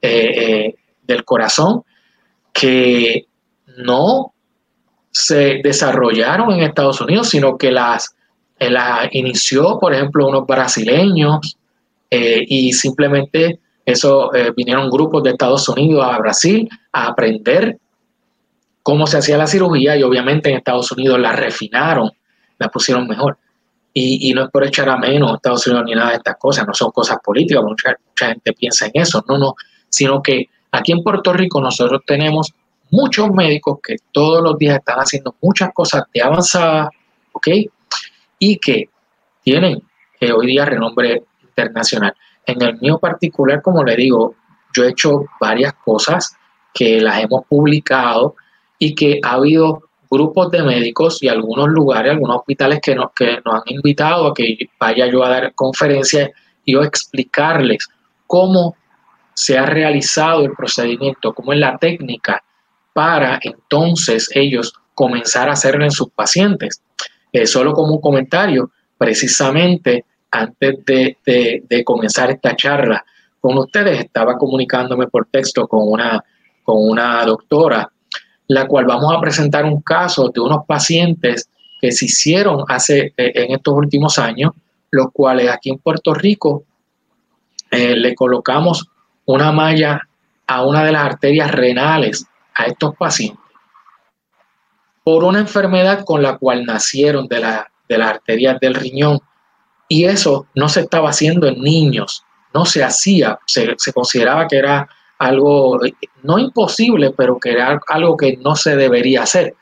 eh, 0.00 0.32
eh, 0.36 0.74
del 1.04 1.24
corazón 1.24 1.84
que 2.52 3.26
no 3.76 4.34
se 5.12 5.60
desarrollaron 5.62 6.50
en 6.50 6.64
Estados 6.64 7.00
Unidos, 7.00 7.28
sino 7.28 7.56
que 7.56 7.70
las, 7.70 8.16
eh, 8.68 9.08
inició, 9.12 9.78
por 9.78 9.94
ejemplo, 9.94 10.28
unos 10.28 10.46
brasileños 10.46 11.56
y 12.10 12.74
simplemente 12.74 13.58
eso 13.84 14.32
eh, 14.34 14.52
vinieron 14.56 14.90
grupos 14.90 15.22
de 15.22 15.30
Estados 15.30 15.68
Unidos 15.68 16.04
a 16.04 16.18
Brasil 16.18 16.68
a 16.92 17.08
aprender 17.08 17.78
cómo 18.82 19.06
se 19.06 19.18
hacía 19.18 19.36
la 19.36 19.46
cirugía 19.46 19.96
y 19.96 20.02
obviamente 20.02 20.50
en 20.50 20.56
Estados 20.56 20.92
Unidos 20.92 21.18
la 21.18 21.32
refinaron, 21.32 22.10
la 22.58 22.68
pusieron 22.68 23.06
mejor. 23.06 23.38
Y, 23.94 24.32
no 24.32 24.44
es 24.44 24.50
por 24.50 24.64
echar 24.64 24.88
a 24.88 24.96
menos 24.96 25.34
Estados 25.34 25.66
Unidos 25.66 25.84
ni 25.84 25.94
nada 25.94 26.10
de 26.10 26.16
estas 26.16 26.36
cosas, 26.38 26.66
no 26.66 26.72
son 26.72 26.90
cosas 26.92 27.18
políticas, 27.22 27.62
mucha, 27.62 27.94
mucha 28.08 28.28
gente 28.28 28.54
piensa 28.54 28.86
en 28.86 28.92
eso, 28.94 29.22
no, 29.28 29.36
no, 29.36 29.54
sino 29.90 30.22
que 30.22 30.48
aquí 30.70 30.92
en 30.92 31.02
Puerto 31.02 31.34
Rico 31.34 31.60
nosotros 31.60 32.00
tenemos 32.06 32.54
muchos 32.90 33.30
médicos 33.30 33.80
que 33.82 33.96
todos 34.10 34.42
los 34.42 34.56
días 34.56 34.78
están 34.78 34.98
haciendo 34.98 35.34
muchas 35.42 35.74
cosas 35.74 36.04
de 36.14 36.22
avanzada, 36.22 36.88
¿ok? 37.32 37.48
Y 38.44 38.58
que 38.58 38.88
tienen 39.44 39.80
hoy 40.34 40.46
día 40.46 40.64
renombre 40.64 41.22
internacional. 41.40 42.12
En 42.44 42.60
el 42.60 42.76
mío 42.80 42.98
particular, 42.98 43.62
como 43.62 43.84
le 43.84 43.94
digo, 43.94 44.34
yo 44.74 44.82
he 44.82 44.90
hecho 44.90 45.26
varias 45.40 45.72
cosas 45.74 46.36
que 46.74 47.00
las 47.00 47.22
hemos 47.22 47.44
publicado 47.46 48.34
y 48.80 48.96
que 48.96 49.20
ha 49.22 49.34
habido 49.34 49.84
grupos 50.10 50.50
de 50.50 50.64
médicos 50.64 51.22
y 51.22 51.28
algunos 51.28 51.68
lugares, 51.68 52.10
algunos 52.10 52.38
hospitales 52.38 52.80
que 52.82 52.96
nos, 52.96 53.12
que 53.12 53.38
nos 53.44 53.54
han 53.54 53.62
invitado 53.66 54.26
a 54.26 54.34
que 54.34 54.58
vaya 54.78 55.06
yo 55.06 55.24
a 55.24 55.28
dar 55.28 55.54
conferencias 55.54 56.30
y 56.64 56.72
yo 56.72 56.82
explicarles 56.82 57.88
cómo 58.26 58.76
se 59.34 59.56
ha 59.56 59.66
realizado 59.66 60.44
el 60.44 60.52
procedimiento, 60.52 61.32
cómo 61.32 61.52
es 61.52 61.60
la 61.60 61.78
técnica 61.78 62.42
para 62.92 63.38
entonces 63.40 64.28
ellos 64.34 64.74
comenzar 64.94 65.48
a 65.48 65.52
hacerlo 65.52 65.84
en 65.84 65.92
sus 65.92 66.10
pacientes. 66.10 66.82
Solo 67.44 67.72
como 67.72 67.94
un 67.94 68.00
comentario, 68.00 68.70
precisamente 68.98 70.04
antes 70.30 70.84
de, 70.84 71.16
de, 71.68 71.84
comenzar 71.84 72.30
esta 72.30 72.54
charla. 72.56 73.04
Con 73.40 73.58
ustedes, 73.58 74.00
estaba 74.00 74.36
comunicándome 74.38 75.06
por 75.08 75.26
texto 75.26 75.66
con 75.66 75.88
una, 75.88 76.22
con 76.62 76.76
una 76.78 77.24
doctora, 77.24 77.90
la 78.48 78.66
cual 78.66 78.86
vamos 78.86 79.14
a 79.14 79.20
presentar 79.20 79.64
un 79.64 79.82
caso 79.82 80.30
de 80.32 80.40
unos 80.40 80.64
pacientes 80.66 81.48
que 81.80 81.90
se 81.90 82.04
hicieron 82.04 82.64
hace, 82.68 83.12
eh, 83.16 83.32
en 83.34 83.52
estos 83.52 83.74
últimos 83.74 84.18
años, 84.18 84.52
los 84.90 85.08
cuales 85.12 85.50
aquí 85.50 85.70
en 85.70 85.78
Puerto 85.78 86.14
Rico 86.14 86.64
eh, 87.70 87.96
le 87.96 88.14
colocamos 88.14 88.86
una 89.24 89.52
malla 89.52 90.00
a 90.46 90.64
una 90.64 90.84
de 90.84 90.92
las 90.92 91.04
arterias 91.04 91.50
renales 91.50 92.26
a 92.54 92.66
estos 92.66 92.94
pacientes 92.96 93.41
por 95.04 95.24
una 95.24 95.40
enfermedad 95.40 96.04
con 96.04 96.22
la 96.22 96.38
cual 96.38 96.64
nacieron 96.64 97.26
de, 97.28 97.40
la, 97.40 97.70
de 97.88 97.98
las 97.98 98.10
arterias 98.10 98.60
del 98.60 98.74
riñón. 98.74 99.20
Y 99.88 100.04
eso 100.04 100.46
no 100.54 100.68
se 100.68 100.80
estaba 100.80 101.10
haciendo 101.10 101.46
en 101.46 101.60
niños, 101.60 102.24
no 102.54 102.64
se 102.64 102.82
hacía, 102.82 103.38
se, 103.46 103.74
se 103.76 103.92
consideraba 103.92 104.46
que 104.46 104.56
era 104.56 104.88
algo 105.18 105.80
no 106.22 106.38
imposible, 106.38 107.12
pero 107.16 107.38
que 107.38 107.52
era 107.52 107.80
algo 107.88 108.16
que 108.16 108.36
no 108.38 108.56
se 108.56 108.76
debería 108.76 109.22
hacer. 109.22 109.54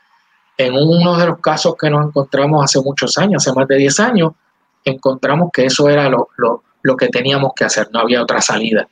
En 0.57 0.73
uno 0.73 1.17
de 1.17 1.27
los 1.27 1.39
casos 1.39 1.75
que 1.79 1.89
nos 1.89 2.05
encontramos 2.05 2.63
hace 2.63 2.79
muchos 2.81 3.17
años, 3.17 3.43
hace 3.45 3.55
más 3.55 3.67
de 3.67 3.77
10 3.77 3.99
años, 3.99 4.33
encontramos 4.83 5.49
que 5.51 5.65
eso 5.65 5.89
era 5.89 6.09
lo, 6.09 6.29
lo, 6.37 6.63
lo 6.81 6.95
que 6.95 7.09
teníamos 7.09 7.51
que 7.55 7.65
hacer, 7.65 7.89
no 7.91 7.99
había 7.99 8.21
otra 8.21 8.41
salida. 8.41 8.87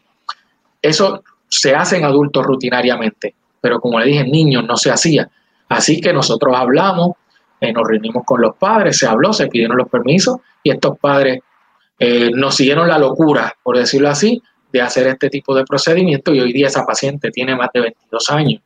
Eso 0.82 1.24
se 1.48 1.76
hace 1.76 1.98
en 1.98 2.06
adultos 2.06 2.46
rutinariamente, 2.46 3.36
pero 3.62 3.80
como 3.80 4.00
le 4.00 4.06
dije, 4.06 4.20
en 4.22 4.32
niños 4.32 4.64
no 4.66 4.78
se 4.78 4.92
hacía. 4.92 5.30
Así 5.70 6.02
que 6.02 6.12
nosotros 6.12 6.54
hablamos, 6.56 7.12
eh, 7.62 7.72
nos 7.72 7.88
reunimos 7.88 8.24
con 8.26 8.42
los 8.42 8.56
padres, 8.56 8.98
se 8.98 9.08
habló, 9.08 9.34
se 9.34 9.48
pidieron 9.48 9.78
los 9.78 9.90
permisos 9.90 10.38
y 10.64 10.72
estos 10.72 10.98
padres 10.98 11.42
eh, 12.00 12.32
nos 12.34 12.56
siguieron 12.56 12.88
la 12.88 12.98
locura, 12.98 13.54
por 13.62 13.78
decirlo 13.78 14.10
así, 14.10 14.42
de 14.72 14.82
hacer 14.82 15.08
este 15.08 15.30
tipo 15.30 15.54
de 15.54 15.64
procedimiento 15.66 16.34
y 16.34 16.40
hoy 16.40 16.54
día 16.54 16.68
esa 16.68 16.86
paciente 16.86 17.32
tiene 17.32 17.56
más 17.56 17.70
de 17.74 17.82
22 17.82 18.30
años. 18.30 18.62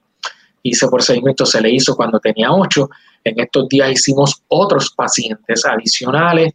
Y 0.61 0.71
ese 0.71 0.87
procedimiento 0.87 1.45
se 1.45 1.61
le 1.61 1.71
hizo 1.71 1.95
cuando 1.95 2.19
tenía 2.19 2.51
8. 2.51 2.89
En 3.25 3.39
estos 3.39 3.67
días 3.67 3.91
hicimos 3.91 4.41
otros 4.47 4.91
pacientes 4.91 5.65
adicionales. 5.65 6.53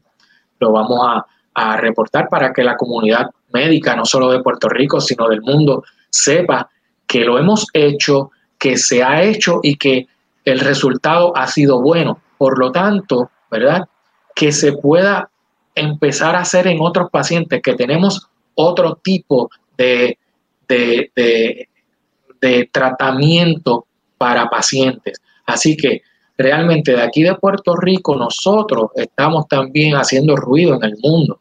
Lo 0.61 0.73
vamos 0.73 1.01
a, 1.07 1.27
a 1.55 1.77
reportar 1.77 2.29
para 2.29 2.53
que 2.53 2.63
la 2.63 2.77
comunidad 2.77 3.29
médica, 3.53 3.95
no 3.97 4.07
solo 4.07 4.31
de 4.31 4.43
Puerto 4.43 4.69
Rico, 4.69 5.01
sino 5.01 5.29
del 5.29 5.43
mundo, 5.43 5.83
sepa 6.09 6.71
que 7.07 7.21
lo 7.21 7.39
hemos 7.39 7.67
hecho, 7.73 8.31
que 8.59 8.77
se 8.77 9.03
ha 9.03 9.23
hecho 9.23 9.61
y 9.63 9.77
que 9.77 10.07
el 10.45 10.61
resultado 10.61 11.37
ha 11.37 11.47
sido 11.47 11.81
bueno. 11.81 12.21
Por 12.37 12.59
lo 12.59 12.71
tanto, 12.71 13.31
¿verdad? 13.51 13.89
Que 14.35 14.53
se 14.53 14.73
pueda 14.73 15.31
empezar 15.75 16.37
a 16.37 16.41
hacer 16.41 16.67
en 16.67 16.79
otros 16.81 17.11
pacientes, 17.11 17.61
que 17.63 17.75
tenemos 17.75 18.29
otro 18.55 18.97
tipo 19.03 19.51
de, 19.77 20.19
de, 20.69 21.69
de 22.41 22.71
tratamiento 22.73 23.87
para 24.17 24.49
pacientes. 24.49 25.21
Así 25.47 25.77
que 25.77 26.03
realmente 26.37 26.93
de 26.93 27.03
aquí 27.03 27.23
de 27.23 27.35
Puerto 27.35 27.77
Rico 27.77 28.17
nosotros 28.17 28.91
estamos 28.95 29.49
también 29.49 29.95
haciendo 29.95 30.37
ruido 30.37 30.75
en 30.75 30.85
el 30.85 30.97
mundo 31.03 31.41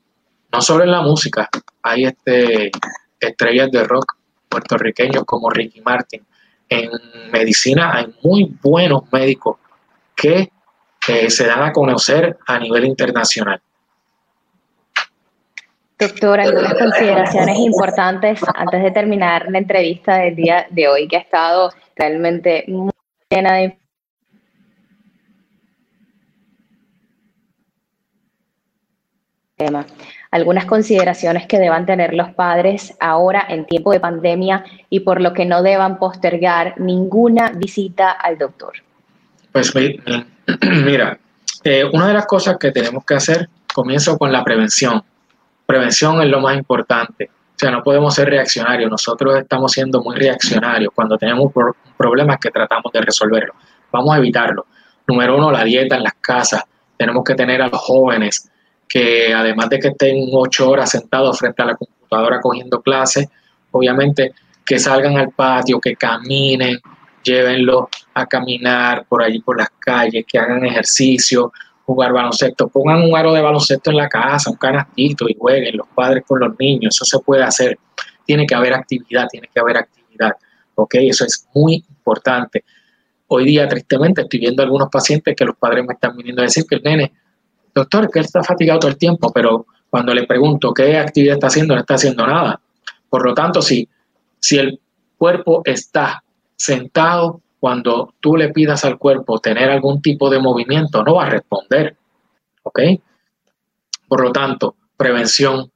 no 0.52 0.62
solo 0.62 0.84
en 0.84 0.91
la 0.91 1.02
música, 1.02 1.50
hay 1.84 2.06
este, 2.06 2.72
estrellas 3.20 3.72
de 3.72 3.84
rock 3.84 4.16
puertorriqueños 4.50 5.24
como 5.26 5.50
Ricky 5.50 5.82
Martin. 5.82 6.26
En 6.70 6.89
medicina 7.32 7.95
hay 7.95 8.13
muy 8.24 8.53
buenos 8.61 9.03
médicos 9.11 9.57
que 10.15 10.49
se 11.30 11.45
dan 11.45 11.63
a 11.63 11.72
conocer 11.72 12.38
a 12.47 12.59
nivel 12.59 12.86
internacional. 12.86 13.61
Doctor, 15.99 16.39
algunas 16.39 16.76
consideraciones 16.76 17.57
importantes 17.57 18.39
antes 18.53 18.84
de 18.84 18.91
terminar 18.91 19.47
la 19.49 19.57
entrevista 19.57 20.18
del 20.18 20.36
día 20.36 20.68
de 20.70 20.88
hoy, 20.88 21.07
que 21.07 21.18
ha 21.18 21.22
estado 21.22 21.72
realmente 21.95 22.65
muy 22.68 22.91
llena 23.30 23.55
de 23.55 23.80
tema 29.55 29.88
algunas 30.32 30.66
consideraciones 30.66 31.48
que 31.48 31.60
deban 31.60 31.86
tener 31.86 32.14
los 32.14 32.30
padres 32.32 32.96
ahora 33.00 33.46
en 33.48 33.66
tiempo 33.66 33.92
de 33.92 34.00
pandemia 34.00 34.64
y 34.90 35.02
por 35.02 35.22
lo 35.22 35.34
que 35.34 35.46
no 35.46 35.64
deban 35.64 36.00
postergar 36.00 36.76
ninguna 36.78 37.52
visita 37.52 38.12
al 38.12 38.38
doctor? 38.38 38.74
Pues 39.52 39.74
mira, 40.62 41.18
eh, 41.64 41.84
una 41.92 42.08
de 42.08 42.14
las 42.14 42.26
cosas 42.26 42.58
que 42.58 42.72
tenemos 42.72 43.04
que 43.06 43.16
hacer, 43.16 43.50
comienzo 43.74 44.18
con 44.18 44.32
la 44.32 44.44
prevención. 44.44 45.04
Prevención 45.66 46.22
es 46.22 46.30
lo 46.30 46.40
más 46.40 46.58
importante. 46.58 47.30
O 47.30 47.60
sea, 47.60 47.72
no 47.72 47.82
podemos 47.84 48.14
ser 48.14 48.30
reaccionarios. 48.30 48.90
Nosotros 48.90 49.38
estamos 49.38 49.72
siendo 49.72 50.02
muy 50.02 50.16
reaccionarios 50.16 50.94
cuando 50.94 51.18
tenemos 51.18 51.52
problemas 51.98 52.38
que 52.38 52.52
tratamos 52.52 52.92
de 52.94 53.02
resolverlo. 53.02 53.54
Vamos 53.92 54.14
a 54.14 54.20
evitarlo. 54.20 54.68
Número 55.08 55.38
uno, 55.38 55.52
la 55.52 55.64
dieta 55.64 55.96
en 55.96 56.04
las 56.04 56.14
casas. 56.22 56.64
Tenemos 56.98 57.24
que 57.24 57.34
tener 57.34 57.62
a 57.62 57.68
los 57.68 57.82
jóvenes 57.82 58.50
que 58.88 59.34
además 59.34 59.70
de 59.70 59.80
que 59.80 59.88
estén 59.90 60.30
ocho 60.32 60.70
horas 60.70 60.92
sentados 60.92 61.40
frente 61.40 61.62
a 61.62 61.66
la 61.66 61.76
computadora 61.76 62.40
cogiendo 62.40 62.82
clases, 62.82 63.28
obviamente 63.72 64.34
que 64.66 64.80
salgan 64.80 65.18
al 65.18 65.32
patio, 65.32 65.80
que 65.80 65.96
caminen, 65.96 66.80
llévenlo 67.24 67.90
a 68.14 68.26
caminar 68.26 69.06
por 69.08 69.22
allí 69.22 69.40
por 69.42 69.58
las 69.58 69.70
calles, 69.80 70.26
que 70.28 70.40
hagan 70.40 70.66
ejercicio, 70.66 71.52
jugar 71.86 72.12
baloncesto, 72.12 72.68
pongan 72.68 73.02
un 73.02 73.16
aro 73.16 73.34
de 73.34 73.42
baloncesto 73.42 73.92
en 73.92 73.98
la 73.98 74.10
casa, 74.10 74.50
un 74.50 74.58
canastito 74.58 75.28
y 75.30 75.38
jueguen 75.40 75.78
los 75.78 75.88
padres 75.88 76.24
con 76.28 76.40
los 76.40 76.58
niños, 76.60 76.96
eso 76.96 77.06
se 77.06 77.24
puede 77.24 77.44
hacer. 77.44 77.78
Tiene 78.26 78.46
que 78.46 78.56
haber 78.56 78.74
actividad, 78.74 79.28
tiene 79.30 79.48
que 79.54 79.60
haber 79.60 79.78
actividad, 79.78 80.34
¿ok? 80.76 80.96
Eso 80.96 81.26
es 81.26 81.48
muy 81.54 81.86
importante. 81.90 82.66
Hoy 83.28 83.46
día, 83.46 83.68
tristemente, 83.68 84.22
estoy 84.22 84.40
viendo 84.40 84.64
algunos 84.64 84.90
pacientes 84.90 85.34
que 85.36 85.46
los 85.46 85.56
padres 85.56 85.86
me 85.86 85.94
están 85.94 86.16
viniendo 86.16 86.42
a 86.42 86.46
decir 86.46 86.66
que 86.70 86.76
el 86.76 86.84
nene 86.84 87.14
doctor, 87.78 88.10
que 88.10 88.20
él 88.20 88.26
está 88.26 88.44
fatigado 88.44 88.80
todo 88.80 88.92
el 88.92 88.98
tiempo, 88.98 89.32
pero 89.34 89.66
cuando 89.90 90.14
le 90.14 90.26
pregunto 90.26 90.74
qué 90.74 90.98
actividad 90.98 91.36
está 91.36 91.48
haciendo, 91.48 91.74
no 91.74 91.82
está 91.82 91.96
haciendo 91.96 92.26
nada. 92.26 92.60
Por 93.10 93.26
lo 93.26 93.34
tanto, 93.34 93.62
si, 93.62 93.88
si 94.40 94.58
el 94.58 94.80
cuerpo 95.18 95.62
está 95.66 96.24
sentado, 96.56 97.42
cuando 97.60 98.14
tú 98.20 98.36
le 98.36 98.50
pidas 98.50 98.86
al 98.86 98.98
cuerpo 98.98 99.40
tener 99.40 99.70
algún 99.70 100.02
tipo 100.02 100.30
de 100.30 100.40
movimiento, 100.40 101.04
no 101.04 101.16
va 101.16 101.26
a 101.26 101.30
responder. 101.30 101.96
¿Ok? 102.64 102.80
Por 104.08 104.22
lo 104.22 104.32
tanto, 104.32 104.76
prevención, 104.96 105.72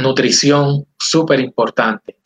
nutrición, 0.00 0.86
súper 0.98 1.40
importante. 1.40 2.16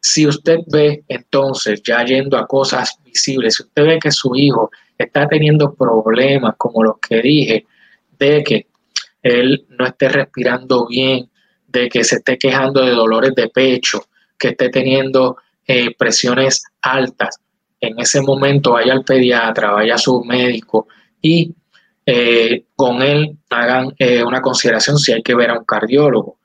Si 0.00 0.26
usted 0.26 0.58
ve 0.66 1.04
entonces, 1.08 1.82
ya 1.82 2.04
yendo 2.04 2.36
a 2.36 2.46
cosas 2.46 2.98
visibles, 3.04 3.54
si 3.56 3.62
usted 3.62 3.84
ve 3.84 3.98
que 3.98 4.10
su 4.10 4.34
hijo 4.34 4.70
está 4.98 5.28
teniendo 5.28 5.74
problemas 5.74 6.54
como 6.56 6.82
los 6.82 6.96
que 6.98 7.20
dije, 7.20 7.66
de 8.26 8.44
que 8.44 8.66
él 9.22 9.66
no 9.68 9.86
esté 9.86 10.08
respirando 10.08 10.86
bien, 10.86 11.30
de 11.66 11.88
que 11.88 12.04
se 12.04 12.16
esté 12.16 12.38
quejando 12.38 12.82
de 12.82 12.92
dolores 12.92 13.34
de 13.34 13.48
pecho, 13.48 14.04
que 14.38 14.48
esté 14.48 14.68
teniendo 14.68 15.36
eh, 15.66 15.94
presiones 15.96 16.64
altas, 16.80 17.38
en 17.80 17.98
ese 17.98 18.20
momento 18.20 18.72
vaya 18.72 18.92
al 18.92 19.04
pediatra, 19.04 19.72
vaya 19.72 19.96
a 19.96 19.98
su 19.98 20.22
médico 20.24 20.86
y 21.20 21.52
eh, 22.06 22.64
con 22.76 23.02
él 23.02 23.38
hagan 23.50 23.92
eh, 23.98 24.22
una 24.22 24.40
consideración 24.40 24.98
si 24.98 25.12
hay 25.12 25.22
que 25.22 25.34
ver 25.34 25.50
a 25.50 25.58
un 25.58 25.64
cardiólogo. 25.64 26.38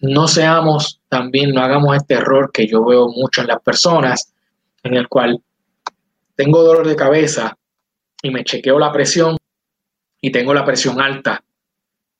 No 0.00 0.28
seamos 0.28 1.00
también, 1.08 1.52
no 1.52 1.62
hagamos 1.62 1.96
este 1.96 2.14
error 2.14 2.50
que 2.52 2.66
yo 2.66 2.84
veo 2.84 3.08
mucho 3.08 3.40
en 3.40 3.46
las 3.46 3.62
personas, 3.62 4.34
en 4.82 4.94
el 4.94 5.08
cual 5.08 5.40
tengo 6.34 6.62
dolor 6.62 6.86
de 6.86 6.96
cabeza 6.96 7.56
y 8.22 8.30
me 8.30 8.44
chequeo 8.44 8.78
la 8.78 8.92
presión 8.92 9.38
y 10.26 10.32
tengo 10.32 10.52
la 10.52 10.64
presión 10.64 11.00
alta. 11.00 11.40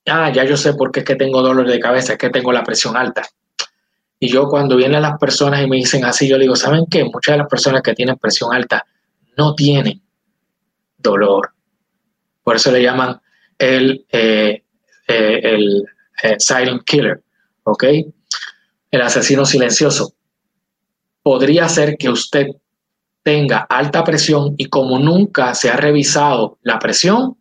Ah, 0.05 0.31
ya 0.31 0.45
yo 0.45 0.55
sé 0.55 0.73
por 0.75 0.93
qué 0.93 1.01
es 1.01 1.05
que 1.05 1.15
tengo 1.15 1.41
dolor 1.41 1.67
de 1.67 1.77
cabeza, 1.77 2.13
es 2.13 2.17
que 2.17 2.29
tengo 2.29 2.53
la 2.53 2.63
presión 2.63 2.95
alta. 2.95 3.27
Y 4.17 4.29
yo 4.29 4.47
cuando 4.47 4.77
vienen 4.77 5.01
las 5.01 5.17
personas 5.19 5.61
y 5.61 5.67
me 5.67 5.75
dicen 5.75 6.05
así, 6.05 6.25
yo 6.25 6.37
digo, 6.37 6.55
¿saben 6.55 6.85
qué? 6.89 7.03
Muchas 7.03 7.33
de 7.33 7.39
las 7.39 7.49
personas 7.49 7.81
que 7.81 7.93
tienen 7.93 8.15
presión 8.15 8.53
alta 8.53 8.85
no 9.35 9.55
tienen 9.55 10.01
dolor. 10.97 11.51
Por 12.43 12.55
eso 12.55 12.71
le 12.71 12.81
llaman 12.81 13.19
el, 13.57 14.05
eh, 14.09 14.63
eh, 15.09 15.39
el 15.43 15.83
eh, 16.23 16.35
silent 16.39 16.83
killer, 16.85 17.21
¿ok? 17.63 17.83
El 18.89 19.01
asesino 19.01 19.45
silencioso. 19.45 20.13
Podría 21.21 21.67
ser 21.67 21.97
que 21.97 22.09
usted 22.09 22.47
tenga 23.21 23.67
alta 23.67 24.05
presión 24.05 24.55
y 24.57 24.67
como 24.67 24.97
nunca 24.97 25.53
se 25.53 25.69
ha 25.69 25.75
revisado 25.75 26.57
la 26.61 26.79
presión, 26.79 27.35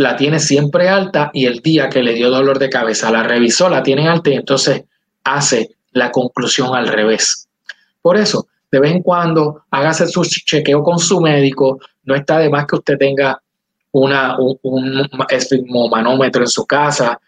la 0.00 0.16
tiene 0.16 0.40
siempre 0.40 0.88
alta 0.88 1.30
y 1.32 1.46
el 1.46 1.60
día 1.60 1.88
que 1.88 2.02
le 2.02 2.14
dio 2.14 2.30
dolor 2.30 2.58
de 2.58 2.70
cabeza 2.70 3.10
la 3.10 3.22
revisó, 3.22 3.68
la 3.68 3.82
tiene 3.82 4.08
alta 4.08 4.30
y 4.30 4.34
entonces 4.34 4.84
hace 5.24 5.70
la 5.92 6.10
conclusión 6.10 6.74
al 6.74 6.88
revés. 6.88 7.48
Por 8.02 8.16
eso, 8.16 8.46
de 8.70 8.80
vez 8.80 8.92
en 8.92 9.02
cuando 9.02 9.64
hágase 9.70 10.06
su 10.08 10.24
chequeo 10.24 10.82
con 10.82 10.98
su 10.98 11.20
médico, 11.20 11.78
no 12.04 12.14
está 12.14 12.38
de 12.38 12.48
más 12.48 12.66
que 12.66 12.76
usted 12.76 12.98
tenga 12.98 13.40
una, 13.92 14.36
un, 14.38 15.08
en 15.22 16.46
su 16.46 16.66
casa 16.66 17.20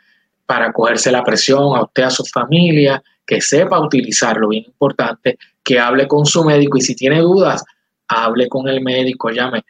para 0.47 0.73
cogerse 0.73 1.11
la 1.13 1.25
presión 1.25 1.77
a 1.77 1.83
usted, 1.83 2.05
a 2.05 2.11
su 2.11 2.25
familia, 2.25 3.03
que 3.27 3.41
sepa 3.41 3.81
utilizarlo, 3.81 4.49
bien 4.49 4.65
importante, 4.65 5.39
que 5.63 5.79
hable 5.79 6.07
con 6.09 6.27
su 6.27 6.45
médico 6.45 6.79
y 6.79 6.81
si 6.81 6.95
tiene 6.95 7.21
dudas, 7.21 7.65
hable 8.09 8.49
con 8.49 8.69
el 8.69 8.81
médico, 8.81 9.31
llame 9.31 9.65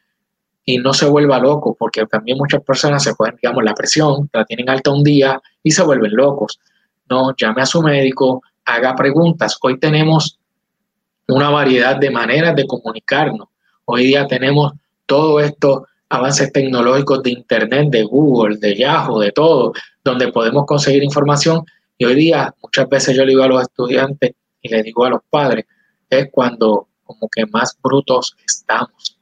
y 0.65 0.79
no 0.79 0.93
se 0.93 1.07
vuelva 1.07 1.39
loco, 1.39 1.77
porque 1.79 2.07
también 2.07 2.39
muchas 2.39 2.63
personas 2.63 3.03
se 3.03 3.15
pueden, 3.15 3.37
digamos, 3.37 3.65
la 3.65 3.75
presión, 3.75 4.31
la 4.33 4.45
tienen 4.45 4.71
alta 4.71 4.91
un 4.91 5.03
día 5.03 5.41
y 5.63 5.71
se 5.71 5.83
vuelven 5.83 6.15
locos. 6.15 6.61
No, 7.09 7.35
llame 7.37 7.63
a 7.63 7.67
su 7.67 7.83
médico, 7.83 8.43
haga 8.65 8.95
preguntas. 8.95 9.59
Hoy 9.61 9.79
tenemos 9.79 10.39
una 11.29 11.51
variedad 11.51 11.97
de 11.97 12.11
maneras 12.11 12.55
de 12.55 12.67
comunicarnos. 12.67 13.49
Hoy 13.85 14.05
día 14.05 14.27
tenemos 14.27 14.73
todos 15.07 15.43
estos 15.43 15.83
avances 16.09 16.53
tecnológicos 16.53 17.23
de 17.23 17.31
Internet, 17.31 17.91
de 17.91 18.05
Google, 18.05 18.59
de 18.59 18.77
Yahoo, 18.77 19.19
de 19.19 19.33
todo, 19.33 19.73
donde 20.05 20.31
podemos 20.31 20.65
conseguir 20.67 21.03
información. 21.03 21.65
Y 21.99 22.05
hoy 22.05 22.15
día 22.15 22.55
muchas 22.63 22.89
veces 22.89 23.17
yo 23.17 23.25
le 23.25 23.31
digo 23.31 23.43
a 23.43 23.49
los 23.49 23.63
estudiantes 23.63 24.33
y 24.61 24.69
le 24.69 24.83
digo 24.83 25.05
a 25.05 25.11
los 25.11 25.21
padres, 25.29 25.67
es 26.09 26.29
cuando 26.31 26.89
como 27.05 27.29
que 27.29 27.47
más 27.47 27.77
brutos 27.83 28.37
estamos 28.47 29.19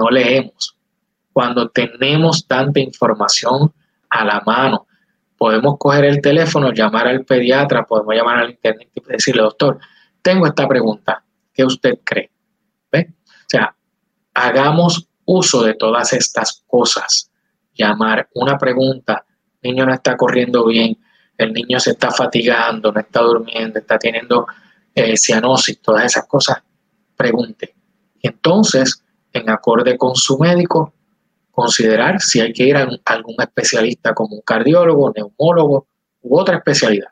no 0.00 0.10
leemos. 0.10 0.76
Cuando 1.32 1.68
tenemos 1.68 2.46
tanta 2.46 2.80
información 2.80 3.72
a 4.08 4.24
la 4.24 4.40
mano, 4.40 4.86
podemos 5.36 5.76
coger 5.78 6.04
el 6.04 6.20
teléfono, 6.20 6.72
llamar 6.72 7.06
al 7.06 7.24
pediatra, 7.24 7.84
podemos 7.84 8.14
llamar 8.14 8.38
al 8.38 8.50
internet 8.50 8.88
y 8.94 9.00
decirle, 9.12 9.42
doctor, 9.42 9.78
tengo 10.22 10.46
esta 10.46 10.66
pregunta, 10.66 11.22
¿qué 11.52 11.64
usted 11.64 11.98
cree? 12.02 12.30
¿Ve? 12.90 13.08
O 13.10 13.46
sea, 13.46 13.74
hagamos 14.34 15.06
uso 15.24 15.62
de 15.62 15.74
todas 15.74 16.12
estas 16.12 16.64
cosas. 16.66 17.30
Llamar 17.74 18.28
una 18.34 18.58
pregunta, 18.58 19.24
el 19.62 19.72
niño 19.72 19.86
no 19.86 19.94
está 19.94 20.16
corriendo 20.16 20.66
bien, 20.66 20.98
el 21.36 21.52
niño 21.52 21.78
se 21.78 21.92
está 21.92 22.10
fatigando, 22.10 22.90
no 22.92 23.00
está 23.00 23.20
durmiendo, 23.20 23.78
está 23.78 23.98
teniendo 23.98 24.46
eh, 24.94 25.16
cianosis, 25.16 25.80
todas 25.80 26.04
esas 26.04 26.26
cosas, 26.26 26.62
pregunte. 27.16 27.74
Entonces 28.22 29.02
en 29.32 29.50
acorde 29.50 29.96
con 29.96 30.14
su 30.14 30.38
médico, 30.38 30.92
considerar 31.50 32.20
si 32.20 32.40
hay 32.40 32.52
que 32.52 32.64
ir 32.64 32.76
a 32.76 32.88
algún 33.04 33.36
especialista 33.38 34.14
como 34.14 34.36
un 34.36 34.42
cardiólogo, 34.42 35.12
neumólogo 35.14 35.86
u 36.22 36.38
otra 36.38 36.56
especialidad. 36.56 37.08